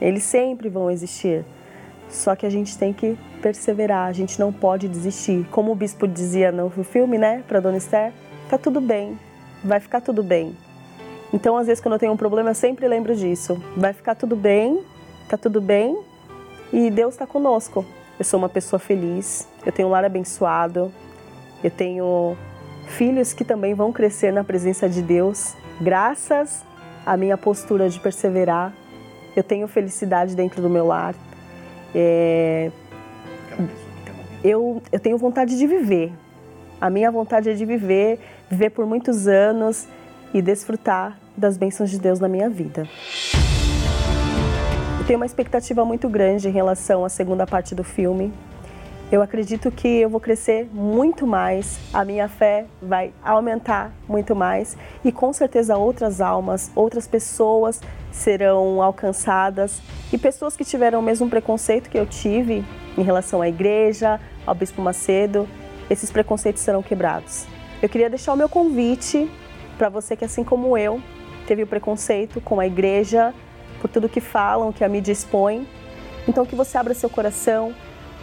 eles 0.00 0.22
sempre 0.22 0.68
vão 0.68 0.88
existir. 0.88 1.44
Só 2.08 2.36
que 2.36 2.46
a 2.46 2.50
gente 2.50 2.78
tem 2.78 2.92
que 2.92 3.18
perseverar, 3.42 4.06
a 4.06 4.12
gente 4.12 4.38
não 4.38 4.52
pode 4.52 4.86
desistir. 4.86 5.44
Como 5.50 5.72
o 5.72 5.74
bispo 5.74 6.06
dizia 6.06 6.52
no 6.52 6.70
filme, 6.84 7.18
né, 7.18 7.42
para 7.48 7.58
Dona 7.58 7.78
Esther, 7.78 8.12
tá 8.48 8.56
tudo 8.56 8.80
bem, 8.80 9.18
vai 9.64 9.80
ficar 9.80 10.00
tudo 10.00 10.22
bem. 10.22 10.54
Então, 11.36 11.54
às 11.54 11.66
vezes, 11.66 11.82
quando 11.82 11.92
eu 11.92 11.98
tenho 11.98 12.12
um 12.14 12.16
problema, 12.16 12.48
eu 12.48 12.54
sempre 12.54 12.88
lembro 12.88 13.14
disso. 13.14 13.62
Vai 13.76 13.92
ficar 13.92 14.14
tudo 14.14 14.34
bem, 14.34 14.82
tá 15.28 15.36
tudo 15.36 15.60
bem 15.60 15.94
e 16.72 16.90
Deus 16.90 17.12
está 17.12 17.26
conosco. 17.26 17.84
Eu 18.18 18.24
sou 18.24 18.38
uma 18.38 18.48
pessoa 18.48 18.80
feliz, 18.80 19.46
eu 19.66 19.70
tenho 19.70 19.88
um 19.88 19.90
lar 19.90 20.02
abençoado, 20.02 20.90
eu 21.62 21.70
tenho 21.70 22.34
filhos 22.86 23.34
que 23.34 23.44
também 23.44 23.74
vão 23.74 23.92
crescer 23.92 24.32
na 24.32 24.42
presença 24.42 24.88
de 24.88 25.02
Deus, 25.02 25.54
graças 25.78 26.64
à 27.04 27.18
minha 27.18 27.36
postura 27.36 27.90
de 27.90 28.00
perseverar. 28.00 28.72
Eu 29.36 29.42
tenho 29.42 29.68
felicidade 29.68 30.34
dentro 30.34 30.62
do 30.62 30.70
meu 30.70 30.86
lar. 30.86 31.14
É... 31.94 32.70
Eu, 34.42 34.80
eu 34.90 34.98
tenho 34.98 35.18
vontade 35.18 35.58
de 35.58 35.66
viver. 35.66 36.14
A 36.80 36.88
minha 36.88 37.10
vontade 37.10 37.50
é 37.50 37.52
de 37.52 37.66
viver, 37.66 38.20
viver 38.48 38.70
por 38.70 38.86
muitos 38.86 39.28
anos 39.28 39.86
e 40.32 40.40
desfrutar 40.40 41.25
das 41.36 41.56
bênçãos 41.56 41.90
de 41.90 41.98
Deus 41.98 42.18
na 42.18 42.28
minha 42.28 42.48
vida. 42.48 42.88
Eu 44.98 45.06
tenho 45.06 45.18
uma 45.18 45.26
expectativa 45.26 45.84
muito 45.84 46.08
grande 46.08 46.48
em 46.48 46.52
relação 46.52 47.04
à 47.04 47.08
segunda 47.08 47.46
parte 47.46 47.74
do 47.74 47.84
filme 47.84 48.32
Eu 49.10 49.22
acredito 49.22 49.70
que 49.70 49.86
eu 49.86 50.10
vou 50.10 50.18
crescer 50.18 50.68
muito 50.72 51.28
mais, 51.28 51.78
a 51.92 52.04
minha 52.04 52.28
fé 52.28 52.66
vai 52.82 53.12
aumentar 53.22 53.92
muito 54.08 54.34
mais 54.34 54.76
e 55.04 55.12
com 55.12 55.32
certeza 55.32 55.76
outras 55.76 56.20
almas, 56.20 56.72
outras 56.74 57.06
pessoas 57.06 57.80
serão 58.10 58.82
alcançadas 58.82 59.80
e 60.12 60.18
pessoas 60.18 60.56
que 60.56 60.64
tiveram 60.64 60.98
o 60.98 61.02
mesmo 61.02 61.30
preconceito 61.30 61.88
que 61.88 61.96
eu 61.96 62.04
tive 62.04 62.64
em 62.98 63.02
relação 63.02 63.40
à 63.40 63.48
igreja, 63.48 64.20
ao 64.44 64.56
Bispo 64.56 64.82
Macedo, 64.82 65.48
esses 65.88 66.10
preconceitos 66.10 66.62
serão 66.62 66.82
quebrados. 66.82 67.46
Eu 67.80 67.88
queria 67.88 68.10
deixar 68.10 68.32
o 68.32 68.36
meu 68.36 68.48
convite 68.48 69.30
para 69.78 69.88
você 69.88 70.16
que, 70.16 70.24
assim 70.24 70.42
como 70.42 70.76
eu, 70.76 71.00
teve 71.46 71.62
o 71.62 71.66
preconceito 71.66 72.40
com 72.40 72.60
a 72.60 72.66
igreja, 72.66 73.32
por 73.80 73.88
tudo 73.88 74.08
que 74.08 74.20
falam, 74.20 74.72
que 74.72 74.84
a 74.84 74.88
mídia 74.88 75.12
expõe. 75.12 75.66
Então, 76.28 76.44
que 76.44 76.56
você 76.56 76.76
abra 76.76 76.92
seu 76.92 77.08
coração, 77.08 77.72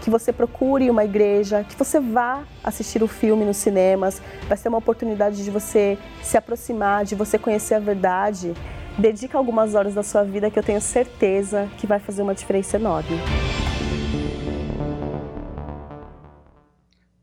que 0.01 0.09
você 0.09 0.33
procure 0.33 0.89
uma 0.89 1.05
igreja, 1.05 1.63
que 1.63 1.77
você 1.77 1.99
vá 1.99 2.43
assistir 2.61 3.01
o 3.01 3.07
filme 3.07 3.45
nos 3.45 3.57
cinemas. 3.57 4.21
Vai 4.49 4.57
ser 4.57 4.67
uma 4.67 4.77
oportunidade 4.77 5.43
de 5.43 5.49
você 5.49 5.97
se 6.21 6.37
aproximar, 6.37 7.05
de 7.05 7.15
você 7.15 7.39
conhecer 7.39 7.75
a 7.75 7.79
verdade. 7.79 8.53
Dedica 8.97 9.37
algumas 9.37 9.73
horas 9.73 9.93
da 9.93 10.03
sua 10.03 10.23
vida 10.23 10.51
que 10.51 10.59
eu 10.59 10.63
tenho 10.63 10.81
certeza 10.81 11.69
que 11.77 11.87
vai 11.87 11.99
fazer 11.99 12.21
uma 12.21 12.35
diferença 12.35 12.75
enorme. 12.75 13.17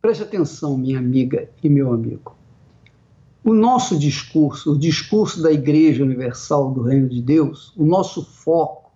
Preste 0.01 0.23
atenção, 0.23 0.79
minha 0.79 0.99
amiga 0.99 1.51
e 1.63 1.69
meu 1.69 1.93
amigo. 1.93 2.40
O 3.43 3.55
nosso 3.55 3.99
discurso, 3.99 4.73
o 4.73 4.79
discurso 4.79 5.43
da 5.43 5.51
Igreja 5.51 6.05
Universal 6.05 6.73
do 6.73 6.83
Reino 6.83 7.09
de 7.09 7.23
Deus, 7.23 7.73
o 7.77 7.85
nosso 7.85 8.25
foco, 8.25 8.91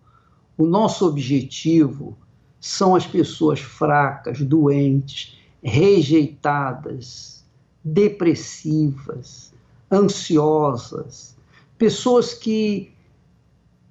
o 0.56 0.66
nosso 0.66 1.08
objetivo 1.08 2.16
são 2.60 2.94
as 2.94 3.06
pessoas 3.06 3.60
fracas, 3.60 4.40
doentes, 4.42 5.38
rejeitadas, 5.62 7.44
depressivas, 7.82 9.52
ansiosas, 9.90 11.36
pessoas 11.78 12.34
que 12.34 12.92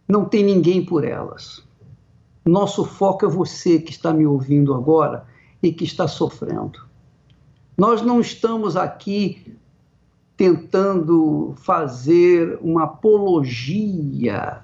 não 0.07 0.25
tem 0.25 0.43
ninguém 0.43 0.85
por 0.85 1.03
elas. 1.03 1.63
Nosso 2.45 2.85
foco 2.85 3.25
é 3.25 3.29
você 3.29 3.79
que 3.79 3.91
está 3.91 4.13
me 4.13 4.25
ouvindo 4.25 4.73
agora 4.73 5.25
e 5.61 5.71
que 5.71 5.83
está 5.83 6.07
sofrendo. 6.07 6.79
Nós 7.77 8.01
não 8.01 8.19
estamos 8.19 8.77
aqui 8.77 9.55
tentando 10.35 11.53
fazer 11.57 12.57
uma 12.61 12.83
apologia 12.83 14.61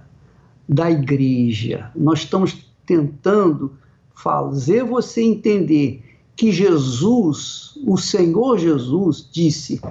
da 0.68 0.90
igreja. 0.90 1.92
Nós 1.96 2.20
estamos 2.20 2.66
tentando 2.86 3.74
fazer 4.14 4.84
você 4.84 5.22
entender 5.22 6.04
que 6.36 6.52
Jesus, 6.52 7.74
o 7.86 7.98
Senhor 7.98 8.58
Jesus, 8.58 9.28
disse: 9.32 9.82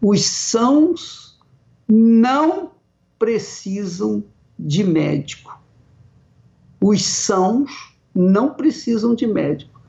os 0.00 0.24
sãos 0.24 1.38
não 1.88 2.70
precisam 3.18 4.24
de 4.58 4.84
médico. 4.84 5.58
Os 6.80 7.04
sãos 7.04 7.94
não 8.14 8.54
precisam 8.54 9.14
de 9.14 9.26
médico. 9.26 9.80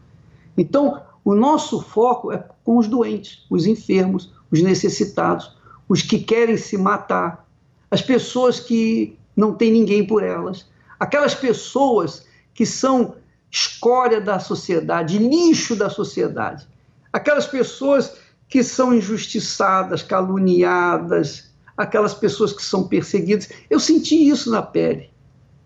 Então, 0.58 1.02
o 1.24 1.34
nosso 1.34 1.82
foco 1.82 2.32
é 2.32 2.44
com 2.64 2.78
os 2.78 2.88
doentes, 2.88 3.46
os 3.50 3.66
enfermos, 3.66 4.34
os 4.52 4.62
necessitados, 4.62 5.56
os 5.88 6.02
que 6.02 6.20
querem 6.20 6.58
se 6.58 6.78
matar, 6.78 7.47
as 7.89 8.02
pessoas 8.02 8.60
que 8.60 9.18
não 9.36 9.54
tem 9.54 9.72
ninguém 9.72 10.06
por 10.06 10.24
elas, 10.24 10.68
aquelas 10.99 11.34
pessoas 11.34 12.26
que 12.54 12.66
são 12.66 13.16
escória 13.49 14.22
da 14.22 14.39
sociedade, 14.39 15.18
lixo 15.18 15.76
da 15.76 15.89
sociedade, 15.89 16.68
aquelas 17.12 17.47
pessoas 17.47 18.18
que 18.47 18.64
são 18.64 18.93
injustiçadas, 18.93 20.04
caluniadas, 20.04 21.52
aquelas 21.76 22.14
pessoas 22.14 22.54
que 22.54 22.62
são 22.62 22.88
perseguidas. 22.88 23.49
Eu 23.70 23.80
senti 23.80 24.28
isso 24.28 24.52
na 24.52 24.62
pele. 24.62 25.10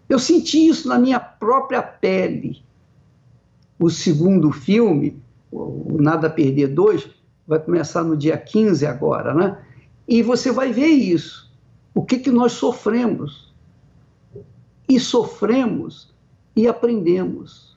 Eu 0.07 0.19
senti 0.19 0.67
isso 0.67 0.88
na 0.88 0.99
minha 0.99 1.19
própria 1.19 1.81
pele. 1.81 2.63
O 3.79 3.89
segundo 3.89 4.51
filme 4.51 5.19
o 5.55 6.01
Nada 6.01 6.27
a 6.27 6.29
Perder 6.29 6.67
2, 6.67 7.07
vai 7.47 7.59
começar 7.59 8.03
no 8.03 8.17
dia 8.17 8.37
15 8.37 8.85
agora, 8.85 9.33
né? 9.33 9.57
E 10.07 10.21
você 10.21 10.51
vai 10.51 10.71
ver 10.71 10.87
isso. 10.87 11.51
O 11.93 12.03
que, 12.03 12.19
que 12.19 12.31
nós 12.31 12.53
sofremos. 12.53 13.53
E 14.87 14.99
sofremos 14.99 16.13
e 16.55 16.67
aprendemos. 16.67 17.75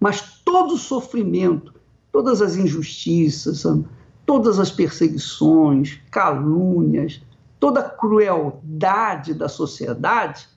Mas 0.00 0.40
todo 0.44 0.76
sofrimento, 0.76 1.74
todas 2.12 2.40
as 2.42 2.56
injustiças, 2.56 3.64
todas 4.24 4.58
as 4.58 4.70
perseguições, 4.70 6.00
calúnias, 6.10 7.20
toda 7.58 7.80
a 7.80 7.88
crueldade 7.88 9.34
da 9.34 9.48
sociedade, 9.48 10.48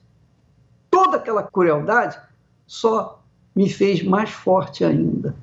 toda 0.90 1.16
aquela 1.16 1.42
crueldade 1.42 2.18
só 2.66 3.22
me 3.54 3.68
fez 3.68 4.02
mais 4.02 4.30
forte 4.30 4.84
ainda. 4.84 5.34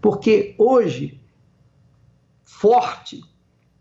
Porque 0.00 0.54
hoje, 0.58 1.20
forte, 2.62 3.24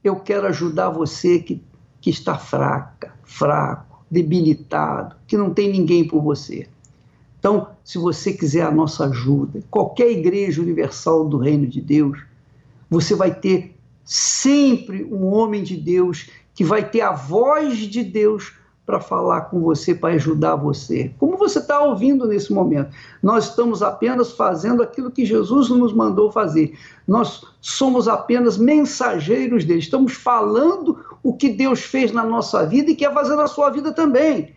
eu 0.03 0.15
quero 0.15 0.47
ajudar 0.47 0.89
você 0.89 1.38
que, 1.38 1.61
que 2.01 2.09
está 2.09 2.36
fraca, 2.36 3.13
fraco, 3.23 4.03
debilitado, 4.09 5.15
que 5.27 5.38
não 5.38 5.53
tem 5.53 5.71
ninguém 5.71 6.07
por 6.07 6.19
você. 6.19 6.67
Então, 7.38 7.67
se 7.84 7.99
você 7.99 8.34
quiser 8.34 8.63
a 8.63 8.71
nossa 8.71 9.05
ajuda, 9.05 9.61
qualquer 9.69 10.09
igreja 10.09 10.63
universal 10.63 11.29
do 11.29 11.38
Reino 11.38 11.67
de 11.67 11.79
Deus, 11.79 12.23
você 12.89 13.13
vai 13.13 13.32
ter 13.32 13.77
sempre 14.03 15.03
um 15.03 15.27
homem 15.27 15.61
de 15.61 15.77
Deus 15.77 16.32
que 16.55 16.63
vai 16.63 16.89
ter 16.89 17.01
a 17.01 17.11
voz 17.11 17.77
de 17.77 18.03
Deus 18.03 18.53
para 18.92 19.00
falar 19.00 19.42
com 19.44 19.62
você, 19.62 19.96
para 19.96 20.16
ajudar 20.16 20.58
você. 20.58 21.14
Como 21.18 21.38
você 21.38 21.60
está 21.60 21.80
ouvindo 21.80 22.28
nesse 22.28 22.52
momento? 22.52 22.94
Nós 23.24 23.48
estamos 23.48 23.82
apenas 23.82 24.34
fazendo 24.34 24.84
aquilo 24.84 25.10
que 25.10 25.26
Jesus 25.26 25.70
nos 25.70 25.94
mandou 25.94 26.30
fazer. 26.30 26.78
Nós 27.08 27.46
somos 27.62 28.10
apenas 28.10 28.58
mensageiros 28.58 29.64
dele. 29.64 29.80
Estamos 29.80 30.12
falando 30.12 31.00
o 31.24 31.34
que 31.34 31.48
Deus 31.48 31.80
fez 31.80 32.12
na 32.12 32.24
nossa 32.24 32.66
vida 32.66 32.92
e 32.92 32.96
quer 32.96 33.14
fazer 33.14 33.38
na 33.38 33.48
sua 33.48 33.70
vida 33.70 33.94
também. 33.94 34.54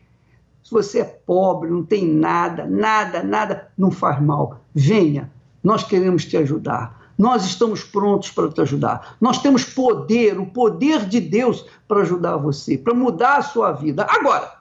Se 0.65 0.73
você 0.73 1.01
é 1.01 1.05
pobre, 1.05 1.71
não 1.71 1.85
tem 1.85 2.05
nada, 2.05 2.67
nada, 2.67 3.23
nada, 3.23 3.69
não 3.79 3.93
faz 3.93 4.21
mal. 4.21 4.63
Venha, 4.75 5.31
nós 5.63 5.85
queremos 5.85 6.25
te 6.25 6.37
ajudar. 6.37 7.04
Nós 7.17 7.45
estamos 7.45 7.85
prontos 7.85 8.31
para 8.31 8.49
te 8.49 8.61
ajudar. 8.61 9.17
Nós 9.21 9.39
temos 9.41 9.65
poder, 9.65 10.39
o 10.39 10.47
poder 10.47 11.07
de 11.07 11.21
Deus 11.21 11.65
para 11.87 12.01
ajudar 12.01 12.37
você, 12.37 12.77
para 12.77 12.95
mudar 12.95 13.37
a 13.37 13.43
sua 13.43 13.73
vida. 13.73 14.07
Agora, 14.09 14.53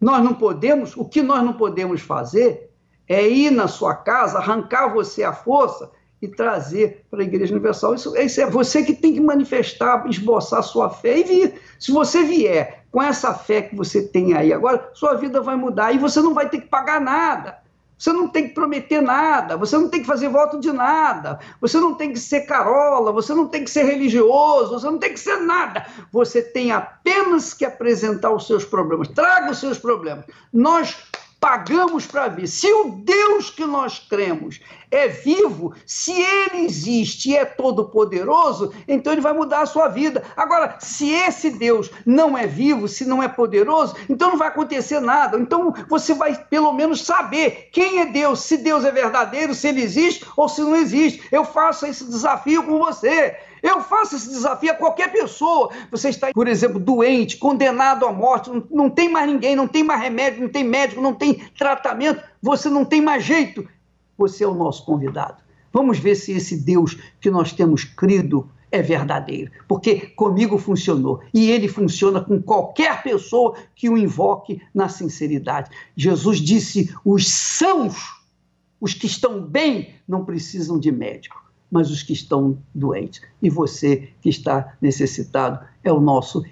nós 0.00 0.22
não 0.22 0.34
podemos, 0.34 0.96
o 0.96 1.04
que 1.04 1.22
nós 1.22 1.42
não 1.42 1.52
podemos 1.52 2.00
fazer 2.00 2.70
é 3.08 3.28
ir 3.28 3.50
na 3.50 3.66
sua 3.66 3.94
casa, 3.94 4.38
arrancar 4.38 4.88
você 4.88 5.24
à 5.24 5.32
força 5.32 5.90
e 6.22 6.28
trazer 6.28 7.04
para 7.10 7.20
a 7.20 7.24
Igreja 7.24 7.52
Universal. 7.52 7.94
Isso, 7.94 8.16
isso, 8.16 8.40
é 8.40 8.46
você 8.46 8.82
que 8.82 8.94
tem 8.94 9.14
que 9.14 9.20
manifestar, 9.20 10.06
esboçar 10.08 10.62
sua 10.62 10.90
fé 10.90 11.18
e 11.18 11.24
vir. 11.24 11.60
Se 11.78 11.90
você 11.90 12.22
vier 12.22 12.84
com 12.90 13.02
essa 13.02 13.34
fé 13.34 13.62
que 13.62 13.74
você 13.74 14.02
tem 14.02 14.34
aí 14.34 14.52
agora, 14.52 14.90
sua 14.94 15.14
vida 15.14 15.40
vai 15.40 15.56
mudar 15.56 15.92
e 15.92 15.98
você 15.98 16.20
não 16.20 16.34
vai 16.34 16.48
ter 16.48 16.60
que 16.60 16.68
pagar 16.68 17.00
nada. 17.00 17.58
Você 18.00 18.14
não 18.14 18.28
tem 18.28 18.48
que 18.48 18.54
prometer 18.54 19.02
nada, 19.02 19.58
você 19.58 19.76
não 19.76 19.90
tem 19.90 20.00
que 20.00 20.06
fazer 20.06 20.30
voto 20.30 20.58
de 20.58 20.72
nada, 20.72 21.38
você 21.60 21.78
não 21.78 21.94
tem 21.94 22.14
que 22.14 22.18
ser 22.18 22.46
carola, 22.46 23.12
você 23.12 23.34
não 23.34 23.46
tem 23.46 23.62
que 23.62 23.70
ser 23.70 23.84
religioso, 23.84 24.70
você 24.70 24.86
não 24.86 24.98
tem 24.98 25.12
que 25.12 25.20
ser 25.20 25.36
nada. 25.36 25.86
Você 26.10 26.40
tem 26.40 26.72
apenas 26.72 27.52
que 27.52 27.62
apresentar 27.62 28.32
os 28.32 28.46
seus 28.46 28.64
problemas. 28.64 29.08
Traga 29.08 29.50
os 29.50 29.58
seus 29.58 29.76
problemas. 29.78 30.24
Nós 30.50 30.96
pagamos 31.40 32.06
para 32.06 32.28
ver. 32.28 32.46
Se 32.46 32.70
o 32.70 32.90
Deus 33.02 33.48
que 33.48 33.64
nós 33.64 33.98
cremos 33.98 34.60
é 34.90 35.08
vivo, 35.08 35.74
se 35.86 36.12
ele 36.12 36.66
existe 36.66 37.30
e 37.30 37.36
é 37.36 37.44
todo-poderoso, 37.44 38.74
então 38.86 39.12
ele 39.12 39.22
vai 39.22 39.32
mudar 39.32 39.62
a 39.62 39.66
sua 39.66 39.88
vida. 39.88 40.22
Agora, 40.36 40.76
se 40.80 41.10
esse 41.10 41.50
Deus 41.50 41.90
não 42.04 42.36
é 42.36 42.46
vivo, 42.46 42.86
se 42.86 43.06
não 43.06 43.22
é 43.22 43.28
poderoso, 43.28 43.96
então 44.08 44.30
não 44.30 44.36
vai 44.36 44.48
acontecer 44.48 45.00
nada. 45.00 45.38
Então 45.38 45.72
você 45.88 46.12
vai 46.12 46.34
pelo 46.34 46.72
menos 46.72 47.02
saber 47.02 47.70
quem 47.72 48.00
é 48.00 48.06
Deus, 48.06 48.40
se 48.40 48.58
Deus 48.58 48.84
é 48.84 48.92
verdadeiro, 48.92 49.54
se 49.54 49.68
ele 49.68 49.80
existe 49.80 50.26
ou 50.36 50.48
se 50.48 50.60
não 50.60 50.76
existe. 50.76 51.22
Eu 51.32 51.44
faço 51.44 51.86
esse 51.86 52.04
desafio 52.04 52.64
com 52.64 52.78
você. 52.78 53.36
Eu 53.62 53.82
faço 53.82 54.16
esse 54.16 54.28
desafio 54.28 54.72
a 54.72 54.74
qualquer 54.74 55.12
pessoa. 55.12 55.70
Você 55.90 56.08
está, 56.08 56.32
por 56.32 56.48
exemplo, 56.48 56.78
doente, 56.78 57.36
condenado 57.36 58.06
à 58.06 58.12
morte, 58.12 58.50
não, 58.50 58.64
não 58.70 58.90
tem 58.90 59.08
mais 59.08 59.30
ninguém, 59.30 59.54
não 59.54 59.68
tem 59.68 59.84
mais 59.84 60.00
remédio, 60.00 60.42
não 60.42 60.48
tem 60.48 60.64
médico, 60.64 61.00
não 61.00 61.14
tem 61.14 61.34
tratamento, 61.58 62.22
você 62.42 62.68
não 62.68 62.84
tem 62.84 63.00
mais 63.00 63.24
jeito. 63.24 63.66
Você 64.16 64.44
é 64.44 64.48
o 64.48 64.54
nosso 64.54 64.84
convidado. 64.84 65.42
Vamos 65.72 65.98
ver 65.98 66.14
se 66.14 66.32
esse 66.32 66.56
Deus 66.56 66.96
que 67.20 67.30
nós 67.30 67.52
temos 67.52 67.84
crido 67.84 68.48
é 68.72 68.80
verdadeiro, 68.82 69.50
porque 69.66 70.06
comigo 70.14 70.56
funcionou 70.56 71.20
e 71.34 71.50
ele 71.50 71.66
funciona 71.68 72.20
com 72.20 72.40
qualquer 72.40 73.02
pessoa 73.02 73.56
que 73.74 73.88
o 73.88 73.98
invoque 73.98 74.62
na 74.72 74.88
sinceridade. 74.88 75.70
Jesus 75.96 76.38
disse: 76.38 76.94
os 77.04 77.28
sãos 77.28 78.20
Os 78.80 78.94
que 78.94 79.06
estão 79.06 79.42
bem 79.42 79.94
não 80.06 80.24
precisam 80.24 80.78
de 80.78 80.90
médico, 80.90 81.39
mas 81.70 81.90
os 81.90 82.02
que 82.02 82.12
estão 82.12 82.58
doentes. 82.74 83.22
E 83.40 83.48
você 83.48 84.10
que 84.20 84.28
está 84.28 84.74
necessitado 84.80 85.64
é 85.84 85.92
o 85.92 86.00
nosso 86.00 86.44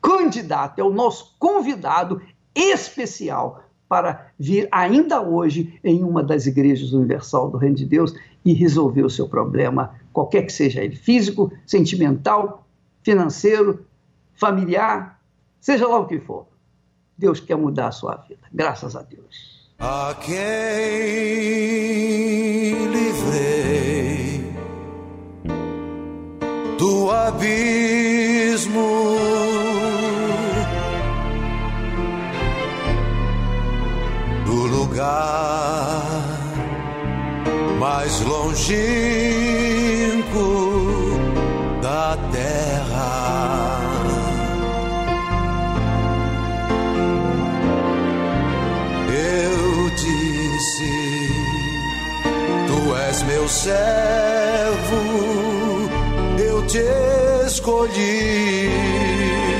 candidato, 0.00 0.80
é 0.80 0.84
o 0.84 0.92
nosso 0.92 1.34
convidado 1.38 2.20
especial 2.54 3.64
para 3.88 4.32
vir 4.38 4.68
ainda 4.72 5.20
hoje 5.20 5.78
em 5.84 6.02
uma 6.02 6.22
das 6.22 6.46
igrejas 6.46 6.92
universal 6.92 7.50
do 7.50 7.58
Reino 7.58 7.76
de 7.76 7.84
Deus 7.84 8.14
e 8.44 8.52
resolver 8.52 9.02
o 9.02 9.10
seu 9.10 9.28
problema, 9.28 9.94
qualquer 10.12 10.46
que 10.46 10.52
seja 10.52 10.82
ele, 10.82 10.96
físico, 10.96 11.52
sentimental, 11.66 12.66
financeiro, 13.02 13.84
familiar, 14.34 15.20
seja 15.60 15.86
lá 15.86 15.98
o 15.98 16.06
que 16.06 16.18
for. 16.18 16.46
Deus 17.16 17.38
quer 17.38 17.56
mudar 17.56 17.88
a 17.88 17.92
sua 17.92 18.16
vida, 18.16 18.40
graças 18.52 18.96
a 18.96 19.02
Deus. 19.02 19.70
Abismo. 27.28 29.16
Do 34.46 34.66
lugar 34.66 36.22
mais 37.78 38.20
longínquo 38.20 38.72
da 41.82 42.16
terra. 42.30 43.82
Eu 49.08 49.90
disse: 49.90 50.92
Tu 52.66 52.96
és 52.96 53.22
meu 53.22 53.48
servo, 53.48 55.00
te 56.66 57.46
escolhi. 57.46 59.51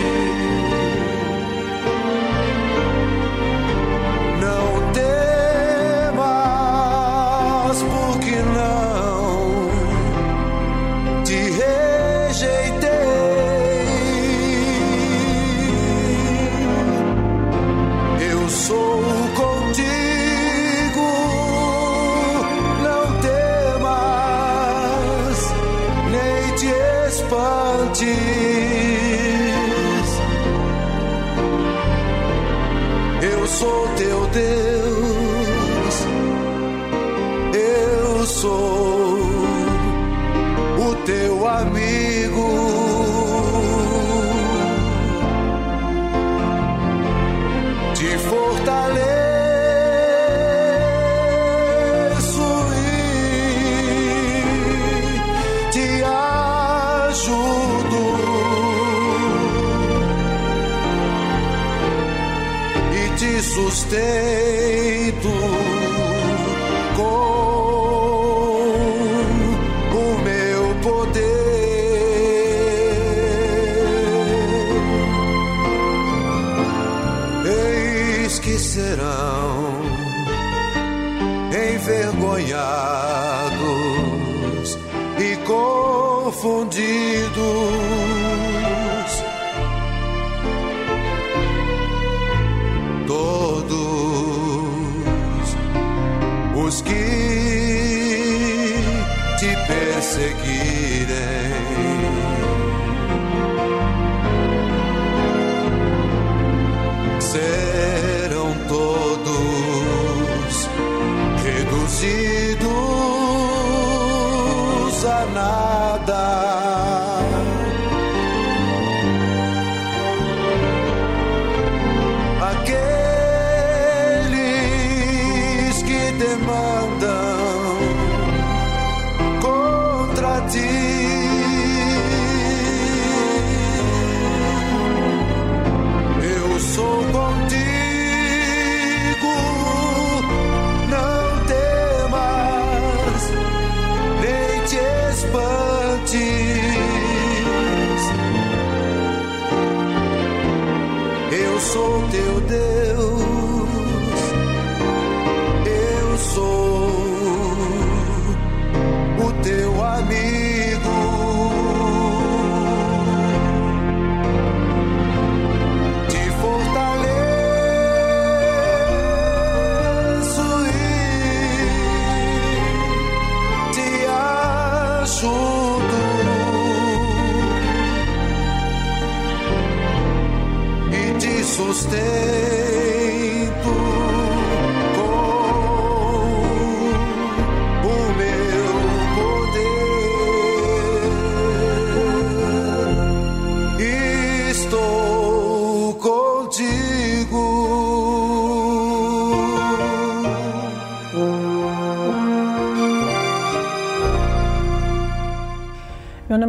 Te 63.73 64.82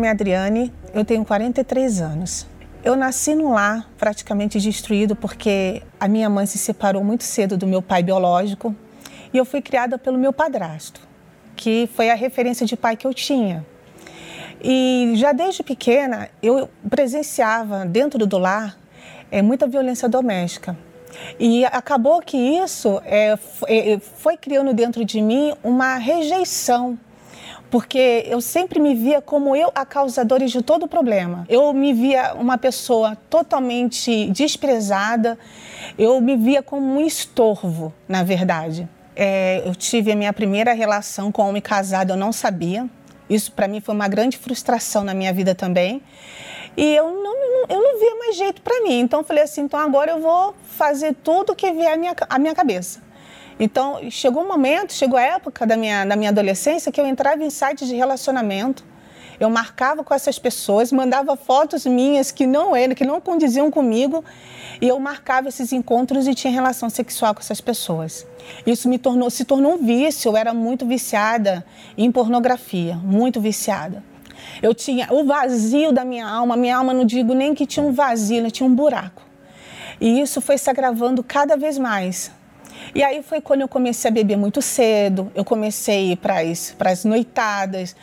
nome 0.04 0.08
é 0.08 0.12
Adriane, 0.12 0.74
eu 0.94 1.06
tenho 1.06 1.24
43 1.24 2.02
anos. 2.02 2.46
Eu 2.84 2.94
nasci 2.94 3.34
num 3.36 3.54
lar 3.54 3.90
praticamente 3.98 4.60
destruído 4.60 5.16
porque 5.16 5.82
a 5.98 6.10
minha 6.10 6.30
mãe 6.30 6.46
se 6.46 6.58
separou 6.58 7.02
muito 7.02 7.24
cedo 7.24 7.56
do 7.56 7.66
meu 7.66 7.82
pai 7.82 8.04
biológico 8.04 8.76
e 9.34 9.38
eu 9.38 9.46
fui 9.46 9.62
criada 9.62 9.98
pelo 9.98 10.18
meu 10.18 10.34
padrasto, 10.34 11.00
que 11.56 11.90
foi 11.96 12.10
a 12.10 12.16
referência 12.16 12.66
de 12.66 12.76
pai 12.76 12.98
que 12.98 13.08
eu 13.08 13.14
tinha. 13.14 13.66
E 14.62 15.14
já 15.16 15.32
desde 15.32 15.64
pequena 15.64 16.30
eu 16.42 16.70
presenciava 16.90 17.86
dentro 17.86 18.28
do 18.28 18.38
lar 18.38 18.78
é, 19.32 19.42
muita 19.42 19.68
violência 19.68 20.10
doméstica. 20.10 20.78
E 21.40 21.64
acabou 21.64 22.20
que 22.20 22.36
isso 22.36 23.02
é, 23.06 23.38
foi, 24.18 24.36
criando 24.36 24.74
dentro 24.74 25.06
de 25.06 25.22
mim 25.22 25.54
uma 25.64 25.96
rejeição 25.96 27.00
porque 27.74 28.24
eu 28.28 28.40
sempre 28.40 28.80
me 28.80 28.94
via 28.94 29.20
como 29.20 29.56
eu 29.56 29.72
a 29.74 29.84
causadora 29.84 30.46
de 30.46 30.62
todo 30.62 30.84
o 30.84 30.88
problema. 30.88 31.44
Eu 31.50 31.74
me 31.74 31.92
via 31.92 32.36
uma 32.36 32.56
pessoa 32.56 33.18
totalmente 33.32 34.28
desprezada, 34.28 35.40
eu 35.98 36.22
me 36.22 36.38
via 36.38 36.62
como 36.62 36.86
um 36.86 37.02
estorvo, 37.04 37.92
na 38.08 38.22
verdade. 38.22 38.88
É, 39.16 39.64
eu 39.66 39.74
tive 39.74 40.12
a 40.12 40.16
minha 40.16 40.32
primeira 40.32 40.72
relação 40.74 41.32
com 41.32 41.50
homem 41.50 41.64
casado, 41.64 42.12
eu 42.12 42.16
não 42.16 42.32
sabia. 42.32 42.88
Isso 43.28 43.52
para 43.52 43.68
mim 43.68 43.82
foi 43.82 43.96
uma 43.96 44.08
grande 44.08 44.38
frustração 44.38 45.04
na 45.04 45.16
minha 45.16 45.34
vida 45.34 45.56
também. 45.56 46.00
E 46.78 46.96
eu 46.96 47.08
não, 47.08 47.66
eu 47.70 47.82
não 47.82 48.00
via 48.00 48.16
mais 48.20 48.38
jeito 48.38 48.62
para 48.62 48.84
mim. 48.84 49.00
Então 49.00 49.22
eu 49.22 49.24
falei 49.24 49.46
assim, 49.46 49.62
então 49.62 49.80
agora 49.80 50.12
eu 50.12 50.22
vou 50.22 50.54
fazer 50.64 51.16
tudo 51.24 51.56
que 51.56 51.72
vier 51.72 51.92
à 51.92 51.98
minha, 51.98 52.14
à 52.30 52.38
minha 52.38 52.54
cabeça. 52.54 53.02
Então, 53.64 53.98
chegou 54.12 54.44
um 54.44 54.48
momento, 54.50 54.92
chegou 54.92 55.18
a 55.18 55.22
época 55.22 55.66
da 55.66 55.78
minha, 55.78 56.04
da 56.04 56.18
minha 56.18 56.32
adolescência 56.32 56.92
que 56.92 57.00
eu 57.00 57.08
entrava 57.08 57.46
em 57.46 57.50
sites 57.50 57.88
de 57.88 57.96
relacionamento, 57.96 58.84
eu 59.40 59.50
marcava 59.50 60.04
com 60.04 60.14
essas 60.14 60.38
pessoas, 60.38 60.92
mandava 60.92 61.38
fotos 61.38 61.86
minhas 61.86 62.30
que 62.30 62.46
não 62.46 62.76
eram, 62.76 62.94
que 62.94 63.06
não 63.06 63.22
condiziam 63.22 63.72
comigo, 63.72 64.22
e 64.82 64.90
eu 64.90 65.00
marcava 65.00 65.48
esses 65.48 65.72
encontros 65.72 66.28
e 66.28 66.36
tinha 66.36 66.52
relação 66.52 66.90
sexual 66.90 67.34
com 67.34 67.40
essas 67.40 67.62
pessoas. 67.62 68.28
Isso 68.68 68.90
me 68.90 69.00
tornou, 69.00 69.30
se 69.30 69.46
tornou 69.46 69.76
um 69.76 69.78
vício, 69.78 70.28
eu 70.28 70.36
era 70.36 70.54
muito 70.54 70.86
viciada 70.86 71.66
em 71.98 72.12
pornografia, 72.12 72.98
muito 72.98 73.40
viciada. 73.40 74.04
Eu 74.62 74.74
tinha 74.76 75.08
o 75.10 75.24
vazio 75.24 75.94
da 75.94 76.04
minha 76.04 76.28
alma, 76.28 76.58
minha 76.58 76.76
alma 76.76 76.94
não 76.94 77.06
digo 77.06 77.34
nem 77.34 77.56
que 77.56 77.66
tinha 77.66 77.86
um 77.86 77.94
vazio, 77.94 78.52
tinha 78.52 78.68
um 78.68 78.76
buraco. 78.76 79.22
E 80.02 80.20
isso 80.20 80.42
foi 80.42 80.58
se 80.58 80.70
agravando 80.70 81.24
cada 81.24 81.56
vez 81.56 81.78
mais. 81.78 82.43
E 82.94 83.04
aí 83.04 83.24
foi 83.24 83.42
quando 83.42 83.62
eu 83.62 83.68
comecei 83.68 84.10
a 84.10 84.14
beber 84.14 84.38
muito 84.38 84.62
cedo, 84.62 85.32
eu 85.36 85.44
comecei 85.44 86.16
para 86.16 86.42
as 86.92 87.06
noitadas, 87.06 87.96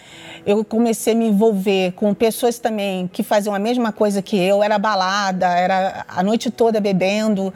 eu 0.44 0.64
comecei 0.64 1.12
a 1.12 1.16
me 1.16 1.26
envolver 1.26 1.92
com 1.92 2.12
pessoas 2.14 2.58
também 2.58 3.08
que 3.08 3.22
faziam 3.22 3.54
a 3.54 3.58
mesma 3.58 3.92
coisa 3.92 4.20
que 4.20 4.36
eu, 4.36 4.62
era 4.62 4.78
balada, 4.78 5.46
era 5.46 6.04
a 6.08 6.22
noite 6.22 6.50
toda 6.50 6.80
bebendo. 6.80 7.52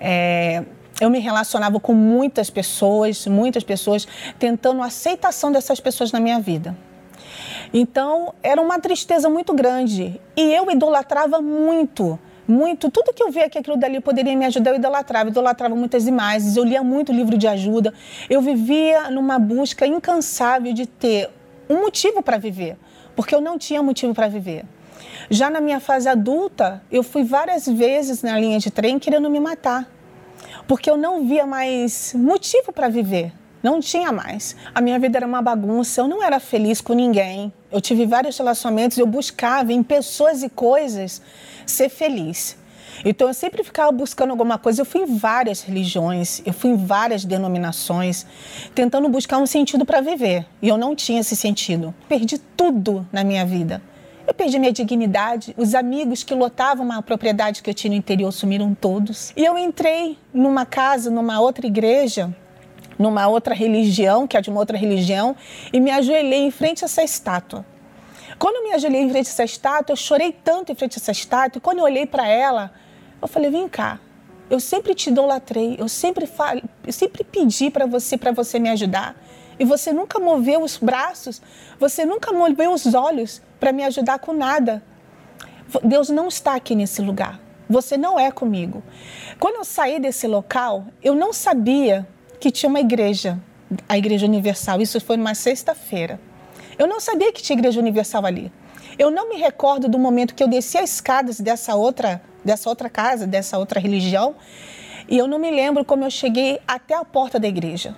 É, 0.00 0.62
eu 1.00 1.10
me 1.10 1.18
relacionava 1.18 1.78
com 1.78 1.94
muitas 1.94 2.50
pessoas, 2.50 3.26
muitas 3.26 3.62
pessoas, 3.62 4.06
tentando 4.38 4.82
a 4.82 4.86
aceitação 4.86 5.52
dessas 5.52 5.80
pessoas 5.80 6.12
na 6.12 6.20
minha 6.20 6.40
vida. 6.40 6.76
Então, 7.72 8.34
era 8.42 8.60
uma 8.60 8.78
tristeza 8.80 9.28
muito 9.28 9.52
grande. 9.52 10.20
E 10.36 10.52
eu 10.52 10.70
idolatrava 10.70 11.40
muito 11.40 12.18
muito, 12.48 12.90
tudo 12.90 13.12
que 13.12 13.22
eu 13.22 13.30
via 13.30 13.48
que 13.50 13.58
aquilo 13.58 13.76
dali 13.76 14.00
poderia 14.00 14.34
me 14.34 14.46
ajudar, 14.46 14.70
eu 14.70 14.76
idolatrava, 14.76 15.28
idolatrava 15.28 15.76
muitas 15.76 16.06
imagens, 16.08 16.56
eu 16.56 16.64
lia 16.64 16.82
muito 16.82 17.12
livro 17.12 17.36
de 17.36 17.46
ajuda, 17.46 17.92
eu 18.30 18.40
vivia 18.40 19.10
numa 19.10 19.38
busca 19.38 19.86
incansável 19.86 20.72
de 20.72 20.86
ter 20.86 21.28
um 21.68 21.82
motivo 21.82 22.22
para 22.22 22.38
viver, 22.38 22.78
porque 23.14 23.34
eu 23.34 23.40
não 23.40 23.58
tinha 23.58 23.82
motivo 23.82 24.14
para 24.14 24.28
viver. 24.28 24.64
Já 25.28 25.50
na 25.50 25.60
minha 25.60 25.78
fase 25.78 26.08
adulta, 26.08 26.82
eu 26.90 27.02
fui 27.02 27.22
várias 27.22 27.66
vezes 27.66 28.22
na 28.22 28.38
linha 28.40 28.58
de 28.58 28.70
trem 28.70 28.98
querendo 28.98 29.28
me 29.28 29.38
matar, 29.38 29.86
porque 30.66 30.88
eu 30.88 30.96
não 30.96 31.26
via 31.26 31.46
mais 31.46 32.14
motivo 32.14 32.72
para 32.72 32.88
viver. 32.88 33.32
Não 33.62 33.80
tinha 33.80 34.12
mais. 34.12 34.54
A 34.74 34.80
minha 34.80 34.98
vida 34.98 35.18
era 35.18 35.26
uma 35.26 35.42
bagunça, 35.42 36.00
eu 36.00 36.08
não 36.08 36.22
era 36.22 36.38
feliz 36.38 36.80
com 36.80 36.92
ninguém. 36.92 37.52
Eu 37.70 37.80
tive 37.80 38.06
vários 38.06 38.38
relacionamentos, 38.38 38.98
eu 38.98 39.06
buscava 39.06 39.72
em 39.72 39.82
pessoas 39.82 40.42
e 40.42 40.48
coisas 40.48 41.20
ser 41.66 41.88
feliz. 41.88 42.56
Então 43.04 43.28
eu 43.28 43.34
sempre 43.34 43.62
ficava 43.62 43.92
buscando 43.92 44.30
alguma 44.30 44.58
coisa. 44.58 44.82
Eu 44.82 44.86
fui 44.86 45.02
em 45.02 45.06
várias 45.06 45.62
religiões, 45.62 46.42
eu 46.44 46.52
fui 46.52 46.70
em 46.70 46.76
várias 46.76 47.24
denominações, 47.24 48.26
tentando 48.74 49.08
buscar 49.08 49.38
um 49.38 49.46
sentido 49.46 49.84
para 49.84 50.00
viver. 50.00 50.46
E 50.62 50.68
eu 50.68 50.76
não 50.76 50.94
tinha 50.94 51.20
esse 51.20 51.36
sentido. 51.36 51.94
Perdi 52.08 52.38
tudo 52.38 53.06
na 53.12 53.24
minha 53.24 53.44
vida. 53.44 53.82
Eu 54.26 54.34
perdi 54.34 54.58
minha 54.58 54.72
dignidade, 54.72 55.54
os 55.56 55.74
amigos 55.74 56.22
que 56.22 56.34
lotavam 56.34 56.84
uma 56.84 57.00
propriedade 57.00 57.62
que 57.62 57.70
eu 57.70 57.74
tinha 57.74 57.92
no 57.92 57.96
interior 57.96 58.30
sumiram 58.30 58.74
todos. 58.74 59.32
E 59.34 59.42
eu 59.42 59.56
entrei 59.56 60.18
numa 60.34 60.66
casa, 60.66 61.10
numa 61.10 61.40
outra 61.40 61.66
igreja, 61.66 62.34
numa 62.98 63.28
outra 63.28 63.54
religião, 63.54 64.26
que 64.26 64.36
é 64.36 64.40
de 64.40 64.50
uma 64.50 64.60
outra 64.60 64.76
religião, 64.76 65.36
e 65.72 65.80
me 65.80 65.90
ajoelhei 65.90 66.40
em 66.40 66.50
frente 66.50 66.84
a 66.84 66.86
essa 66.86 67.02
estátua. 67.02 67.64
Quando 68.38 68.56
eu 68.56 68.64
me 68.64 68.72
ajoelhei 68.72 69.02
em 69.02 69.10
frente 69.10 69.26
a 69.26 69.30
essa 69.30 69.44
estátua, 69.44 69.92
eu 69.92 69.96
chorei 69.96 70.32
tanto 70.32 70.72
em 70.72 70.74
frente 70.74 70.98
a 70.98 71.00
essa 71.00 71.12
estátua, 71.12 71.58
e 71.58 71.60
quando 71.60 71.78
eu 71.78 71.84
olhei 71.84 72.06
para 72.06 72.26
ela, 72.26 72.72
eu 73.20 73.28
falei: 73.28 73.50
vem 73.50 73.68
cá, 73.68 74.00
eu 74.50 74.60
sempre 74.60 74.94
te 74.94 75.10
idolatrei, 75.10 75.76
eu 75.78 75.88
sempre, 75.88 76.26
fal... 76.26 76.56
eu 76.86 76.92
sempre 76.92 77.24
pedi 77.24 77.70
para 77.70 77.86
você, 77.86 78.16
para 78.16 78.32
você 78.32 78.58
me 78.58 78.68
ajudar. 78.70 79.16
E 79.58 79.64
você 79.64 79.92
nunca 79.92 80.20
moveu 80.20 80.62
os 80.62 80.76
braços, 80.76 81.42
você 81.80 82.04
nunca 82.04 82.32
moveu 82.32 82.72
os 82.72 82.94
olhos 82.94 83.42
para 83.58 83.72
me 83.72 83.82
ajudar 83.84 84.20
com 84.20 84.32
nada. 84.32 84.82
Deus 85.82 86.08
não 86.08 86.28
está 86.28 86.54
aqui 86.54 86.74
nesse 86.76 87.02
lugar. 87.02 87.40
Você 87.68 87.98
não 87.98 88.18
é 88.18 88.30
comigo. 88.30 88.82
Quando 89.38 89.56
eu 89.56 89.64
saí 89.64 90.00
desse 90.00 90.26
local, 90.26 90.86
eu 91.02 91.14
não 91.14 91.32
sabia 91.32 92.06
que 92.38 92.50
tinha 92.50 92.68
uma 92.68 92.80
igreja, 92.80 93.38
a 93.88 93.98
Igreja 93.98 94.26
Universal. 94.26 94.80
Isso 94.80 95.00
foi 95.00 95.16
numa 95.16 95.34
sexta-feira. 95.34 96.20
Eu 96.78 96.86
não 96.86 97.00
sabia 97.00 97.32
que 97.32 97.42
tinha 97.42 97.58
igreja 97.58 97.80
universal 97.80 98.24
ali. 98.24 98.52
Eu 98.98 99.10
não 99.10 99.28
me 99.28 99.36
recordo 99.36 99.88
do 99.88 99.98
momento 99.98 100.34
que 100.34 100.42
eu 100.42 100.48
desci 100.48 100.78
as 100.78 100.94
escadas 100.94 101.40
dessa 101.40 101.74
outra, 101.74 102.22
dessa 102.44 102.68
outra 102.68 102.88
casa, 102.88 103.26
dessa 103.26 103.58
outra 103.58 103.80
religião, 103.80 104.36
e 105.08 105.16
eu 105.18 105.26
não 105.26 105.38
me 105.38 105.50
lembro 105.50 105.84
como 105.84 106.04
eu 106.04 106.10
cheguei 106.10 106.60
até 106.66 106.94
a 106.94 107.04
porta 107.04 107.38
da 107.38 107.48
igreja. 107.48 107.96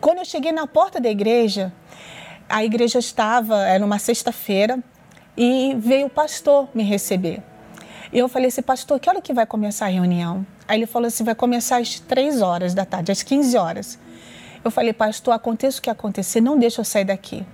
Quando 0.00 0.18
eu 0.18 0.24
cheguei 0.24 0.52
na 0.52 0.66
porta 0.66 1.00
da 1.00 1.08
igreja, 1.08 1.72
a 2.48 2.64
igreja 2.64 2.98
estava, 2.98 3.66
era 3.66 3.84
uma 3.84 3.98
sexta-feira, 3.98 4.82
e 5.36 5.76
veio 5.78 6.06
o 6.06 6.10
pastor 6.10 6.68
me 6.74 6.82
receber. 6.82 7.42
E 8.12 8.18
eu 8.18 8.28
falei 8.28 8.48
assim, 8.48 8.62
pastor, 8.62 8.98
que 8.98 9.08
hora 9.08 9.20
que 9.20 9.32
vai 9.32 9.46
começar 9.46 9.86
a 9.86 9.90
reunião? 9.90 10.46
Aí 10.68 10.78
ele 10.78 10.86
falou 10.86 11.06
assim, 11.06 11.24
vai 11.24 11.34
começar 11.34 11.78
às 11.78 12.00
três 12.00 12.42
horas 12.42 12.74
da 12.74 12.84
tarde, 12.84 13.12
às 13.12 13.22
15 13.22 13.56
horas. 13.56 13.98
Eu 14.64 14.70
falei, 14.70 14.92
pastor, 14.92 15.32
aconteça 15.34 15.78
o 15.78 15.82
que 15.82 15.90
acontecer, 15.90 16.40
não 16.40 16.58
deixa 16.58 16.80
eu 16.80 16.84
sair 16.84 17.04
daqui. 17.04 17.46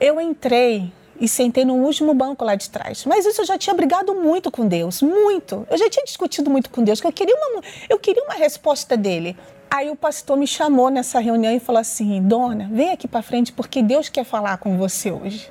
Eu 0.00 0.20
entrei 0.20 0.92
e 1.20 1.26
sentei 1.26 1.64
no 1.64 1.74
último 1.74 2.14
banco 2.14 2.44
lá 2.44 2.54
de 2.54 2.70
trás. 2.70 3.04
Mas 3.04 3.26
isso 3.26 3.40
eu 3.40 3.44
já 3.44 3.58
tinha 3.58 3.74
brigado 3.74 4.14
muito 4.14 4.50
com 4.50 4.66
Deus, 4.66 5.02
muito. 5.02 5.66
Eu 5.68 5.76
já 5.76 5.90
tinha 5.90 6.04
discutido 6.04 6.48
muito 6.50 6.70
com 6.70 6.82
Deus, 6.82 7.00
que 7.00 7.06
eu 7.06 7.12
queria 7.12 7.34
uma, 7.34 7.62
eu 7.88 7.98
queria 7.98 8.22
uma 8.22 8.34
resposta 8.34 8.96
dele. 8.96 9.36
Aí 9.70 9.90
o 9.90 9.96
pastor 9.96 10.36
me 10.36 10.46
chamou 10.46 10.88
nessa 10.88 11.18
reunião 11.18 11.52
e 11.52 11.60
falou 11.60 11.80
assim: 11.80 12.22
Dona, 12.22 12.68
vem 12.72 12.90
aqui 12.90 13.06
para 13.06 13.20
frente 13.20 13.52
porque 13.52 13.82
Deus 13.82 14.08
quer 14.08 14.24
falar 14.24 14.58
com 14.58 14.78
você 14.78 15.10
hoje. 15.10 15.50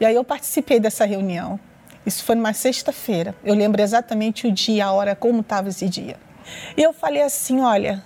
E 0.00 0.04
aí 0.04 0.14
eu 0.14 0.22
participei 0.22 0.78
dessa 0.78 1.04
reunião. 1.04 1.58
Isso 2.08 2.24
foi 2.24 2.34
numa 2.34 2.52
sexta-feira. 2.52 3.34
Eu 3.44 3.54
lembro 3.54 3.80
exatamente 3.80 4.46
o 4.46 4.52
dia, 4.52 4.86
a 4.86 4.92
hora, 4.92 5.14
como 5.14 5.40
estava 5.40 5.68
esse 5.68 5.88
dia. 5.88 6.16
E 6.76 6.82
eu 6.82 6.92
falei 6.92 7.22
assim: 7.22 7.60
olha, 7.60 8.02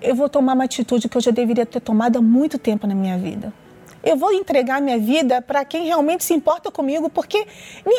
eu 0.00 0.14
vou 0.14 0.28
tomar 0.28 0.54
uma 0.54 0.64
atitude 0.64 1.08
que 1.08 1.16
eu 1.16 1.20
já 1.20 1.30
deveria 1.30 1.66
ter 1.66 1.80
tomado 1.80 2.18
há 2.18 2.22
muito 2.22 2.58
tempo 2.58 2.86
na 2.86 2.94
minha 2.94 3.18
vida 3.18 3.52
eu 4.06 4.16
vou 4.16 4.32
entregar 4.32 4.80
minha 4.80 4.98
vida 4.98 5.42
para 5.42 5.64
quem 5.64 5.86
realmente 5.86 6.22
se 6.22 6.32
importa 6.32 6.70
comigo, 6.70 7.10
porque 7.10 7.44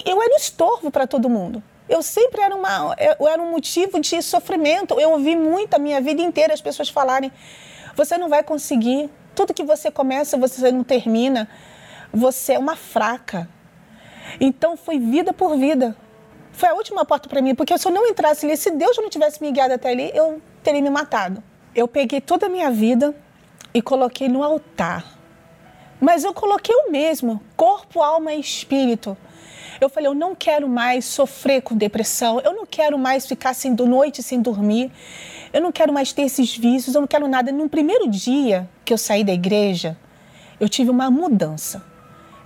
eu 0.05 0.21
era 0.21 0.33
um 0.33 0.37
estorvo 0.37 0.89
para 0.89 1.05
todo 1.05 1.29
mundo. 1.29 1.61
Eu 1.89 2.01
sempre 2.01 2.41
era, 2.41 2.55
uma, 2.55 2.95
eu 3.19 3.27
era 3.27 3.41
um 3.41 3.51
motivo 3.51 3.99
de 3.99 4.21
sofrimento. 4.21 4.97
Eu 4.97 5.11
ouvi 5.11 5.35
muito 5.35 5.73
a 5.73 5.77
minha 5.77 5.99
vida 5.99 6.21
inteira 6.21 6.53
as 6.53 6.61
pessoas 6.61 6.87
falarem: 6.87 7.29
você 7.93 8.17
não 8.17 8.29
vai 8.29 8.41
conseguir, 8.41 9.09
tudo 9.35 9.53
que 9.53 9.63
você 9.63 9.91
começa, 9.91 10.37
você 10.37 10.71
não 10.71 10.81
termina, 10.81 11.49
você 12.13 12.53
é 12.53 12.59
uma 12.59 12.77
fraca. 12.77 13.49
Então 14.39 14.77
foi 14.77 14.99
vida 14.99 15.33
por 15.33 15.57
vida. 15.57 15.95
Foi 16.51 16.69
a 16.69 16.73
última 16.73 17.05
porta 17.05 17.29
para 17.29 17.41
mim, 17.41 17.53
porque 17.53 17.77
se 17.77 17.87
eu 17.87 17.91
não 17.91 18.07
entrasse 18.07 18.45
ali, 18.45 18.57
se 18.57 18.71
Deus 18.71 18.97
não 18.97 19.09
tivesse 19.09 19.41
me 19.41 19.51
guiado 19.51 19.73
até 19.73 19.89
ali, 19.89 20.11
eu 20.13 20.41
teria 20.63 20.81
me 20.81 20.89
matado. 20.89 21.43
Eu 21.75 21.87
peguei 21.87 22.19
toda 22.19 22.47
a 22.47 22.49
minha 22.49 22.71
vida 22.71 23.15
e 23.73 23.81
coloquei 23.81 24.27
no 24.27 24.43
altar 24.43 25.17
mas 25.99 26.23
eu 26.23 26.33
coloquei 26.33 26.75
o 26.75 26.91
mesmo, 26.91 27.41
corpo, 27.55 28.01
alma 28.01 28.33
e 28.33 28.39
espírito. 28.39 29.17
Eu 29.81 29.89
falei, 29.89 30.07
eu 30.07 30.13
não 30.13 30.35
quero 30.35 30.67
mais 30.67 31.05
sofrer 31.05 31.61
com 31.61 31.75
depressão, 31.75 32.39
eu 32.39 32.53
não 32.53 32.65
quero 32.65 32.97
mais 32.97 33.25
ficar 33.25 33.53
sem 33.53 33.73
noite 33.73 34.23
sem 34.23 34.41
dormir, 34.41 34.91
eu 35.53 35.61
não 35.61 35.71
quero 35.71 35.93
mais 35.93 36.11
ter 36.13 36.23
esses 36.23 36.55
vícios, 36.55 36.95
eu 36.95 37.01
não 37.01 37.07
quero 37.07 37.27
nada. 37.27 37.51
No 37.51 37.69
primeiro 37.69 38.09
dia 38.09 38.67
que 38.83 38.93
eu 38.93 38.97
saí 38.97 39.23
da 39.23 39.33
igreja, 39.33 39.97
eu 40.59 40.67
tive 40.67 40.89
uma 40.89 41.11
mudança. 41.11 41.83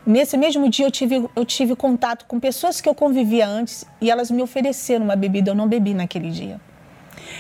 Nesse 0.06 0.36
mesmo 0.36 0.68
dia 0.68 0.86
eu 0.86 0.92
tive, 0.92 1.30
eu 1.36 1.46
tive 1.46 1.76
contato 1.76 2.26
com 2.26 2.40
pessoas 2.40 2.82
que 2.82 2.90
eu 2.90 2.96
convivia 2.96 3.48
antes 3.48 3.86
e 4.00 4.10
elas 4.10 4.32
me 4.32 4.42
ofereceram 4.42 5.06
uma 5.06 5.16
bebida, 5.16 5.52
eu 5.52 5.56
não 5.56 5.68
bebi 5.68 5.94
naquele 5.94 6.32
dia. 6.32 6.60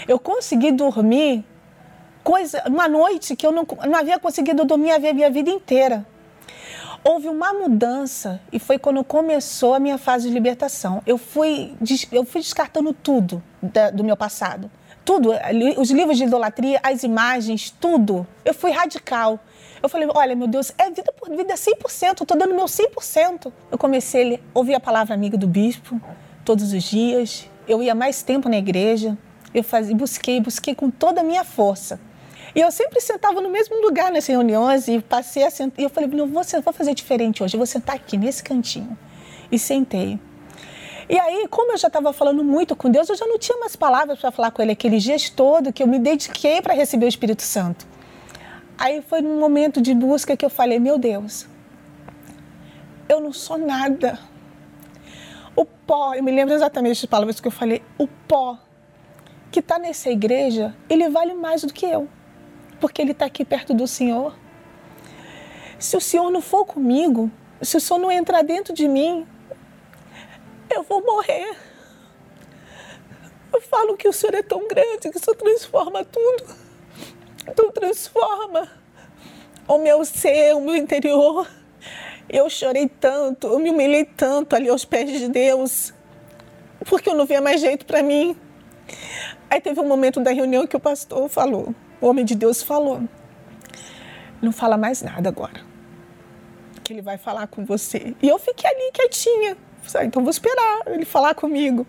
Eu 0.07 0.19
consegui 0.19 0.71
dormir 0.71 1.43
coisa, 2.23 2.61
uma 2.67 2.87
noite 2.87 3.35
que 3.35 3.45
eu 3.45 3.51
não, 3.51 3.65
não 3.87 3.97
havia 3.97 4.19
conseguido 4.19 4.63
dormir 4.63 4.91
a 4.91 4.99
minha 4.99 5.29
vida 5.29 5.49
inteira. 5.49 6.05
Houve 7.03 7.27
uma 7.29 7.51
mudança 7.51 8.39
e 8.53 8.59
foi 8.59 8.77
quando 8.77 9.03
começou 9.03 9.73
a 9.73 9.79
minha 9.79 9.97
fase 9.97 10.27
de 10.27 10.33
libertação. 10.33 11.01
Eu 11.07 11.17
fui, 11.17 11.73
eu 12.11 12.23
fui 12.23 12.41
descartando 12.41 12.93
tudo 12.93 13.41
da, 13.61 13.89
do 13.89 14.03
meu 14.03 14.15
passado. 14.15 14.69
tudo, 15.03 15.31
os 15.77 15.89
livros 15.89 16.15
de 16.17 16.25
idolatria, 16.25 16.79
as 16.83 17.01
imagens, 17.01 17.71
tudo. 17.71 18.27
Eu 18.45 18.53
fui 18.53 18.69
radical. 18.69 19.39
Eu 19.81 19.89
falei, 19.89 20.07
olha, 20.13 20.35
meu 20.35 20.47
Deus, 20.47 20.71
é 20.77 20.89
vida 20.89 21.11
por 21.11 21.29
vida, 21.29 21.53
é 21.53 21.55
100%, 21.55 22.19
eu 22.19 22.23
estou 22.23 22.37
dando 22.37 22.53
meu 22.53 22.65
100%. 22.65 23.51
Eu 23.71 23.77
comecei 23.77 24.35
a 24.35 24.39
ouvir 24.53 24.75
a 24.75 24.79
palavra 24.79 25.13
amiga 25.13 25.37
do 25.37 25.47
bispo 25.47 25.99
todos 26.45 26.71
os 26.71 26.83
dias. 26.83 27.49
Eu 27.67 27.81
ia 27.81 27.95
mais 27.95 28.21
tempo 28.21 28.47
na 28.47 28.57
igreja. 28.57 29.17
Eu 29.53 29.63
fazia, 29.63 29.95
busquei, 29.95 30.39
busquei 30.39 30.75
com 30.75 30.89
toda 30.89 31.21
a 31.21 31.23
minha 31.23 31.43
força. 31.43 31.99
E 32.53 32.59
eu 32.59 32.71
sempre 32.71 32.99
sentava 33.01 33.41
no 33.41 33.49
mesmo 33.49 33.81
lugar 33.81 34.11
nas 34.11 34.27
reuniões 34.27 34.87
e 34.87 34.99
passei 34.99 35.43
a 35.43 35.49
sentar. 35.49 35.79
E 35.79 35.83
eu 35.83 35.89
falei, 35.89 36.09
não, 36.09 36.27
vou, 36.27 36.43
vou 36.63 36.73
fazer 36.73 36.93
diferente 36.93 37.41
hoje, 37.41 37.55
eu 37.55 37.59
vou 37.59 37.67
sentar 37.67 37.95
aqui 37.95 38.17
nesse 38.17 38.43
cantinho. 38.43 38.97
E 39.51 39.57
sentei. 39.57 40.19
E 41.09 41.19
aí, 41.19 41.47
como 41.49 41.73
eu 41.73 41.77
já 41.77 41.87
estava 41.87 42.13
falando 42.13 42.43
muito 42.43 42.75
com 42.75 42.89
Deus, 42.89 43.09
eu 43.09 43.15
já 43.15 43.25
não 43.25 43.37
tinha 43.37 43.57
mais 43.57 43.75
palavras 43.75 44.19
para 44.19 44.31
falar 44.31 44.51
com 44.51 44.61
Ele 44.61 44.71
aqueles 44.71 45.03
dias 45.03 45.29
todo 45.29 45.73
que 45.73 45.81
eu 45.81 45.87
me 45.87 45.99
dediquei 45.99 46.61
para 46.61 46.73
receber 46.73 47.05
o 47.05 47.09
Espírito 47.09 47.41
Santo. 47.41 47.90
Aí 48.81 48.99
foi 48.99 49.21
num 49.21 49.39
momento 49.39 49.79
de 49.79 49.93
busca 49.93 50.35
que 50.35 50.43
eu 50.43 50.49
falei: 50.49 50.79
Meu 50.79 50.97
Deus, 50.97 51.45
eu 53.07 53.19
não 53.19 53.31
sou 53.31 53.55
nada. 53.55 54.17
O 55.55 55.63
pó, 55.65 56.15
eu 56.15 56.23
me 56.23 56.31
lembro 56.31 56.55
exatamente 56.55 56.99
das 56.99 57.05
palavras 57.05 57.39
que 57.39 57.47
eu 57.47 57.51
falei: 57.51 57.83
o 57.95 58.07
pó 58.07 58.57
que 59.51 59.59
está 59.59 59.77
nessa 59.77 60.09
igreja, 60.09 60.75
ele 60.89 61.07
vale 61.09 61.35
mais 61.35 61.61
do 61.61 61.71
que 61.71 61.85
eu, 61.85 62.09
porque 62.79 63.03
ele 63.03 63.11
está 63.11 63.25
aqui 63.25 63.45
perto 63.45 63.71
do 63.71 63.85
Senhor. 63.85 64.35
Se 65.77 65.95
o 65.95 66.01
Senhor 66.01 66.31
não 66.31 66.41
for 66.41 66.65
comigo, 66.65 67.29
se 67.61 67.77
o 67.77 67.79
Senhor 67.79 67.99
não 67.99 68.11
entrar 68.11 68.41
dentro 68.41 68.73
de 68.73 68.87
mim, 68.87 69.27
eu 70.71 70.81
vou 70.81 71.05
morrer. 71.05 71.55
Eu 73.53 73.61
falo 73.61 73.95
que 73.95 74.07
o 74.07 74.13
Senhor 74.13 74.33
é 74.33 74.41
tão 74.41 74.67
grande 74.67 75.11
que 75.11 75.17
o 75.17 75.23
Senhor 75.23 75.35
transforma 75.35 76.03
tudo. 76.03 76.60
Então 77.47 77.71
transforma 77.71 78.67
o 79.67 79.77
meu 79.77 80.03
ser, 80.05 80.53
o 80.55 80.61
meu 80.61 80.75
interior. 80.75 81.47
Eu 82.29 82.49
chorei 82.49 82.87
tanto, 82.87 83.47
eu 83.47 83.59
me 83.59 83.69
humilhei 83.69 84.05
tanto 84.05 84.55
ali 84.55 84.69
aos 84.69 84.85
pés 84.85 85.09
de 85.09 85.27
Deus, 85.27 85.93
porque 86.85 87.09
eu 87.09 87.15
não 87.15 87.25
via 87.25 87.41
mais 87.41 87.59
jeito 87.59 87.85
para 87.85 88.01
mim. 88.01 88.35
Aí 89.49 89.59
teve 89.59 89.79
um 89.79 89.87
momento 89.87 90.21
da 90.21 90.31
reunião 90.31 90.65
que 90.65 90.75
o 90.75 90.79
pastor 90.79 91.27
falou, 91.27 91.75
o 91.99 92.07
homem 92.07 92.23
de 92.23 92.35
Deus 92.35 92.63
falou: 92.63 93.01
Não 94.41 94.51
fala 94.51 94.77
mais 94.77 95.01
nada 95.01 95.27
agora, 95.29 95.61
que 96.83 96.93
ele 96.93 97.01
vai 97.01 97.17
falar 97.17 97.47
com 97.47 97.65
você. 97.65 98.15
E 98.21 98.29
eu 98.29 98.39
fiquei 98.39 98.69
ali 98.69 98.91
quietinha. 98.93 99.57
Ah, 99.95 100.05
então 100.05 100.21
vou 100.21 100.31
esperar 100.31 100.83
ele 100.87 101.05
falar 101.05 101.33
comigo. 101.33 101.85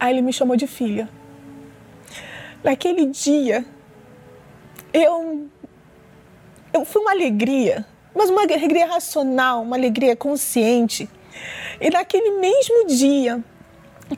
Aí 0.00 0.12
ele 0.12 0.22
me 0.22 0.32
chamou 0.32 0.56
de 0.56 0.66
filha. 0.66 1.08
Naquele 2.64 3.06
dia, 3.06 3.64
eu, 4.92 5.48
eu 6.72 6.84
foi 6.84 7.02
uma 7.02 7.12
alegria, 7.12 7.84
mas 8.14 8.30
uma 8.30 8.42
alegria 8.42 8.86
racional, 8.86 9.62
uma 9.62 9.76
alegria 9.76 10.16
consciente. 10.16 11.08
E 11.80 11.90
naquele 11.90 12.38
mesmo 12.38 12.86
dia 12.86 13.42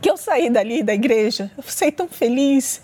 que 0.00 0.10
eu 0.10 0.16
saí 0.16 0.48
dali 0.48 0.82
da 0.82 0.94
igreja, 0.94 1.50
eu 1.56 1.64
saí 1.66 1.90
tão 1.90 2.08
feliz. 2.08 2.82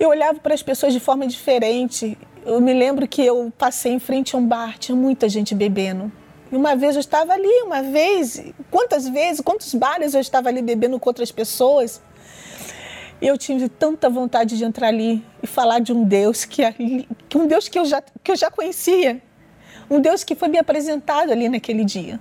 Eu 0.00 0.08
olhava 0.08 0.40
para 0.40 0.54
as 0.54 0.62
pessoas 0.62 0.92
de 0.92 1.00
forma 1.00 1.26
diferente. 1.26 2.18
Eu 2.44 2.60
me 2.60 2.72
lembro 2.72 3.06
que 3.06 3.24
eu 3.24 3.52
passei 3.56 3.92
em 3.92 4.00
frente 4.00 4.34
a 4.34 4.38
um 4.38 4.46
bar, 4.46 4.78
tinha 4.78 4.96
muita 4.96 5.28
gente 5.28 5.54
bebendo. 5.54 6.10
E 6.50 6.56
uma 6.56 6.74
vez 6.74 6.96
eu 6.96 7.00
estava 7.00 7.32
ali, 7.32 7.62
uma 7.62 7.82
vez, 7.82 8.42
quantas 8.70 9.08
vezes, 9.08 9.40
quantos 9.40 9.72
bares 9.74 10.12
eu 10.12 10.20
estava 10.20 10.48
ali 10.48 10.60
bebendo 10.60 10.98
com 10.98 11.08
outras 11.08 11.30
pessoas. 11.30 12.02
E 13.22 13.28
eu 13.28 13.38
tive 13.38 13.68
tanta 13.68 14.10
vontade 14.10 14.58
de 14.58 14.64
entrar 14.64 14.88
ali 14.88 15.24
e 15.40 15.46
falar 15.46 15.78
de 15.78 15.92
um 15.92 16.02
Deus 16.02 16.44
que, 16.44 16.60
que 17.28 17.38
um 17.38 17.46
Deus 17.46 17.68
que 17.68 17.78
eu 17.78 17.84
já 17.84 18.02
que 18.02 18.32
eu 18.32 18.34
já 18.34 18.50
conhecia, 18.50 19.22
um 19.88 20.00
Deus 20.00 20.24
que 20.24 20.34
foi 20.34 20.48
me 20.48 20.58
apresentado 20.58 21.30
ali 21.30 21.48
naquele 21.48 21.84
dia. 21.84 22.18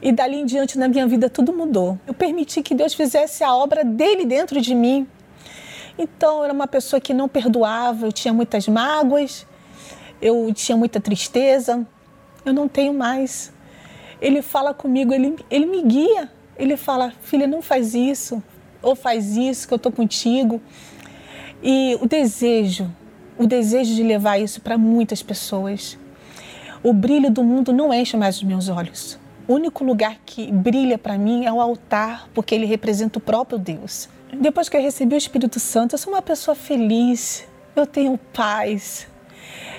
E 0.00 0.12
dali 0.12 0.36
em 0.36 0.46
diante 0.46 0.78
na 0.78 0.86
minha 0.86 1.04
vida 1.04 1.28
tudo 1.28 1.52
mudou. 1.52 1.98
Eu 2.06 2.14
permiti 2.14 2.62
que 2.62 2.76
Deus 2.76 2.94
fizesse 2.94 3.42
a 3.42 3.52
obra 3.52 3.84
dele 3.84 4.24
dentro 4.24 4.60
de 4.60 4.72
mim. 4.72 5.04
Então 5.98 6.38
eu 6.38 6.44
era 6.44 6.52
uma 6.52 6.68
pessoa 6.68 7.00
que 7.00 7.12
não 7.12 7.28
perdoava, 7.28 8.06
eu 8.06 8.12
tinha 8.12 8.32
muitas 8.32 8.68
mágoas, 8.68 9.44
eu 10.22 10.54
tinha 10.54 10.78
muita 10.78 11.00
tristeza, 11.00 11.84
eu 12.44 12.52
não 12.52 12.68
tenho 12.68 12.94
mais. 12.94 13.52
Ele 14.20 14.42
fala 14.42 14.72
comigo, 14.72 15.12
ele, 15.12 15.36
ele 15.50 15.66
me 15.66 15.82
guia. 15.82 16.30
Ele 16.56 16.76
fala, 16.76 17.12
filha, 17.22 17.48
não 17.48 17.62
faz 17.62 17.94
isso, 17.94 18.42
ou 18.82 18.94
faz 18.94 19.36
isso, 19.36 19.66
que 19.66 19.74
eu 19.74 19.76
estou 19.76 19.92
contigo. 19.92 20.60
E 21.62 21.98
o 22.00 22.06
desejo, 22.06 22.90
o 23.36 23.46
desejo 23.46 23.94
de 23.94 24.02
levar 24.02 24.38
isso 24.38 24.60
para 24.60 24.78
muitas 24.78 25.22
pessoas. 25.22 25.98
O 26.82 26.92
brilho 26.92 27.30
do 27.30 27.42
mundo 27.42 27.72
não 27.72 27.92
enche 27.92 28.16
mais 28.16 28.36
os 28.36 28.42
meus 28.42 28.68
olhos. 28.68 29.18
O 29.46 29.54
único 29.54 29.82
lugar 29.82 30.18
que 30.24 30.52
brilha 30.52 30.98
para 30.98 31.16
mim 31.18 31.44
é 31.44 31.52
o 31.52 31.60
altar, 31.60 32.28
porque 32.34 32.54
ele 32.54 32.66
representa 32.66 33.18
o 33.18 33.22
próprio 33.22 33.58
Deus. 33.58 34.08
Depois 34.32 34.68
que 34.68 34.76
eu 34.76 34.82
recebi 34.82 35.14
o 35.14 35.18
Espírito 35.18 35.58
Santo, 35.58 35.94
eu 35.94 35.98
sou 35.98 36.12
uma 36.12 36.20
pessoa 36.20 36.54
feliz, 36.54 37.48
eu 37.74 37.86
tenho 37.86 38.18
paz, 38.32 39.08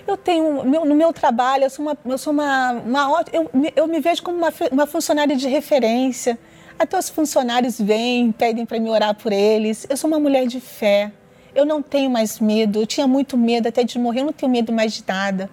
eu 0.08 0.18
tenho, 0.18 0.64
no 0.64 0.96
meu 0.96 1.14
trabalho, 1.14 1.66
eu 1.66 1.70
sou 1.70 1.86
uma, 1.86 1.98
eu 2.04 2.18
sou 2.18 2.34
uma, 2.34 2.72
uma 2.72 3.24
eu, 3.32 3.50
eu 3.76 3.88
me 3.88 4.00
vejo 4.00 4.24
como 4.24 4.38
uma, 4.40 4.52
uma 4.72 4.88
funcionária 4.88 5.36
de 5.36 5.48
referência. 5.48 6.38
Até 6.80 6.98
os 6.98 7.10
funcionários 7.10 7.78
vêm, 7.78 8.32
pedem 8.32 8.66
para 8.66 8.80
me 8.80 8.90
orar 8.90 9.14
por 9.14 9.34
eles. 9.34 9.86
Eu 9.90 9.98
sou 9.98 10.10
uma 10.10 10.18
mulher 10.18 10.48
de 10.48 10.62
fé. 10.62 11.12
Eu 11.54 11.66
não 11.66 11.82
tenho 11.82 12.10
mais 12.10 12.40
medo. 12.40 12.80
Eu 12.80 12.88
tinha 12.88 13.06
muito 13.06 13.38
medo 13.38 13.68
até 13.68 13.84
de 13.84 14.00
morrer. 14.00 14.22
Eu 14.22 14.28
não 14.28 14.32
tenho 14.32 14.50
medo 14.50 14.72
mais 14.72 14.94
de 14.94 15.04
nada. 15.06 15.50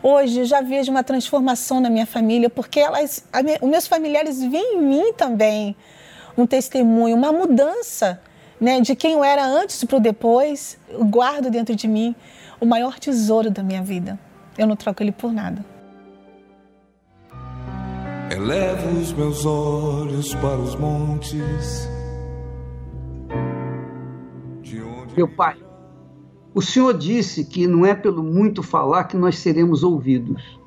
Hoje 0.00 0.40
eu 0.40 0.44
já 0.44 0.60
vejo 0.60 0.92
uma 0.92 1.02
transformação 1.02 1.80
na 1.80 1.90
minha 1.90 2.06
família, 2.06 2.48
porque 2.48 2.78
elas, 2.78 3.24
os 3.60 3.68
meus 3.68 3.88
familiares 3.88 4.40
veem 4.40 4.76
em 4.76 4.80
mim 4.80 5.12
também 5.14 5.74
um 6.38 6.46
testemunho, 6.46 7.16
uma 7.16 7.32
mudança 7.32 8.20
né, 8.60 8.80
de 8.80 8.94
quem 8.94 9.14
eu 9.14 9.24
era 9.24 9.44
antes 9.44 9.82
para 9.82 9.96
o 9.96 10.00
depois. 10.00 10.78
Eu 10.88 11.04
guardo 11.04 11.50
dentro 11.50 11.74
de 11.74 11.88
mim 11.88 12.14
o 12.60 12.66
maior 12.66 13.00
tesouro 13.00 13.50
da 13.50 13.62
minha 13.64 13.82
vida. 13.82 14.16
Eu 14.56 14.68
não 14.68 14.76
troco 14.76 15.02
ele 15.02 15.10
por 15.10 15.32
nada. 15.32 15.73
Elevo 18.30 19.00
os 19.00 19.12
meus 19.12 19.44
olhos 19.44 20.34
para 20.34 20.58
os 20.58 20.74
montes. 20.76 21.88
Meu 25.16 25.28
pai, 25.28 25.56
o 26.52 26.60
Senhor 26.60 26.92
disse 26.94 27.44
que 27.44 27.66
não 27.66 27.86
é 27.86 27.94
pelo 27.94 28.22
muito 28.22 28.62
falar 28.62 29.04
que 29.04 29.16
nós 29.16 29.38
seremos 29.38 29.84
ouvidos. 29.84 30.58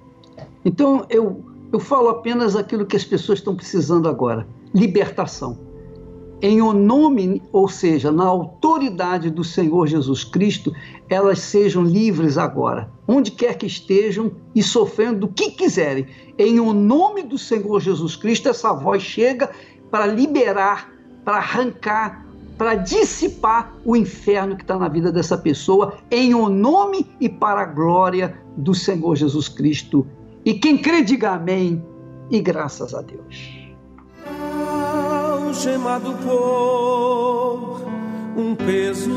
Então 0.63 1.05
eu, 1.09 1.43
eu 1.73 1.79
falo 1.79 2.09
apenas 2.09 2.55
aquilo 2.55 2.85
que 2.85 2.95
as 2.95 3.03
pessoas 3.03 3.39
estão 3.39 3.55
precisando 3.55 4.07
agora: 4.07 4.47
libertação 4.73 5.66
em 6.41 6.61
o 6.61 6.71
nome, 6.71 7.41
ou 7.51 7.67
seja, 7.67 8.11
na 8.11 8.25
autoridade 8.25 9.29
do 9.29 9.43
Senhor 9.43 9.87
Jesus 9.87 10.23
Cristo, 10.23 10.73
elas 11.09 11.39
sejam 11.39 11.83
livres 11.83 12.37
agora, 12.37 12.91
onde 13.07 13.31
quer 13.31 13.57
que 13.57 13.65
estejam 13.65 14.31
e 14.53 14.61
sofrendo 14.61 15.25
o 15.25 15.33
que 15.33 15.51
quiserem. 15.51 16.05
Em 16.37 16.59
o 16.59 16.73
nome 16.73 17.23
do 17.23 17.37
Senhor 17.37 17.79
Jesus 17.79 18.15
Cristo, 18.15 18.49
essa 18.49 18.71
voz 18.71 19.01
chega 19.01 19.49
para 19.89 20.05
liberar, 20.05 20.93
para 21.25 21.37
arrancar, 21.37 22.25
para 22.55 22.75
dissipar 22.75 23.73
o 23.83 23.95
inferno 23.95 24.55
que 24.55 24.63
está 24.63 24.77
na 24.77 24.87
vida 24.87 25.11
dessa 25.11 25.37
pessoa, 25.37 25.97
em 26.11 26.35
o 26.35 26.49
nome 26.49 27.07
e 27.19 27.27
para 27.27 27.61
a 27.61 27.65
glória 27.65 28.37
do 28.55 28.75
Senhor 28.75 29.15
Jesus 29.15 29.47
Cristo. 29.47 30.05
E 30.45 30.53
quem 30.53 30.77
crê, 30.77 31.01
diga 31.01 31.31
amém 31.31 31.83
e 32.29 32.39
graças 32.39 32.93
a 32.93 33.01
Deus 33.01 33.56
algemado 35.47 36.13
por 36.15 37.81
um 38.35 38.53
peso. 38.53 39.11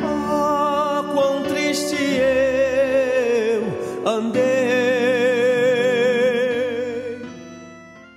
Ah, 0.00 1.02
quão 1.12 1.42
triste 1.42 1.96
eu 1.96 3.64
andei. 4.08 4.44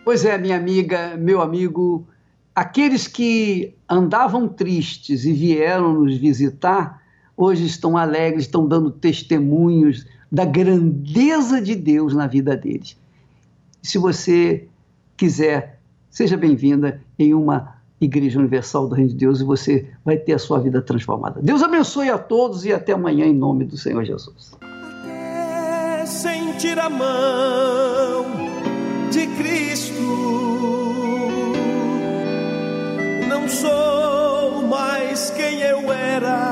Pois 0.05 0.23
é, 0.23 0.37
minha 0.37 0.55
amiga, 0.55 1.17
meu 1.17 1.41
amigo, 1.41 2.07
aqueles 2.55 3.07
que 3.07 3.73
andavam 3.89 4.47
tristes 4.47 5.25
e 5.25 5.33
vieram 5.33 5.93
nos 5.93 6.15
visitar, 6.15 7.01
hoje 7.35 7.65
estão 7.65 7.97
alegres, 7.97 8.43
estão 8.43 8.67
dando 8.67 8.91
testemunhos 8.91 10.05
da 10.31 10.45
grandeza 10.45 11.59
de 11.59 11.73
Deus 11.73 12.13
na 12.13 12.27
vida 12.27 12.55
deles. 12.55 12.95
Se 13.87 13.97
você 13.97 14.67
quiser, 15.15 15.79
seja 16.09 16.35
bem-vinda 16.35 17.01
em 17.17 17.33
uma 17.33 17.77
Igreja 18.01 18.37
Universal 18.37 18.85
do 18.89 18.93
Reino 18.93 19.11
de 19.11 19.15
Deus 19.15 19.39
e 19.39 19.45
você 19.45 19.87
vai 20.03 20.17
ter 20.17 20.33
a 20.33 20.39
sua 20.39 20.59
vida 20.59 20.81
transformada. 20.81 21.39
Deus 21.41 21.63
abençoe 21.63 22.09
a 22.09 22.17
todos 22.17 22.65
e 22.65 22.73
até 22.73 22.91
amanhã 22.91 23.25
em 23.25 23.33
nome 23.33 23.63
do 23.63 23.77
Senhor 23.77 24.03
Jesus. 24.03 24.57
Até 24.59 26.05
sentir 26.05 26.77
a 26.77 26.89
mão 26.89 28.25
de 29.09 29.25
Cristo 29.37 29.93
não 33.29 33.47
sou 33.47 34.63
mais 34.63 35.29
quem 35.29 35.61
eu 35.61 35.93
era, 35.93 36.46